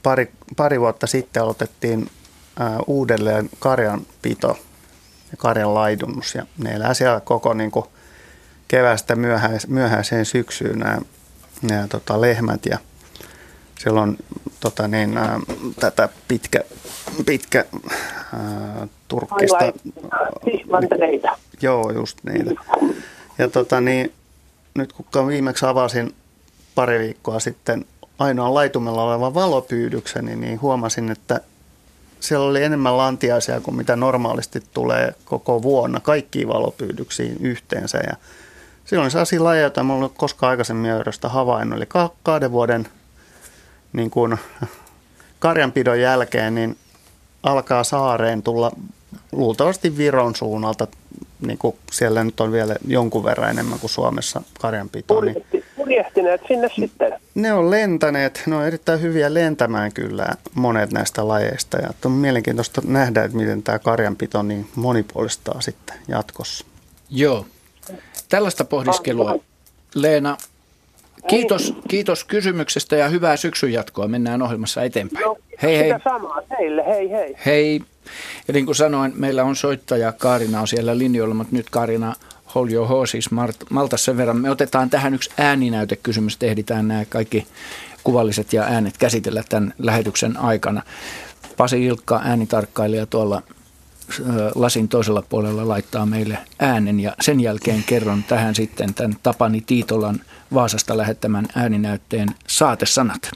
[0.03, 2.11] pari, pari vuotta sitten aloitettiin
[2.59, 4.59] ää, uudelleen karjanpito
[5.31, 6.35] ja karjan laidunnus.
[6.35, 7.87] Ja ne elää siellä koko niin kuin
[8.69, 10.99] kevästä myöhäis, myöhäiseen syksyyn nämä,
[11.63, 12.79] nämä tota, lehmät ja–
[13.83, 14.17] siellä on
[14.61, 15.41] tota niin, ä,
[15.81, 16.61] tätä pitkä,
[17.27, 19.57] pitkä ä, turkkista.
[19.57, 19.75] Aivan,
[21.63, 22.51] Joo, just niitä.
[23.39, 24.13] Ja tota niin,
[24.75, 26.15] nyt kun viimeksi avasin
[26.75, 27.85] pari viikkoa sitten
[28.19, 31.41] ainoan laitumella olevan valopyydykseni, niin huomasin, että
[32.21, 37.99] siellä oli enemmän lantiaisia kuin mitä normaalisti tulee koko vuonna kaikkiin valopyydyksiin yhteensä.
[37.99, 38.17] Ja
[38.85, 40.91] silloin oli sellaisia lajeja, joita en ollut koskaan aikaisemmin
[41.29, 41.77] havainnut.
[41.77, 41.87] Eli
[42.23, 42.89] kahden vuoden
[43.93, 44.39] niin kuin
[45.39, 46.77] karjanpidon jälkeen niin
[47.43, 48.73] alkaa saareen tulla
[49.33, 50.87] luultavasti Viron suunnalta,
[51.47, 55.25] niin kuin siellä nyt on vielä jonkun verran enemmän kuin Suomessa karjanpitoa.
[55.25, 57.13] Niin purjehtineet sinne sitten?
[57.35, 61.77] Ne on lentäneet, ne on erittäin hyviä lentämään kyllä monet näistä lajeista.
[61.79, 66.65] Ja on mielenkiintoista nähdä, että miten tämä karjanpito niin monipuolistaa sitten jatkossa.
[67.11, 67.47] Joo,
[68.29, 69.37] tällaista pohdiskelua.
[69.95, 70.37] Leena,
[71.29, 74.09] Kiitos, kiitos kysymyksestä ja hyvää syksyn jatkoa.
[74.09, 75.25] Mennään ohjelmassa eteenpäin.
[75.25, 75.93] No, hei hei.
[76.05, 77.37] samaa teille, hei hei.
[77.47, 77.81] Hei.
[78.49, 82.15] Ja niin kuin sanoin, meillä on soittaja Kaarina on siellä linjoilla, mutta nyt Kaarina
[82.55, 83.31] hold your horses
[83.71, 84.37] Malta sen verran.
[84.37, 87.47] Me otetaan tähän yksi ääninäytekysymys, tehdään nämä kaikki
[88.05, 90.83] kuvalliset ja äänet käsitellä tämän lähetyksen aikana.
[91.57, 93.43] Pasi Ilkka, äänitarkkailija tuolla
[94.55, 100.21] lasin toisella puolella laittaa meille äänen ja sen jälkeen kerron tähän sitten tämän Tapani Tiitolan
[100.55, 103.31] Vaasasta lähettämän ääninäytteen saatesanat.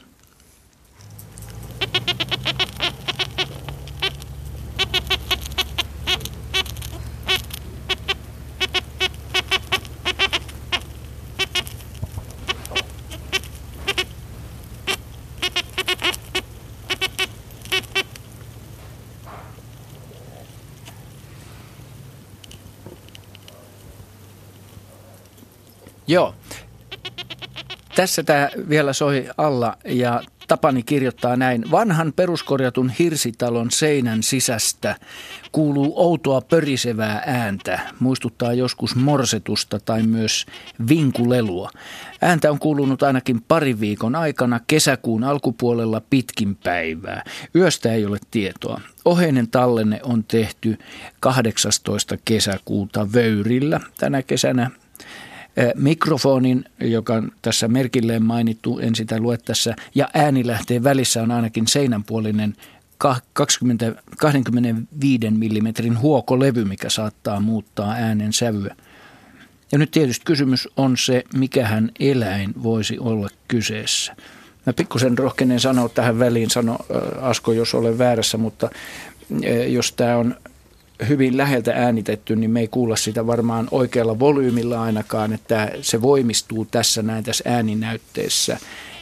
[26.06, 26.34] Joo.
[27.96, 31.70] Tässä tämä vielä soi alla ja Tapani kirjoittaa näin.
[31.70, 34.96] Vanhan peruskorjatun hirsitalon seinän sisästä
[35.52, 37.80] kuuluu outoa pörisevää ääntä.
[38.00, 40.46] Muistuttaa joskus morsetusta tai myös
[40.88, 41.70] vinkulelua.
[42.22, 47.24] Ääntä on kuulunut ainakin pari viikon aikana kesäkuun alkupuolella pitkin päivää.
[47.54, 48.80] Yöstä ei ole tietoa.
[49.04, 50.78] Oheinen tallenne on tehty
[51.20, 52.16] 18.
[52.24, 53.80] kesäkuuta Vöyrillä.
[53.98, 54.70] Tänä kesänä
[55.74, 61.66] mikrofonin, joka on tässä merkilleen mainittu, en sitä lue tässä, ja äänilähteen välissä on ainakin
[61.68, 62.54] seinänpuolinen
[63.32, 68.76] 20, 25 mm huokolevy, mikä saattaa muuttaa äänen sävyä.
[69.72, 74.16] Ja nyt tietysti kysymys on se, mikähän eläin voisi olla kyseessä.
[74.66, 76.78] Mä pikkusen rohkenen sanoa tähän väliin, sano
[77.20, 78.70] Asko, jos olen väärässä, mutta
[79.68, 80.34] jos tämä on
[81.08, 86.64] hyvin läheltä äänitetty, niin me ei kuulla sitä varmaan oikealla volyymilla ainakaan, että se voimistuu
[86.64, 88.58] tässä näin tässä ääninäytteessä.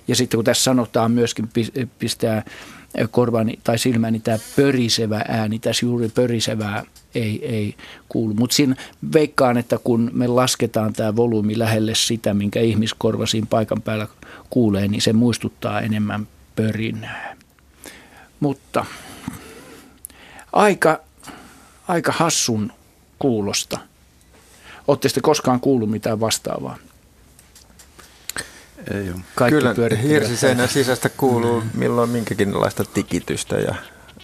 [0.09, 1.49] Ja sitten kun tässä sanotaan myöskin
[1.99, 2.43] pistää
[3.11, 7.75] korvani tai silmäni tämä pörisevä ääni, tässä juuri pörisevää ei, ei
[8.09, 8.35] kuulu.
[8.35, 8.77] Mutta siinä
[9.13, 14.09] veikkaan, että kun me lasketaan tämä volyymi lähelle sitä, minkä ihmiskorva siinä paikan päällä
[14.51, 17.37] kuulee, niin se muistuttaa enemmän pörinää.
[18.41, 18.85] Mutta
[20.53, 21.01] aika
[21.93, 22.73] aika hassun
[23.19, 23.79] kuulosta.
[24.89, 26.77] Oletteko sitten koskaan kuullut mitään vastaavaa?
[28.91, 29.21] Ei ole.
[29.35, 31.71] Kaikki Kyllä hirsiseinän sisästä kuuluu mm.
[31.75, 33.75] milloin minkäkinlaista tikitystä ja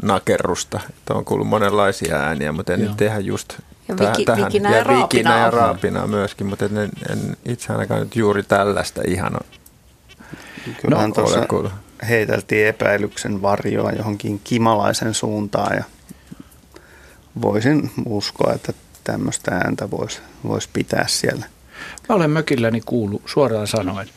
[0.03, 0.81] nakerrusta.
[0.89, 2.89] Että on kuullut monenlaisia ääniä, mutta en Joo.
[2.89, 3.59] nyt tehdä just
[3.89, 4.47] ja tähän.
[4.47, 8.43] Vikinä ja, ja raapina, vikinä ja raapina myöskin, mutta en, en itse ainakaan nyt juuri
[8.43, 9.33] tällaista ihan
[10.81, 11.47] Kyllähän no, tuossa
[12.09, 15.85] heiteltiin epäilyksen varjoa johonkin kimalaisen suuntaan ja
[17.43, 18.73] voisin uskoa, että
[19.05, 21.47] tämmöistä ääntä voisi vois pitää siellä.
[22.09, 24.09] Mä olen mökilläni kuullut suoraan sanoen,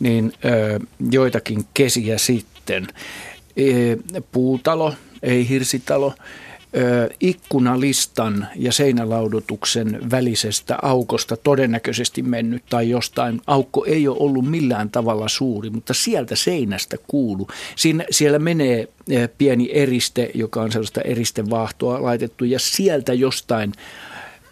[0.00, 0.80] niin ö,
[1.10, 2.86] joitakin kesiä sitten.
[3.56, 3.96] E,
[4.32, 6.14] puutalo, ei hirsitalo,
[7.20, 13.40] ikkunalistan ja seinälaudotuksen välisestä aukosta todennäköisesti mennyt tai jostain.
[13.46, 17.48] Aukko ei ole ollut millään tavalla suuri, mutta sieltä seinästä kuulu.
[17.76, 18.88] Siinä, siellä menee
[19.38, 23.72] pieni eriste, joka on sellaista eristevahtoa laitettu ja sieltä jostain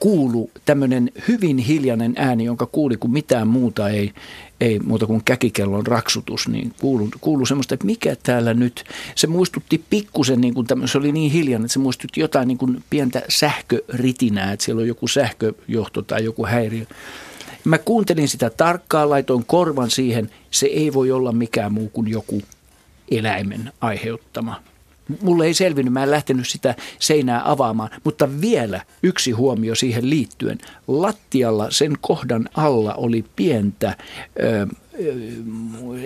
[0.05, 4.13] kuulu tämmöinen hyvin hiljainen ääni, jonka kuuli, kun mitään muuta ei,
[4.61, 9.85] ei muuta kuin käkikellon raksutus, niin kuului, kuului semmoista, että mikä täällä nyt, se muistutti
[9.91, 14.53] pikkusen, niin kuin se oli niin hiljainen, että se muistutti jotain niin kuin pientä sähköritinää,
[14.53, 16.85] että siellä on joku sähköjohto tai joku häiriö.
[17.65, 22.43] Mä kuuntelin sitä tarkkaan, laitoin korvan siihen, se ei voi olla mikään muu kuin joku
[23.11, 24.61] eläimen aiheuttama
[25.21, 30.59] Mulle ei selvinnyt, mä en lähtenyt sitä seinää avaamaan, mutta vielä yksi huomio siihen liittyen.
[30.89, 33.97] Lattialla sen kohdan alla oli pientä
[34.43, 34.67] ö,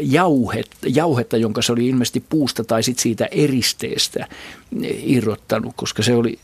[0.00, 4.26] jauhetta, jauhetta, jonka se oli ilmeisesti puusta tai sit siitä eristeestä
[5.02, 6.38] irrottanut, koska se oli,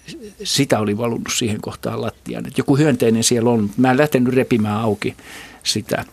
[0.44, 2.46] sitä oli valunut siihen kohtaan lattiaan.
[2.46, 3.70] Et joku hyönteinen siellä on.
[3.76, 5.16] Mä en lähtenyt repimään auki
[5.62, 6.04] sitä.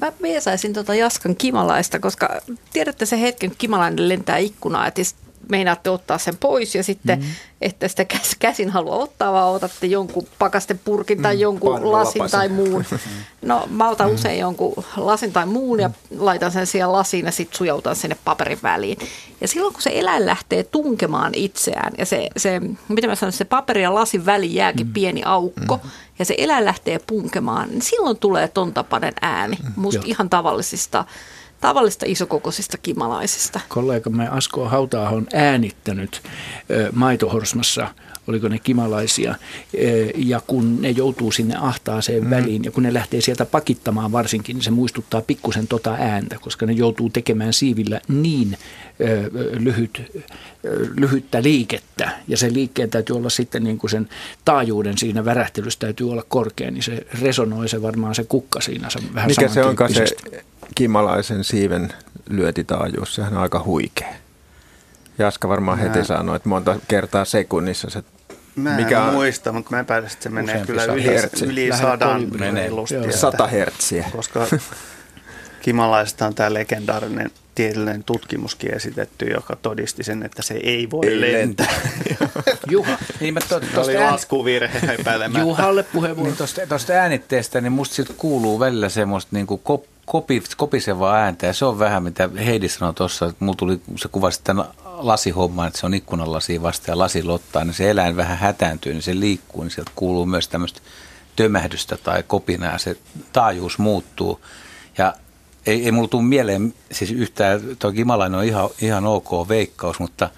[0.00, 2.40] Mä viesaisin tuota Jaskan kimalaista, koska
[2.72, 5.02] tiedätte se hetken, kun kimalainen lentää ikkunaa, että
[5.48, 7.26] meinaatte ottaa sen pois ja sitten, mm.
[7.60, 8.06] että sitä
[8.38, 12.84] käsin halua ottaa, vaan otatte jonkun pakastepurkin tai mm, jonkun lasin tai muun.
[13.42, 14.14] No mä otan mm.
[14.14, 15.94] usein jonkun lasin tai muun ja mm.
[16.18, 18.98] laitan sen siihen lasiin ja sitten sujautan sinne paperin väliin.
[19.40, 23.44] Ja silloin kun se eläin lähtee tunkemaan itseään ja se, se miten mä sanon, se
[23.44, 24.92] paperi ja lasin väli jääkin mm.
[24.92, 25.90] pieni aukko mm.
[26.18, 29.56] ja se eläin lähtee punkemaan, niin silloin tulee ton tapainen ääni.
[29.62, 29.72] Mm.
[29.76, 31.04] Musta ihan tavallisista
[31.60, 33.60] tavallista isokokoisista kimalaisista.
[33.68, 36.22] Kollegamme Asko hauta on äänittänyt
[36.92, 37.88] Maitohorsmassa
[38.26, 39.34] oliko ne kimalaisia,
[40.16, 42.30] ja kun ne joutuu sinne ahtaaseen mm.
[42.30, 46.66] väliin, ja kun ne lähtee sieltä pakittamaan varsinkin, niin se muistuttaa pikkusen tota ääntä, koska
[46.66, 48.58] ne joutuu tekemään siivillä niin
[49.58, 50.22] lyhyt,
[50.96, 54.08] lyhyttä liikettä, ja sen liikkeen täytyy olla sitten niin kuin sen
[54.44, 58.98] taajuuden siinä värähtelyssä täytyy olla korkea, niin se resonoi se varmaan se kukka siinä se
[59.14, 60.06] vähän Mikä se onkaan se
[60.74, 61.92] kimalaisen siiven
[62.30, 64.14] lyötitaajuus, sehän on aika huikea.
[65.22, 65.84] Jaska varmaan mä...
[65.84, 68.02] heti sanoi, että monta kertaa sekunnissa se
[68.56, 71.04] Mä en mikä on muista, mutta mä epäilen, että se menee kyllä yli,
[71.42, 72.70] yli sadan menee.
[73.10, 74.04] Sata hertsiä.
[74.12, 74.46] Koska
[75.62, 81.20] kimalaiset on tämä legendaarinen tieteellinen tutkimuskin esitetty, joka todisti sen, että se ei voi ei
[81.20, 81.74] lentää.
[82.70, 82.98] Juha.
[83.20, 85.40] Niin mä to, oli laskuvirhe epäilemättä.
[85.40, 86.30] Juhalle puheenvuoro.
[86.30, 91.46] Niin tuosta äänitteestä, niin musta siitä kuuluu välillä semmoista niin kuin kop, kopi, kopisevaa ääntä.
[91.46, 94.64] Ja se on vähän, mitä Heidi sanoi tuossa, että mulla tuli, se kuvasi tämän
[95.06, 99.20] lasihomman, että se on ikkunalasi vasta ja lasilottaa, niin se eläin vähän hätääntyy, niin se
[99.20, 100.80] liikkuu, niin sieltä kuuluu myös tämmöistä
[101.36, 102.96] tömähdystä tai kopinaa, se
[103.32, 104.40] taajuus muuttuu.
[104.98, 105.14] Ja
[105.66, 110.30] ei, ei mulla tule mieleen, siis yhtään, tuo Kimalainen on ihan, ihan ok veikkaus, mutta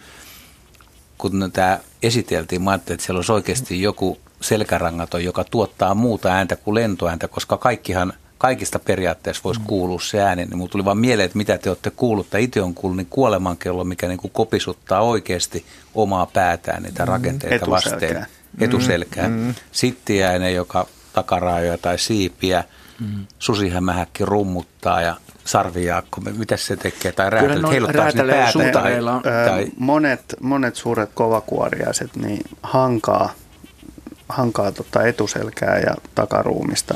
[1.19, 6.57] kun tämä esiteltiin, mä ajattelin, että siellä olisi oikeasti joku selkärangaton, joka tuottaa muuta ääntä
[6.57, 8.13] kuin lentoääntä, koska kaikkihan,
[8.43, 9.67] kaikista periaatteessa voisi mm.
[9.67, 10.45] kuulua se ääni.
[10.45, 13.07] Niin mulla tuli vaan mieleen, että mitä te olette kuullut, tai itse on kuullut, niin
[13.11, 15.65] kuolemankello, mikä niin kuin kopisuttaa oikeasti
[15.95, 17.09] omaa päätään, niitä mm.
[17.09, 17.71] rakenteita mm.
[17.71, 18.27] vasten.
[18.61, 19.29] Etuselkää.
[19.29, 19.55] Mm.
[19.73, 22.65] Sittiäinen, joka takaraajoja tai siipiä–
[23.01, 23.27] Mm.
[23.39, 28.73] Susihämähäkki rummuttaa ja sarvijaakko, mitä se tekee, tai räätälet, heiluttaa sinne päätä.
[28.73, 29.01] Tai,
[29.49, 29.67] tai...
[29.79, 33.33] Monet, monet suuret kovakuoriaiset niin hankaa,
[34.29, 36.95] hankaa tota etuselkää ja takaruumista.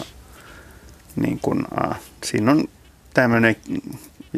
[1.16, 2.64] Niin kun, äh, siinä on
[3.14, 3.56] tämmöinen,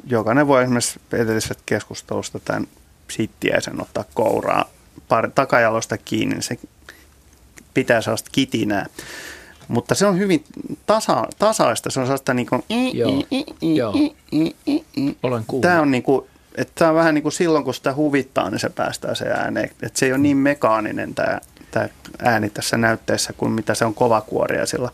[0.07, 2.67] jokainen voi esimerkiksi edellisestä keskustelusta tämän
[3.11, 4.65] sittiäisen ottaa kouraa
[5.09, 6.59] pari, takajalosta kiinni, niin se
[7.75, 8.87] pitää sellaista kitinää.
[9.69, 10.45] Mutta se on hyvin
[10.87, 11.91] tasa, tasaista.
[11.91, 12.63] Se on sellaista niin kuin...
[12.93, 13.11] Joo,
[13.61, 13.95] Joo.
[15.23, 15.63] olen kuullut.
[15.63, 18.59] Tämä on, niin kuin, että tämä on vähän niin kuin silloin, kun sitä huvittaa, niin
[18.59, 19.71] se päästää se ääneen.
[19.83, 21.41] Että se ei ole niin mekaaninen tämä,
[21.71, 21.89] tämä
[22.19, 24.91] ääni tässä näytteessä kuin mitä se on kovakuoria sillä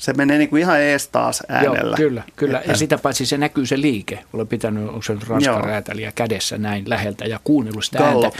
[0.00, 1.80] se menee niin kuin ihan ees taas äänellä.
[1.80, 2.58] Joo, kyllä, kyllä.
[2.58, 2.70] Että...
[2.72, 4.24] Ja sitä paitsi se näkyy se liike.
[4.32, 8.30] Olen pitänyt, onko se ranskan räätäliä kädessä näin läheltä ja kuunnellut sitä ääntä.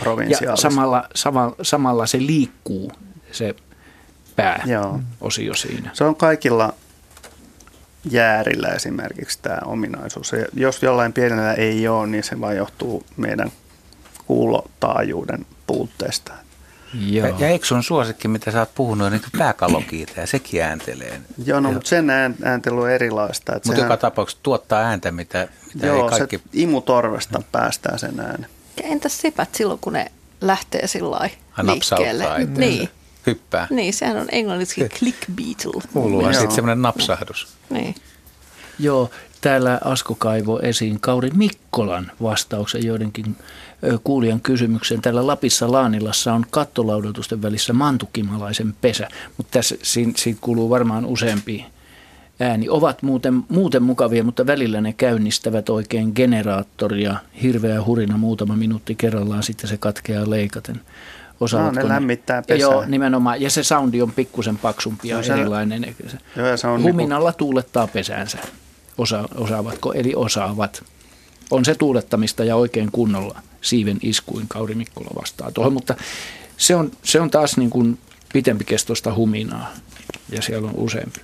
[0.41, 2.91] Ja samalla, samalla, samalla se liikkuu,
[3.31, 3.55] se
[4.35, 5.89] pääosio siinä.
[5.93, 6.73] Se on kaikilla
[8.11, 10.31] jäärillä esimerkiksi tämä ominaisuus.
[10.31, 13.51] Ja jos jollain pienellä ei ole, niin se vain johtuu meidän
[14.27, 16.33] kuulotaajuuden puutteesta.
[16.93, 17.27] Joo.
[17.27, 21.21] Ja, ja eikö sun suosikki, mitä sä oot puhunut, niin pääkallokiitä ja sekin ääntelee?
[21.45, 22.09] Joo, no, mutta sen
[22.43, 23.53] ääntely on erilaista.
[23.53, 23.81] Mutta sehän...
[23.83, 26.37] joka tapauksessa tuottaa ääntä, mitä, mitä Joo, ei kaikki...
[26.37, 28.47] se imutorvesta päästää sen äänen.
[28.77, 30.11] Ja entäs sepät silloin, kun ne
[30.41, 31.29] lähtee sillä
[31.61, 32.25] liikkeelle?
[32.57, 32.89] Niin
[33.27, 33.67] hyppää.
[33.69, 35.81] Niin, sehän on englanniksi clickbeetle.
[35.93, 37.47] Kuuluu sitten semmoinen napsahdus.
[37.69, 37.95] Niin.
[38.79, 39.09] Joo,
[39.41, 43.35] täällä Asko kaivo esiin Kauri Mikkolan vastauksen joidenkin
[44.03, 45.01] kuulijan kysymykseen.
[45.01, 51.65] Täällä Lapissa Laanilassa on kattolaudotusten välissä mantukimalaisen pesä, mutta tässä siinä, siitä kuuluu varmaan useampi
[52.39, 52.69] ääni.
[52.69, 59.43] Ovat muuten, muuten mukavia, mutta välillä ne käynnistävät oikein generaattoria, hirveä hurina muutama minuutti kerrallaan,
[59.43, 60.81] sitten se katkeaa leikaten.
[61.39, 62.61] Osaavatko no, ne lämmittää pesää.
[62.61, 63.41] Joo, nimenomaan.
[63.41, 65.95] Ja se soundi on pikkusen paksumpi ja no, erilainen.
[66.35, 67.37] Joo, ja se on Huminalla niinku...
[67.37, 68.37] tuulettaa pesäänsä.
[68.97, 70.83] Osa, osaavatko, eli osaavat.
[71.51, 75.95] On se tuulettamista ja oikein kunnolla siiven iskuin Kauri Mikkola vastaa tuohon, mutta
[76.57, 77.99] se on, se on taas niin kuin
[78.33, 79.71] pitempikestoista huminaa
[80.29, 81.19] ja siellä on useampi.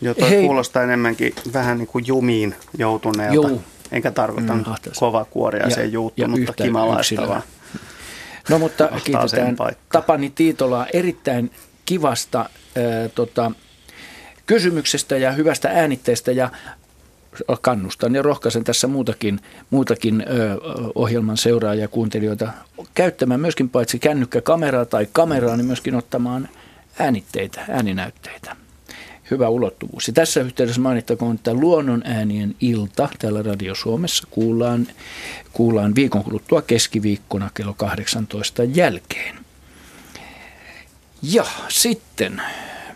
[0.00, 0.44] Joo, toi Hei.
[0.44, 3.34] kuulostaa enemmänkin vähän niin kuin jumiin joutuneelta.
[3.34, 3.62] Joo.
[3.92, 4.64] Enkä tarkoita mm,
[4.98, 7.42] kovakuoriaiseen juuttunutta kimalaista, vaan
[8.48, 9.56] No mutta kiitetään
[9.92, 11.50] Tapani Tiitolaa erittäin
[11.84, 13.52] kivasta ää, tota,
[14.46, 16.50] kysymyksestä ja hyvästä äänitteestä ja
[17.60, 19.40] kannustan ja rohkaisen tässä muutakin,
[19.70, 20.24] muutakin
[20.94, 22.48] ohjelman seuraajia kuuntelijoita
[22.94, 26.48] käyttämään myöskin paitsi kännykkäkameraa tai kameraa, niin myöskin ottamaan
[26.98, 28.56] äänitteitä, ääninäytteitä
[29.30, 30.06] hyvä ulottuvuus.
[30.06, 34.86] Ja tässä yhteydessä mainittakoon, että luonnon äänien ilta täällä Radio Suomessa kuullaan,
[35.52, 39.38] kuullaan viikon kuluttua keskiviikkona kello 18 jälkeen.
[41.22, 42.42] Ja sitten,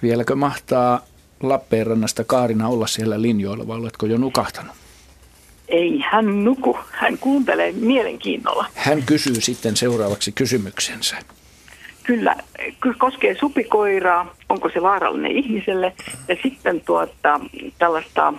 [0.02, 1.06] vieläkö mahtaa
[1.42, 4.72] Lappeenrannasta Kaarina olla siellä linjoilla vai oletko jo nukahtanut?
[5.68, 6.78] Ei, hän nuku.
[6.90, 8.66] Hän kuuntelee mielenkiinnolla.
[8.74, 11.16] Hän kysyy sitten seuraavaksi kysymyksensä.
[12.02, 12.36] Kyllä,
[12.98, 15.92] koskee supikoiraa, onko se vaarallinen ihmiselle.
[16.28, 17.40] Ja sitten tuota,
[17.78, 18.32] tällaista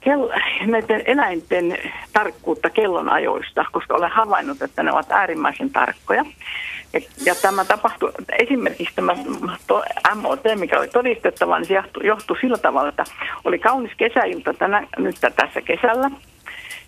[0.00, 1.78] kell- näiden eläinten
[2.12, 6.24] tarkkuutta kellonajoista, koska olen havainnut, että ne ovat äärimmäisen tarkkoja.
[6.92, 9.14] Ja, ja tämä tapahtui, esimerkiksi tämä
[10.14, 13.04] MOT, mikä oli todistettava, niin se johtui, johtui sillä tavalla, että
[13.44, 16.10] oli kaunis kesäilta tänä, nyt tässä kesällä.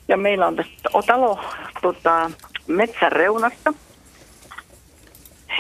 [0.09, 0.73] Ja meillä on tässä
[1.07, 1.41] talo
[1.83, 2.31] tota,
[2.67, 3.75] metsän reunasta.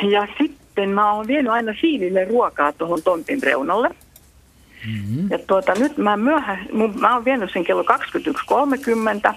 [0.03, 3.89] Ja sitten mä oon vienyt aina siilille ruokaa tuohon tontin reunalle.
[4.87, 5.31] Mm-hmm.
[5.31, 6.59] Ja tuota, nyt mä, myöhä,
[7.01, 7.85] mä oon vienyt sen kello
[9.31, 9.35] 21.30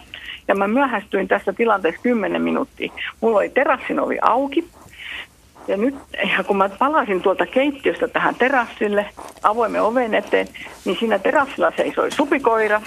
[0.48, 2.92] ja mä myöhästyin tässä tilanteessa 10 minuuttia.
[3.22, 4.68] Mulla oli terassin ovi auki.
[5.68, 5.96] Ja nyt
[6.38, 9.10] ja kun mä palasin tuolta keittiöstä tähän terassille
[9.44, 10.48] avoimen oven eteen,
[10.86, 12.82] niin siinä terassilla seisoi supikoira.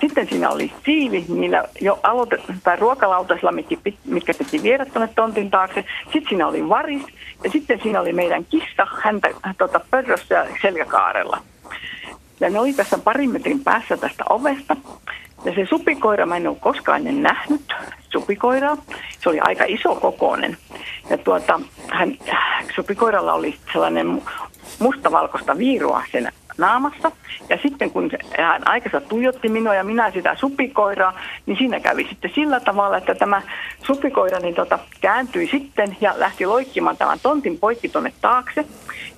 [0.00, 5.50] Sitten siinä oli siivi niillä jo aloitettu, tai ruokalautasilla, mitkä, mitkä piti viedä tuonne tontin
[5.50, 5.84] taakse.
[6.04, 7.02] Sitten siinä oli varis
[7.44, 9.28] ja sitten siinä oli meidän kissa häntä
[9.58, 11.38] tota, pörrössä ja selkäkaarella.
[12.40, 14.76] Ja ne oli tässä parin metrin päässä tästä ovesta.
[15.44, 17.74] Ja se supikoira, mä en ole koskaan ennen nähnyt
[18.12, 18.76] supikoiraa.
[19.20, 20.56] Se oli aika iso kokoinen.
[21.10, 22.18] Ja tuota, hän,
[22.74, 24.22] supikoiralla oli sellainen
[24.78, 27.12] mustavalkoista viirua sen naamassa.
[27.48, 32.30] Ja sitten kun hän aikansa tuijotti minua ja minä sitä supikoiraa, niin siinä kävi sitten
[32.34, 33.42] sillä tavalla, että tämä
[33.86, 38.64] supikoira niin tota, kääntyi sitten ja lähti loikkimaan tämän tontin poikki tuonne taakse.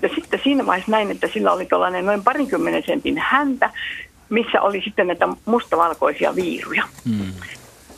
[0.02, 3.70] Ja sitten siinä vaiheessa näin, että sillä oli tuollainen noin parinkymmenen sentin häntä,
[4.28, 6.84] missä oli sitten näitä mustavalkoisia viiruja.
[7.08, 7.32] Hmm.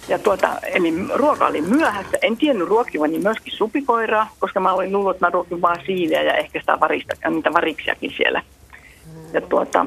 [0.08, 2.18] Ja tuota, eli ruoka oli myöhässä.
[2.22, 6.34] En tiennyt ruokivani myöskin supikoiraa, koska mä olin luullut, että mä ruokin vaan siileä ja
[6.34, 8.42] ehkä sitä varista, niitä variksiakin siellä.
[9.32, 9.86] Ja tuota,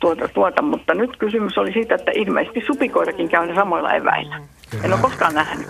[0.00, 4.40] tuota, tuota, mutta nyt kysymys oli siitä, että ilmeisesti supikoirakin käy samoilla eväillä.
[4.84, 5.66] En ole koskaan nähnyt.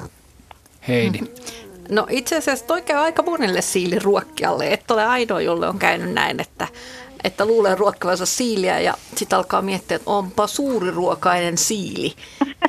[0.89, 1.19] Heidi.
[1.19, 1.29] Hmm.
[1.91, 4.73] No itse asiassa toi käy aika monelle siiliruokkijalle.
[4.73, 6.69] Et ole ainoa, jolle on käynyt näin, että,
[7.25, 12.15] että luulee ruokkivansa siiliä ja sitten alkaa miettiä, että onpa suuriruokainen siili.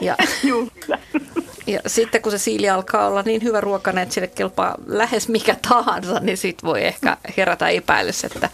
[0.02, 0.16] Ja,
[1.68, 5.56] ja sitten kun se siili alkaa olla niin hyvä ruokainen, että sille kelpaa lähes mikä
[5.70, 8.50] tahansa, niin sitten voi ehkä herätä epäilys, että,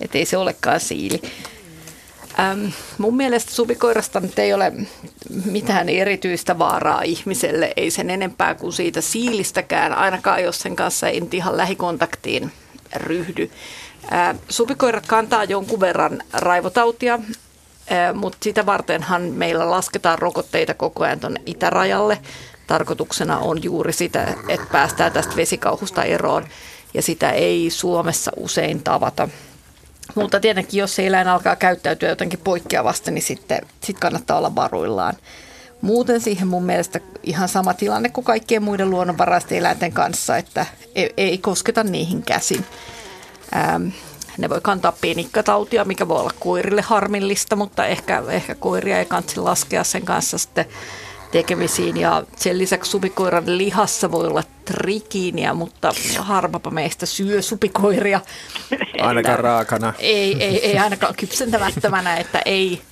[0.00, 1.22] että ei se olekaan siili.
[2.38, 2.66] Ähm,
[2.98, 4.72] mun mielestä supikoirasta nyt ei ole
[5.44, 11.22] mitään erityistä vaaraa ihmiselle, ei sen enempää kuin siitä siilistäkään, ainakaan jos sen kanssa ei
[11.32, 12.52] ihan lähikontaktiin
[12.96, 13.50] ryhdy.
[14.48, 17.18] Supikoirat kantaa jonkun verran raivotautia,
[18.14, 22.18] mutta sitä vartenhan meillä lasketaan rokotteita koko ajan tuonne itärajalle.
[22.66, 26.44] Tarkoituksena on juuri sitä, että päästään tästä vesikauhusta eroon
[26.94, 29.28] ja sitä ei Suomessa usein tavata.
[30.14, 35.14] Mutta tietenkin, jos se eläin alkaa käyttäytyä jotenkin poikkeavasti, niin sitten sit kannattaa olla varuillaan.
[35.80, 41.14] Muuten siihen mun mielestä ihan sama tilanne kuin kaikkien muiden luonnonvaraisten eläinten kanssa, että ei,
[41.16, 42.66] ei kosketa niihin käsin.
[43.56, 43.88] Ähm,
[44.38, 49.40] ne voi kantaa pienikkatautia, mikä voi olla koirille harmillista, mutta ehkä, ehkä koiria ei kansi
[49.40, 50.66] laskea sen kanssa sitten
[51.32, 51.96] tekemisiin.
[51.96, 58.20] Ja sen lisäksi supikoiran lihassa voi olla trikiiniä, mutta harvapa meistä syö supikoiria.
[59.00, 59.94] Ainakaan raakana.
[59.98, 62.82] Ei, ei, ei ainakaan kypsentämättömänä, että ei.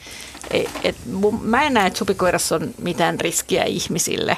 [0.50, 0.96] ei et,
[1.42, 4.36] mä en näe, että supikoirassa on mitään riskiä ihmisille.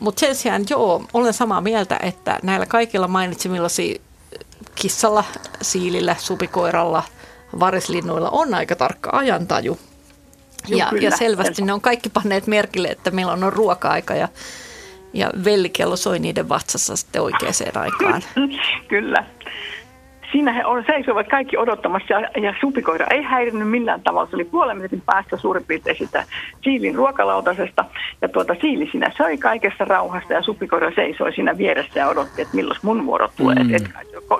[0.00, 4.00] Mutta sen sijaan, joo, olen samaa mieltä, että näillä kaikilla mainitsemillasi
[4.74, 5.24] kissalla,
[5.62, 7.02] siilillä, supikoiralla,
[7.60, 9.78] varislinnuilla on aika tarkka ajantaju.
[10.68, 14.28] Ja, Joo, ja selvästi ne on kaikki panneet merkille, että meillä on ruoka-aika ja,
[15.12, 18.22] ja vellikello soi niiden vatsassa sitten oikeaan aikaan.
[18.88, 19.26] Kyllä.
[20.36, 24.30] Siinä he on, seisovat kaikki odottamassa ja, ja supikoira ei häirinyt millään tavalla.
[24.30, 26.24] Se oli puolen minuutin päästä suurin piirtein sitä
[26.64, 27.84] siilin ruokalautasesta.
[28.22, 32.56] Ja tuota siili siinä söi kaikessa rauhassa ja supikoira seisoi siinä vieressä ja odotti, että
[32.56, 33.64] milloin mun vuoro tulee.
[33.64, 33.74] Mm.
[33.74, 33.90] Että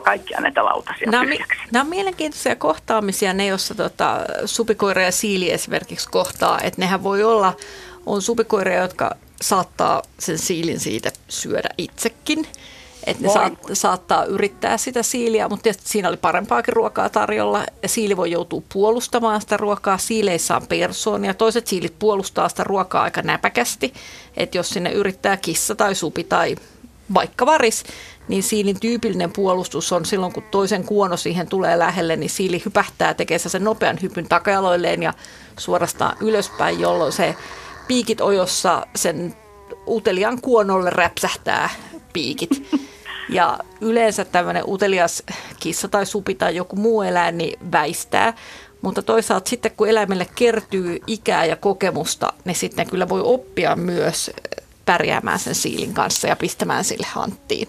[0.03, 1.29] kaikkia näitä lautasia nämä, on,
[1.73, 6.59] nämä on mielenkiintoisia kohtaamisia, ne joissa tota, supikoira ja siili esimerkiksi kohtaa.
[6.63, 7.53] Että nehän voi olla,
[8.07, 9.11] on supikoiria, jotka
[9.43, 12.47] saattaa sen siilin siitä syödä itsekin–
[13.07, 17.65] että ne saat, saattaa yrittää sitä siiliä, mutta tietysti siinä oli parempaakin ruokaa tarjolla.
[17.83, 19.99] Ja siili voi joutua puolustamaan sitä ruokaa.
[19.99, 21.35] Siileissä on persoonia.
[21.35, 23.95] Toiset siilit puolustaa sitä ruokaa aika näpäkästi.
[24.37, 26.57] Että jos sinne yrittää kissa tai supi tai
[27.15, 27.85] vaikka varis,
[28.29, 33.15] niin siilin tyypillinen puolustus on silloin, kun toisen kuono siihen tulee lähelle, niin siili hypähtää,
[33.15, 35.13] tekee sen nopean hypyn takajaloilleen ja
[35.59, 37.37] suorastaan ylöspäin, jolloin se
[37.89, 39.37] piikit ojossa sen
[39.87, 41.71] utelian kuonolle räpsähtää
[42.13, 42.69] piikit.
[43.29, 45.23] Ja yleensä tämmöinen utelias
[45.61, 48.35] kissa tai supi tai joku muu eläin niin väistää.
[48.83, 54.31] Mutta toisaalta sitten kun eläimelle kertyy ikää ja kokemusta, niin sitten kyllä voi oppia myös
[54.85, 57.69] pärjäämään sen siilin kanssa ja pistämään sille hanttiin.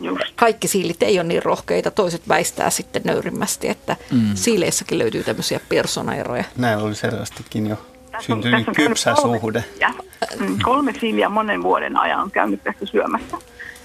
[0.00, 0.22] Just.
[0.36, 4.30] Kaikki siilit ei ole niin rohkeita, toiset väistää sitten nöyrimmästi, että mm.
[4.34, 6.44] siileissäkin löytyy tämmöisiä persoonaeroja.
[6.56, 7.76] Näin oli selvästikin jo
[8.20, 9.64] syntynyt kypsä suhde.
[10.40, 13.36] Mm, kolme siiliä monen vuoden ajan on käynyt tässä syömässä.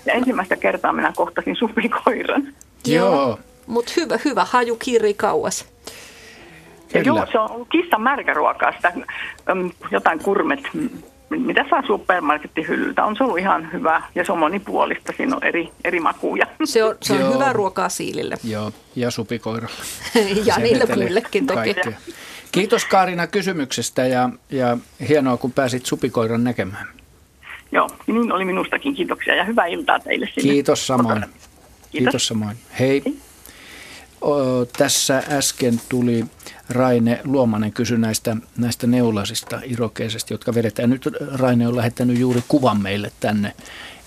[0.06, 2.48] Ja ensimmäistä kertaa minä kohtasin supikoiran.
[2.86, 3.40] Joo.
[3.68, 5.66] Mutta hyvä, hyvä haju kiiri kauas.
[6.94, 8.94] Ja joo, se on ollut kissan märkäruokaa, sitä,
[9.92, 10.60] jotain kurmet
[11.40, 13.06] mitä saa supermarketin hyllyltä.
[13.06, 15.14] On se ollut ihan hyvä ja se on monipuolista.
[15.18, 16.46] Siinä on eri, eri makuja.
[16.64, 18.38] Se on, se on hyvä ruokaa siilille.
[18.44, 19.76] Joo, ja supikoiralle.
[20.46, 21.74] ja niille muillekin toki.
[21.74, 21.94] Kaikkea.
[22.52, 24.78] Kiitos Kaarina kysymyksestä ja, ja
[25.10, 26.88] hienoa, kun pääsit supikoiran näkemään.
[27.74, 28.96] Joo, niin oli minustakin.
[28.96, 30.54] Kiitoksia ja hyvää iltaa teille sinne.
[30.54, 31.22] Kiitos samoin.
[31.22, 31.40] Kiitos,
[31.92, 32.58] Kiitos samoin.
[32.80, 33.02] Hei.
[33.06, 33.18] Hei.
[34.22, 36.26] O, tässä äsken tuli
[36.70, 40.90] Raine Luomanen kysy näistä, näistä neulasista irokeisesti, jotka vedetään.
[40.90, 43.54] Nyt Raine on lähettänyt juuri kuvan meille tänne.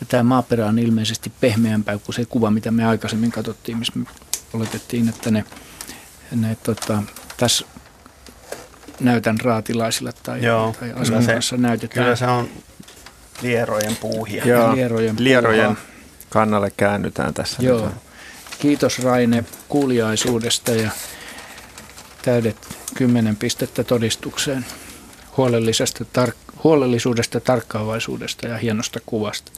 [0.01, 4.07] Ja tämä maaperä on ilmeisesti pehmeämpää kuin se kuva, mitä me aikaisemmin katsottiin, missä me
[4.55, 5.45] oletettiin, että ne,
[6.35, 7.03] ne tota,
[7.37, 7.67] tässä
[9.01, 12.05] näytän raatilaisille tai, Joo, tai asukkaassa näytetään.
[12.05, 12.49] Kyllä se on
[13.43, 14.45] lierojen puuhia.
[14.47, 15.79] Joo, lierojen, lierojen
[16.29, 17.63] kannalle käännytään tässä.
[17.63, 17.85] Joo.
[17.85, 17.95] Nyt.
[18.59, 20.91] Kiitos Raine kuuliaisuudesta ja
[22.23, 22.57] täydet
[22.95, 24.67] kymmenen pistettä todistukseen
[25.37, 26.35] huolellisesta tar-
[26.65, 29.53] huolellisuudesta, tarkkaavaisuudesta ja hienosta kuvasta.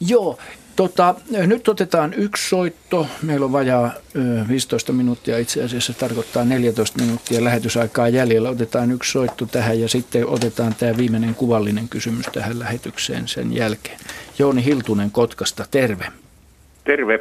[0.00, 0.38] Joo,
[0.78, 1.14] tota,
[1.46, 3.06] nyt otetaan yksi soitto.
[3.22, 8.50] Meillä on vajaa ö, 15 minuuttia, itse asiassa tarkoittaa 14 minuuttia lähetysaikaa jäljellä.
[8.50, 13.98] Otetaan yksi soitto tähän ja sitten otetaan tämä viimeinen kuvallinen kysymys tähän lähetykseen sen jälkeen.
[14.38, 16.04] Jouni Hiltunen Kotkasta, terve.
[16.84, 17.20] Terve.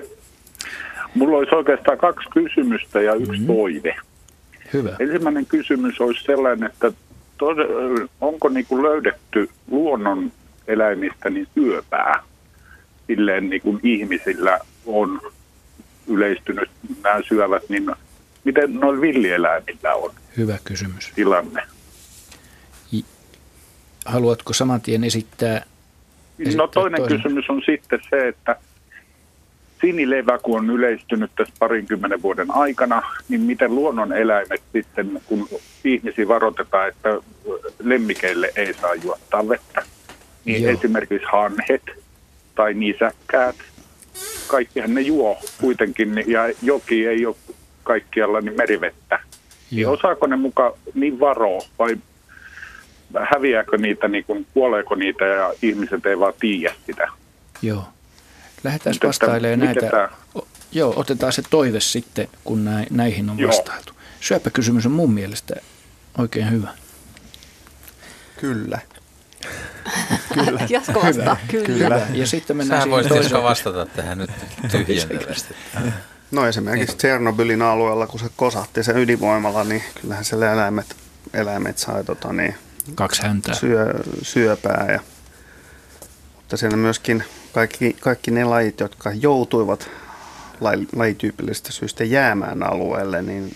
[1.13, 3.47] Mulla olisi oikeastaan kaksi kysymystä ja yksi mm.
[3.47, 3.95] toive.
[4.73, 4.95] Hyvä.
[4.99, 6.91] Ensimmäinen kysymys olisi sellainen, että
[8.21, 10.31] onko niin kuin löydetty luonnon
[10.67, 12.23] eläimistä niin syöpää?
[13.07, 15.21] Silleen niin kuin ihmisillä on
[16.07, 16.69] yleistynyt
[17.03, 17.91] nämä syövät, niin
[18.43, 21.11] miten noilla villieläimillä on Hyvä kysymys.
[21.15, 21.63] tilanne?
[24.05, 25.65] Haluatko saman tien esittää?
[26.39, 28.55] esittää no toinen, toinen kysymys on sitten se, että
[29.81, 35.49] sinilevä, kun on yleistynyt tässä parinkymmenen vuoden aikana, niin miten luonnon eläimet sitten, kun
[35.83, 37.09] ihmisiä varoitetaan, että
[37.83, 39.85] lemmikeille ei saa juottaa vettä,
[40.45, 40.71] niin Joo.
[40.71, 41.83] esimerkiksi hanhet
[42.57, 43.55] tai nisäkkäät,
[44.47, 47.35] kaikkihan ne juo kuitenkin, ja joki ei ole
[47.83, 49.19] kaikkialla niin merivettä.
[49.71, 49.91] Niin Joo.
[49.91, 51.97] Niin osaako ne muka niin varoa vai
[53.31, 57.07] häviääkö niitä, niin kuin, kuoleeko niitä ja ihmiset ei vaan tiedä sitä?
[57.61, 57.83] Joo.
[58.63, 59.89] Lähdetään vastailemaan näitä.
[59.89, 60.09] Tämä?
[60.71, 63.47] Joo, otetaan se toive sitten, kun näihin on Joo.
[63.47, 63.93] vastailtu.
[64.19, 65.55] Syöpäkysymys on mun mielestä
[66.17, 66.69] oikein hyvä.
[68.39, 68.79] Kyllä.
[70.45, 70.61] Kyllä.
[70.69, 71.65] Jasko vastaa, kyllä.
[71.65, 71.83] kyllä.
[71.83, 72.07] kyllä.
[72.13, 73.43] Ja sitten mennään Sä voisit toiseen.
[73.43, 74.31] vastata tähän nyt
[74.71, 75.53] tyhjentävästi.
[76.31, 80.95] No esimerkiksi Tsernobylin alueella, kun se kosahti sen ydinvoimalla, niin kyllähän siellä eläimet,
[81.33, 82.55] eläimet sai tota, niin,
[82.95, 84.85] kaksi häntää syö, syöpää.
[84.91, 84.99] Ja,
[86.35, 87.23] mutta siellä myöskin
[87.53, 89.89] kaikki, kaikki ne lajit, jotka joutuivat
[90.95, 93.55] lajityypillisistä syistä jäämään alueelle, niin,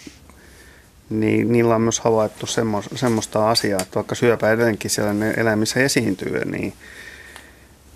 [1.11, 5.79] niin niillä on myös havaittu semmo, semmoista asiaa, että vaikka syöpä edelleenkin siellä ne eläimissä
[5.79, 6.73] esiintyy, niin,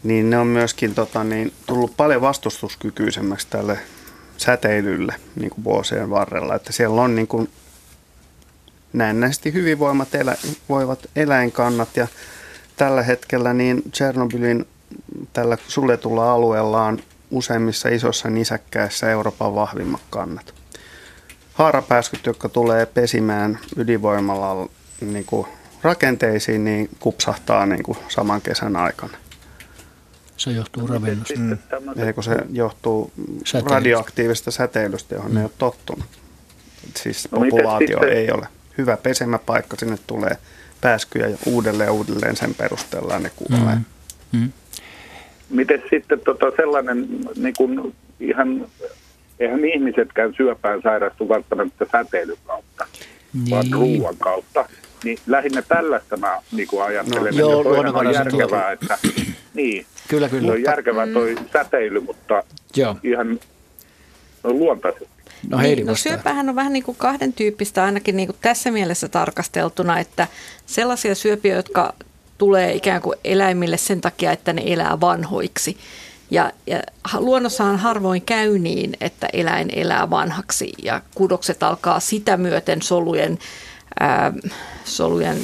[0.03, 3.79] niin ne on myöskin tota, niin, tullut paljon vastustuskykyisemmäksi tälle
[4.37, 6.55] säteilylle niin kuin vuosien varrella.
[6.55, 7.49] Että siellä on niin kuin,
[8.93, 10.35] näennäisesti hyvinvoimat elä,
[10.69, 12.07] voivat eläinkannat ja
[12.75, 14.67] tällä hetkellä niin Chernobylin
[15.33, 16.99] tällä suljetulla alueella on
[17.31, 20.53] useimmissa isossa nisäkkäissä Euroopan vahvimmat kannat.
[21.55, 24.69] Haarapääskyt, jotka tulee pesimään ydinvoimalla
[25.01, 25.47] niin kuin
[25.81, 29.17] rakenteisiin, niin kupsahtaa niin kuin saman kesän aikana.
[30.37, 31.39] Se johtuu ravinnosta.
[31.39, 31.57] Mm.
[31.97, 33.11] Eikö se johtuu
[33.45, 33.75] säteilystä.
[33.75, 35.35] radioaktiivista säteilystä, johon mm.
[35.35, 36.05] ne ei ole tottunut.
[36.95, 38.47] Siis no, populaatio ei ole.
[38.77, 40.37] Hyvä pesemäpaikka, sinne tulee
[40.81, 43.75] pääskyjä ja uudelleen uudelleen sen perusteella ne kuolee.
[43.75, 44.39] Mm.
[44.39, 44.51] Mm.
[45.49, 48.67] Miten sitten tota sellainen, niin kuin ihan,
[49.39, 52.87] eihän ihmisetkään syöpään sairastu välttämättä säteilyn kautta,
[53.33, 53.49] niin.
[53.49, 54.69] vaan ruoan kautta.
[55.03, 58.97] Niin lähinnä tällaista mä niin kuin ajattelen, no, joo, toinen on järkevää, että
[59.53, 60.51] niin, kyllä, kyllä.
[60.51, 61.45] on järkevää toi mm.
[61.53, 62.43] säteily, mutta
[62.75, 62.97] joo.
[63.03, 63.39] ihan
[64.43, 65.15] no, luontaisesti.
[65.49, 69.07] No, niin, no syöpähän on vähän niin kuin kahden tyyppistä ainakin niin kuin tässä mielessä
[69.07, 70.27] tarkasteltuna, että
[70.65, 71.93] sellaisia syöpiä, jotka
[72.37, 75.77] tulee ikään kuin eläimille sen takia, että ne elää vanhoiksi.
[76.31, 76.79] Ja, ja
[77.17, 83.39] luonnossahan harvoin käy niin, että eläin elää vanhaksi ja kudokset alkaa sitä myöten solujen,
[83.99, 84.33] ää,
[84.85, 85.37] solujen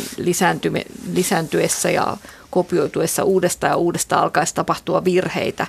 [1.13, 2.17] lisääntyessä ja
[2.49, 5.67] kopioituessa uudestaan ja uudestaan alkaisi tapahtua virheitä.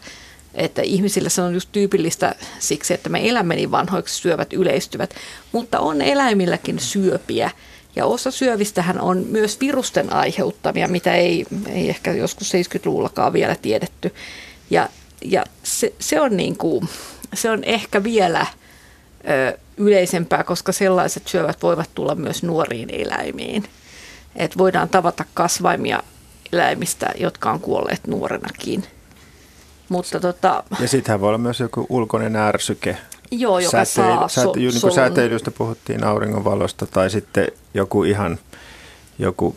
[0.55, 5.15] Että ihmisillä se on just tyypillistä siksi, että me elämme niin vanhoiksi, syövät yleistyvät,
[5.53, 7.51] mutta on eläimilläkin syöpiä–
[7.97, 14.15] ja osa syövistähän on myös virusten aiheuttamia, mitä ei, ei ehkä joskus 70-luvullakaan vielä tiedetty.
[14.71, 14.89] Ja,
[15.25, 16.89] ja se, se, on niin kuin,
[17.35, 18.47] se on ehkä vielä
[19.29, 23.65] ö, yleisempää, koska sellaiset syövät voivat tulla myös nuoriin eläimiin.
[24.37, 26.03] Et voidaan tavata kasvaimia
[26.53, 28.85] eläimistä, jotka on kuolleet nuorenakin.
[29.89, 32.97] Mutta tota, ja sittenhän voi olla myös joku ulkoinen ärsyke.
[33.31, 38.39] Joo, joka Säteily, saa säte, so, niin kuin säteilystä puhuttiin auringonvalosta tai sitten joku ihan
[39.19, 39.57] joku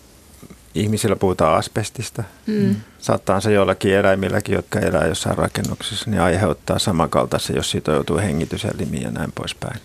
[0.76, 2.24] ihmisillä puhutaan asbestista.
[2.48, 2.76] Mm.
[3.00, 9.04] Saattaa se jollakin eläimilläkin, jotka elää jossain rakennuksessa, niin aiheuttaa samankaltaisen, jos siitä joutuu hengityselimiin
[9.04, 9.80] ja näin poispäin.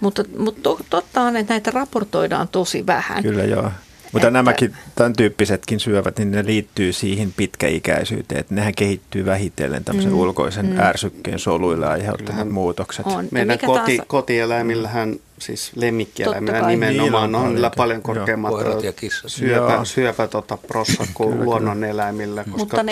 [0.00, 3.22] Mutta, mutta totta on, että näitä raportoidaan tosi vähän.
[3.22, 3.70] Kyllä joo.
[4.12, 4.38] Mutta että...
[4.38, 10.18] nämäkin, tämän tyyppisetkin syövät, niin ne liittyy siihen pitkäikäisyyteen, että nehän kehittyy vähitellen tämmöisen mm,
[10.18, 10.80] ulkoisen mm.
[10.80, 13.06] ärsykkeen soluille aiheuttamat muutokset.
[13.06, 13.28] On.
[13.30, 14.06] Meidän koti, taas...
[14.06, 17.54] kotieläimillähän siis lemmikkieläimillä nimenomaan niin, on.
[17.54, 18.54] niillä paljon korkeammat
[19.26, 22.84] syöpä, syöpä tota, prossa kuin luonnoneläimillä, koska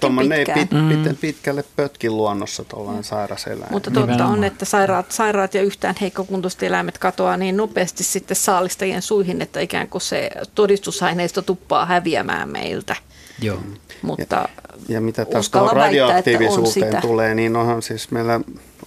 [0.00, 0.88] tuommoinen ei pit, mm.
[0.88, 3.72] pit, pitkälle pötki luonnossa tuollainen sairas eläin.
[3.72, 9.02] Mutta totta on, että sairaat, sairaat ja yhtään heikkokuntoiset eläimet katoaa niin nopeasti sitten saalistajien
[9.02, 12.96] suihin, että ikään kuin se todistusaineisto tuppaa häviämään meiltä.
[13.42, 13.58] Joo.
[14.02, 14.48] Mutta ja,
[14.88, 18.40] ja mitä tästä radioaktiivisuuteen on tulee, niin onhan siis meillä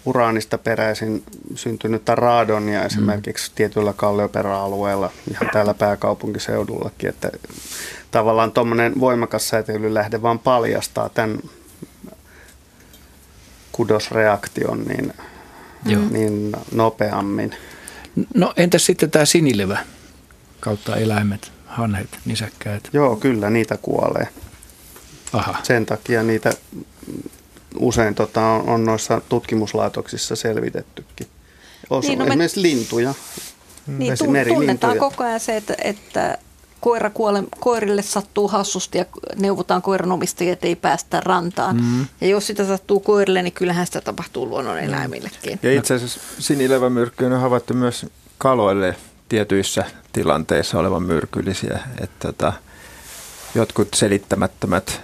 [0.06, 1.24] uraanista peräisin
[1.56, 3.56] syntynyttä raadonia esimerkiksi mm.
[3.56, 7.32] tietyllä kallioperäalueella, ihan täällä pääkaupunkiseudullakin, että
[8.12, 11.40] tavallaan tuommoinen voimakas säteilylähde vaan paljastaa tämän
[13.72, 15.14] kudosreaktion niin,
[16.12, 17.56] niin nopeammin.
[18.36, 19.78] No entäs sitten tämä sinilevä
[20.60, 22.90] kautta eläimet, hanhet, nisäkkäät?
[22.94, 24.28] Joo, kyllä niitä kuolee.
[25.34, 25.56] Aha.
[25.64, 26.54] Sen takia niitä
[27.80, 31.28] usein tota, on, on noissa tutkimuslaitoksissa selvitettykin.
[31.90, 32.68] Osa, niin, no esimerkiksi me...
[32.68, 33.14] lintuja.
[33.88, 34.14] Niin,
[34.48, 36.38] tunnetaan koko ajan se, että, että
[36.80, 39.06] koira kuole, koirille sattuu hassusti ja
[39.36, 41.82] neuvotaan koiranomistajia, että ei päästä rantaan.
[41.82, 42.08] Mm.
[42.22, 45.60] Ja jos sitä sattuu koirille, niin kyllähän sitä tapahtuu luonnoneläimillekin.
[45.64, 48.06] Ja itse asiassa sinilevämyrkky on havaittu myös
[48.38, 48.96] kaloille
[49.30, 51.80] tietyissä tilanteissa olevan myrkyllisiä.
[52.02, 52.54] Että tota,
[53.56, 55.02] jotkut selittämättömät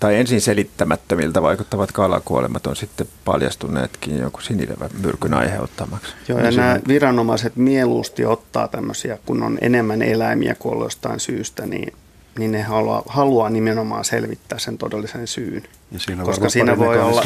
[0.00, 6.14] tai ensin selittämättömiltä vaikuttavat kalakuolemat on sitten paljastuneetkin joku sinilevä myrkyn aiheuttamaksi.
[6.28, 11.92] Joo, ja nämä viranomaiset mieluusti ottaa tämmöisiä, kun on enemmän eläimiä kuin jostain syystä, niin,
[12.38, 15.62] niin ne haluaa, haluaa nimenomaan selvittää sen todellisen syyn.
[15.92, 17.24] Ja siinä koska siinä voi olla,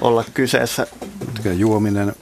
[0.00, 0.86] olla kyseessä...
[1.56, 2.12] Juominen,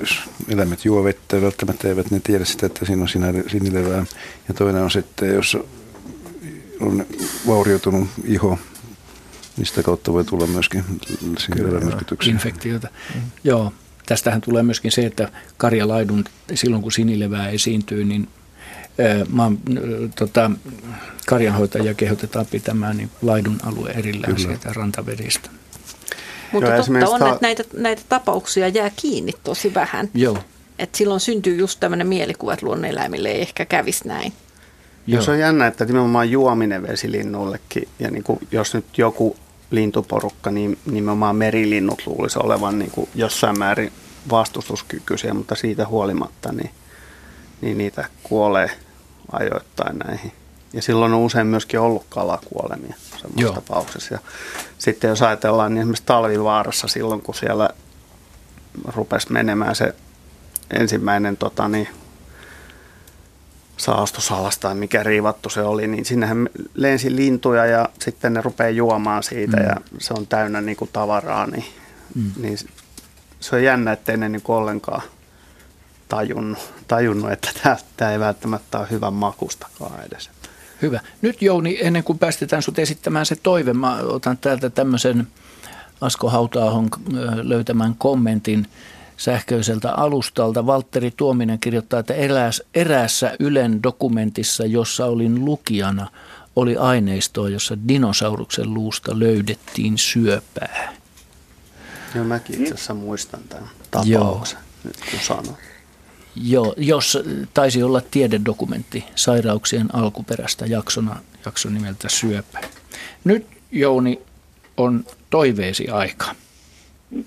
[0.00, 3.08] jos eläimet juo vettä, välttämättä eivät ne tiedä sitä, että siinä on
[3.48, 4.04] sinilevää.
[4.48, 5.58] Ja toinen on sitten, jos
[6.80, 7.06] on
[7.46, 8.58] vaurioitunut iho
[9.62, 10.84] sitä kautta voi tulla myöskin
[11.84, 12.32] myrkytyksiä.
[12.32, 12.88] Infektiota.
[13.14, 13.20] Mm.
[13.44, 13.72] Joo,
[14.06, 16.24] tästähän tulee myöskin se, että karjalaidun
[16.54, 18.28] silloin kun sinilevää esiintyy, niin
[19.28, 19.58] maan,
[20.14, 20.50] tota,
[21.26, 24.48] karjanhoitajia kehotetaan pitämään niin laidun alue erillään Kyllä.
[24.48, 25.50] sieltä rantavedistä.
[26.52, 30.10] Mutta Joo, totta on, että näitä, näitä tapauksia jää kiinni tosi vähän.
[30.14, 30.38] Joo.
[30.78, 34.32] Et silloin syntyy just tämmöinen mielikuva, että luonneläimille ei ehkä kävisi näin.
[35.06, 35.22] Joo.
[35.22, 39.36] Se on jännä, että nimenomaan juominen vesilinnullekin, ja niin kuin, jos nyt joku
[39.72, 43.92] lintuporukka, niin nimenomaan merilinnut luulisi olevan niin kuin jossain määrin
[44.30, 46.70] vastustuskykyisiä, mutta siitä huolimatta niin,
[47.60, 48.70] niin niitä kuolee
[49.32, 50.32] ajoittain näihin.
[50.72, 54.14] Ja silloin on usein myöskin ollut kalakuolemia semmoisessa tapauksessa.
[54.14, 54.20] Ja
[54.78, 57.70] sitten jos ajatellaan niin esimerkiksi talvivaarassa silloin, kun siellä
[58.84, 59.94] rupesi menemään se
[60.70, 61.88] ensimmäinen tota, niin,
[63.76, 69.22] saastosalas tai mikä riivattu se oli, niin sinnehän lensi lintuja ja sitten ne rupeaa juomaan
[69.22, 69.64] siitä mm.
[69.64, 71.64] ja se on täynnä niin kuin tavaraa, niin,
[72.14, 72.32] mm.
[72.36, 72.58] niin
[73.40, 75.02] se on jännä, ettei ne niin ollenkaan
[76.08, 76.58] tajunnut,
[76.88, 80.30] tajunnut että tämä ei välttämättä ole hyvän makustakaan edes.
[80.82, 81.00] Hyvä.
[81.22, 85.26] Nyt Jouni, ennen kuin päästetään sinut esittämään se toive, mä otan täältä tämmöisen
[86.00, 86.88] Asko Hautaahon
[87.42, 88.66] löytämän kommentin
[89.22, 90.66] sähköiseltä alustalta.
[90.66, 96.10] Valtteri Tuominen kirjoittaa, että erääs, eräässä Ylen dokumentissa, jossa olin lukijana,
[96.56, 100.92] oli aineistoa, jossa dinosauruksen luusta löydettiin syöpää.
[102.14, 104.84] Joo, mäkin itse asiassa muistan tämän tapauksen, Joo.
[104.84, 105.56] nyt kun sanon.
[106.36, 107.18] Joo, jos
[107.54, 111.16] taisi olla tiededokumentti sairauksien alkuperäistä jaksona,
[111.46, 112.60] jakson nimeltä Syöpä.
[113.24, 114.20] Nyt Jouni
[114.76, 116.34] on toiveesi aika.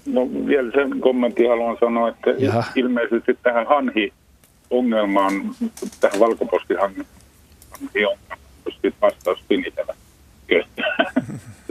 [0.06, 2.64] No vielä sen kommentin haluan sanoa, että Jaha.
[2.76, 5.34] ilmeisesti tähän hanhi-ongelmaan,
[6.02, 7.06] tähän valkoposkihanhi
[7.96, 9.94] ongelmaan, olisi vastaus pinitellä.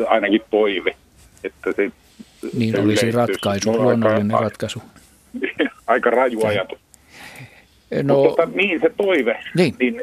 [0.06, 0.96] Ainakin toive,
[1.44, 1.90] että se
[2.58, 4.82] Niin se olisi ratkaisu, luonnollinen aika, ratkaisu.
[5.86, 6.78] Aika raju ajatus.
[8.02, 10.02] No, Mutta tota, niin se toive, niin, niin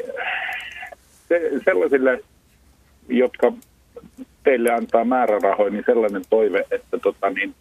[1.28, 2.24] se, sellaisille,
[3.08, 3.52] jotka
[4.44, 7.54] teille antaa määrärahoja, niin sellainen toive, että tota, niin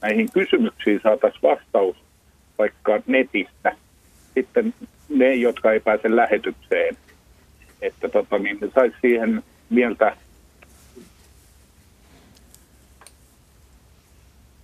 [0.00, 1.96] näihin kysymyksiin saataisiin vastaus
[2.58, 3.76] vaikka netistä.
[4.34, 4.74] Sitten
[5.08, 6.96] ne, jotka ei pääse lähetykseen,
[7.82, 10.16] että tota, niin saisi siihen mieltä,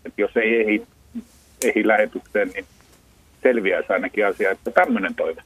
[0.05, 0.87] että jos ei ehdi,
[1.65, 2.65] ehdi lähetykseen, niin
[3.43, 5.43] selviäisi ainakin asia, että tämmöinen toive.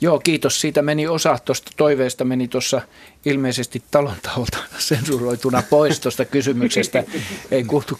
[0.00, 0.60] Joo, kiitos.
[0.60, 2.80] Siitä meni osa tuosta toiveesta meni tuossa
[3.24, 7.04] ilmeisesti talon taholta sensuroituna pois tuosta kysymyksestä.
[7.50, 7.98] Ei kuultu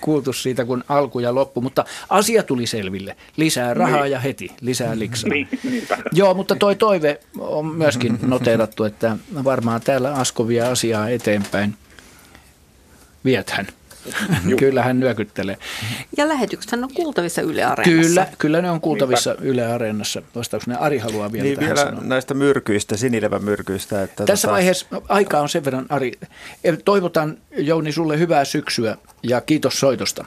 [0.00, 3.16] kuultu siitä kuin alku ja loppu, mutta asia tuli selville.
[3.36, 4.12] Lisää rahaa niin.
[4.12, 5.30] ja heti, lisää liksaa.
[5.30, 5.48] Niin,
[6.12, 11.76] Joo, mutta toi toive on myöskin noteerattu, että varmaan täällä Askovia asiaa eteenpäin
[13.24, 13.66] viethän.
[14.58, 15.58] kyllä hän nyökyttelee.
[16.16, 18.08] Ja lähetykset on kuultavissa Yle Areenassa.
[18.08, 19.48] Kyllä, kyllä ne on kuultavissa Niinpä.
[19.48, 20.22] Yle Areenassa.
[20.34, 22.04] Vastauksena Ari haluaa vielä niin, tähän vielä sanoa.
[22.04, 22.94] näistä myrkyistä,
[23.38, 24.02] myrkyistä.
[24.02, 24.52] Että Tässä tota...
[24.52, 26.12] vaiheessa aika on sen verran, Ari.
[26.84, 30.24] Toivotan Jouni sulle hyvää syksyä ja kiitos soitosta.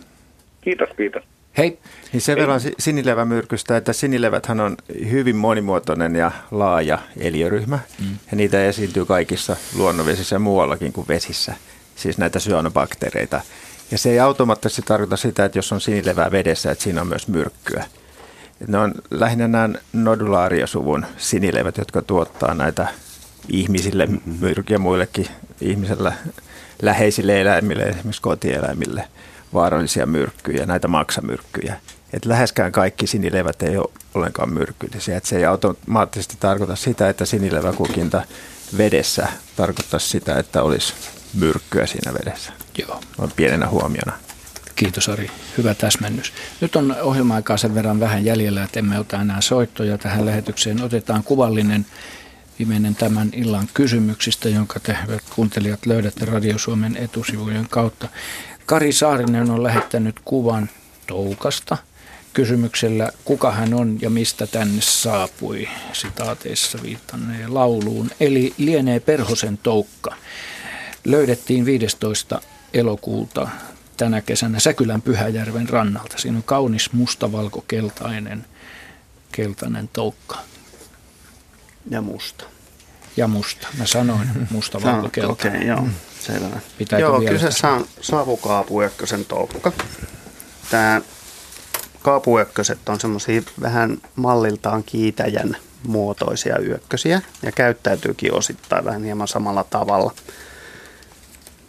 [0.62, 1.24] Kiitos, kiitos.
[1.58, 1.80] Hei.
[2.14, 4.78] Niin sen verran sinilevämyrkystä, että sinileväthän on
[5.10, 7.80] hyvin monimuotoinen ja laaja eliöryhmä.
[8.00, 8.18] Mm.
[8.32, 11.54] Ja niitä esiintyy kaikissa luonnonvesissä ja muuallakin kuin vesissä
[11.96, 13.42] siis näitä syanobakteereita.
[13.92, 17.28] Ja se ei automaattisesti tarkoita sitä, että jos on sinilevää vedessä, että siinä on myös
[17.28, 17.86] myrkkyä.
[18.68, 22.88] Ne on lähinnä nämä nodulaariosuvun sinilevät, jotka tuottaa näitä
[23.50, 24.36] ihmisille mm-hmm.
[24.40, 25.28] myrkyjä muillekin
[25.62, 26.14] ihmisellä
[26.82, 29.08] läheisille eläimille, esimerkiksi kotieläimille,
[29.54, 31.76] vaarallisia myrkkyjä, näitä maksamyrkkyjä.
[32.14, 35.18] Et läheskään kaikki sinilevät ei ole ollenkaan myrkyllisiä.
[35.18, 38.22] Et se ei automaattisesti tarkoita sitä, että sinileväkukinta
[38.78, 40.94] vedessä tarkoittaa sitä, että olisi
[41.34, 42.54] myrkkyä siinä vedessä.
[42.78, 43.02] Joo.
[43.18, 44.14] On pienenä huomiona.
[44.76, 46.34] Kiitos Ari, hyvä täsmennys.
[46.62, 50.84] Nyt on ohjelma-aikaa sen verran vähän jäljellä, että emme ota enää soittoja tähän lähetykseen.
[50.84, 51.86] Otetaan kuvallinen
[52.60, 54.98] viimeinen tämän illan kysymyksistä, jonka te
[55.36, 58.08] kuuntelijat löydätte Radio Suomen etusivujen kautta.
[58.66, 60.70] Kari Saarinen on lähettänyt kuvan
[61.08, 61.78] Toukasta
[62.34, 68.12] kysymyksellä, kuka hän on ja mistä tänne saapui, sitaateissa viittanneen lauluun.
[68.20, 70.16] Eli lienee Perhosen Toukka
[71.06, 72.42] löydettiin 15.
[72.74, 73.48] elokuuta
[73.98, 76.18] tänä kesänä Säkylän Pyhäjärven rannalta.
[76.18, 78.46] Siinä on kaunis mustavalkokeltainen
[79.32, 80.38] keltainen toukka.
[81.90, 82.44] Ja musta.
[83.18, 83.68] Ja musta.
[83.78, 85.62] Mä sanoin mustavalkokeltainen.
[85.62, 85.88] Okei, okay, joo.
[86.20, 86.60] Selvä.
[86.78, 89.72] Pitääkö joo, kyseessä on savukaapuökkösen toukka.
[90.72, 91.02] Tämä
[92.02, 95.58] kaapuökköset on semmoisia vähän malliltaan kiitäjän
[95.88, 100.12] muotoisia yökkösiä ja käyttäytyykin osittain vähän hieman samalla tavalla–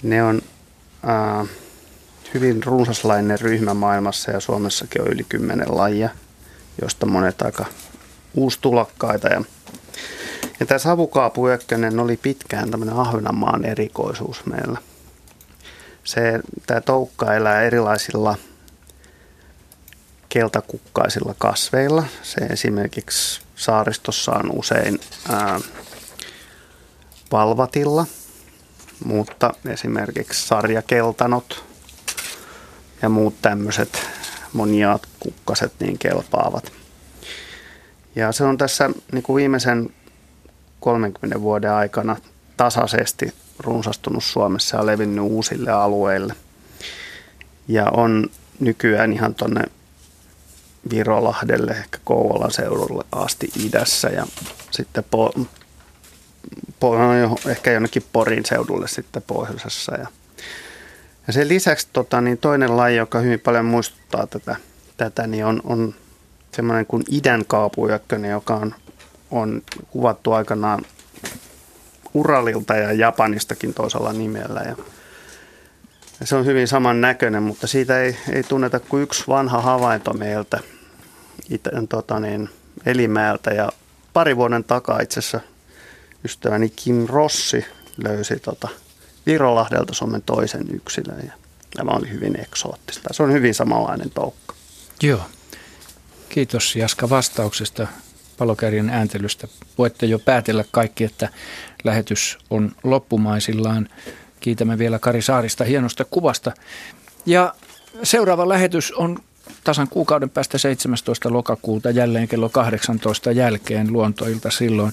[0.04, 0.42] ne on
[1.08, 1.48] äh,
[2.34, 6.08] hyvin runsaslainen ryhmä maailmassa ja Suomessakin on yli kymmenen lajia,
[6.82, 7.64] josta monet aika
[8.34, 9.28] uustulokkaita.
[9.28, 9.44] Ja,
[10.60, 14.78] ja tämä savukaapuyökkönen oli pitkään tämmöinen Ahvenanmaan erikoisuus meillä.
[16.04, 18.36] Se, tämä toukka elää erilaisilla
[20.28, 22.04] keltakukkaisilla kasveilla.
[22.22, 25.60] Se esimerkiksi saaristossa on usein ää,
[27.32, 28.06] valvatilla–
[29.04, 31.64] mutta esimerkiksi sarjakeltanot
[33.02, 34.06] ja muut tämmöiset
[34.52, 36.72] moniaat kukkaset niin kelpaavat.
[38.16, 39.90] Ja se on tässä niin kuin viimeisen
[40.80, 42.16] 30 vuoden aikana
[42.56, 46.34] tasaisesti runsastunut Suomessa ja levinnyt uusille alueille.
[47.68, 48.30] Ja on
[48.60, 49.62] nykyään ihan tuonne
[50.90, 54.26] Virolahdelle, ehkä Kouvolan seudulle asti idässä ja
[54.70, 55.04] sitten
[57.48, 59.94] ehkä jonnekin Porin seudulle sitten pohjoisessa.
[59.94, 60.06] Ja,
[61.26, 64.56] ja sen lisäksi tota, niin toinen laji, joka hyvin paljon muistuttaa tätä,
[64.96, 65.94] tätä niin on, on
[66.52, 68.74] semmoinen kuin idän kaapujökkönen, joka on,
[69.30, 70.82] on kuvattu aikanaan
[72.14, 74.60] Uralilta ja Japanistakin toisella nimellä.
[74.60, 74.76] Ja,
[76.20, 80.12] ja se on hyvin saman näköinen, mutta siitä ei, ei tunneta kuin yksi vanha havainto
[80.12, 80.60] meiltä
[81.50, 82.48] itä, tota niin,
[82.86, 83.50] Elimäeltä.
[83.50, 83.68] Ja
[84.12, 85.40] pari vuoden takaa itse asiassa
[86.24, 87.64] ystäväni Kim Rossi
[87.96, 88.68] löysi tota
[89.26, 91.32] Virolahdelta Suomen toisen yksilön ja
[91.76, 93.08] tämä oli hyvin eksoottista.
[93.12, 94.54] Se on hyvin samanlainen toukka.
[95.02, 95.20] Joo.
[96.28, 97.86] Kiitos Jaska vastauksesta
[98.38, 99.48] palokärjen ääntelystä.
[99.78, 101.28] Voitte jo päätellä kaikki, että
[101.84, 103.88] lähetys on loppumaisillaan.
[104.40, 106.52] Kiitämme vielä Kari Saarista hienosta kuvasta.
[107.26, 107.54] Ja
[108.02, 109.18] seuraava lähetys on
[109.64, 111.32] tasan kuukauden päästä 17.
[111.32, 114.92] lokakuuta jälleen kello 18 jälkeen luontoilta silloin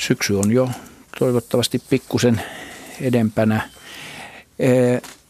[0.00, 0.70] syksy on jo
[1.18, 2.42] toivottavasti pikkusen
[3.00, 3.68] edempänä.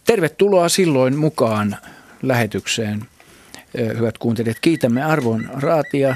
[0.04, 1.76] Tervetuloa silloin mukaan
[2.22, 3.08] lähetykseen,
[3.98, 4.60] hyvät kuuntelijat.
[4.60, 6.14] Kiitämme Arvon Raatia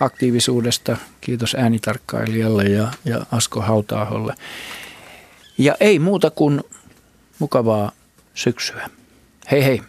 [0.00, 0.96] aktiivisuudesta.
[1.20, 4.34] Kiitos äänitarkkailijalle ja, ja Asko Hautaaholle.
[5.58, 6.64] Ja ei muuta kuin
[7.38, 7.92] mukavaa
[8.34, 8.90] syksyä.
[9.50, 9.82] Hei hei.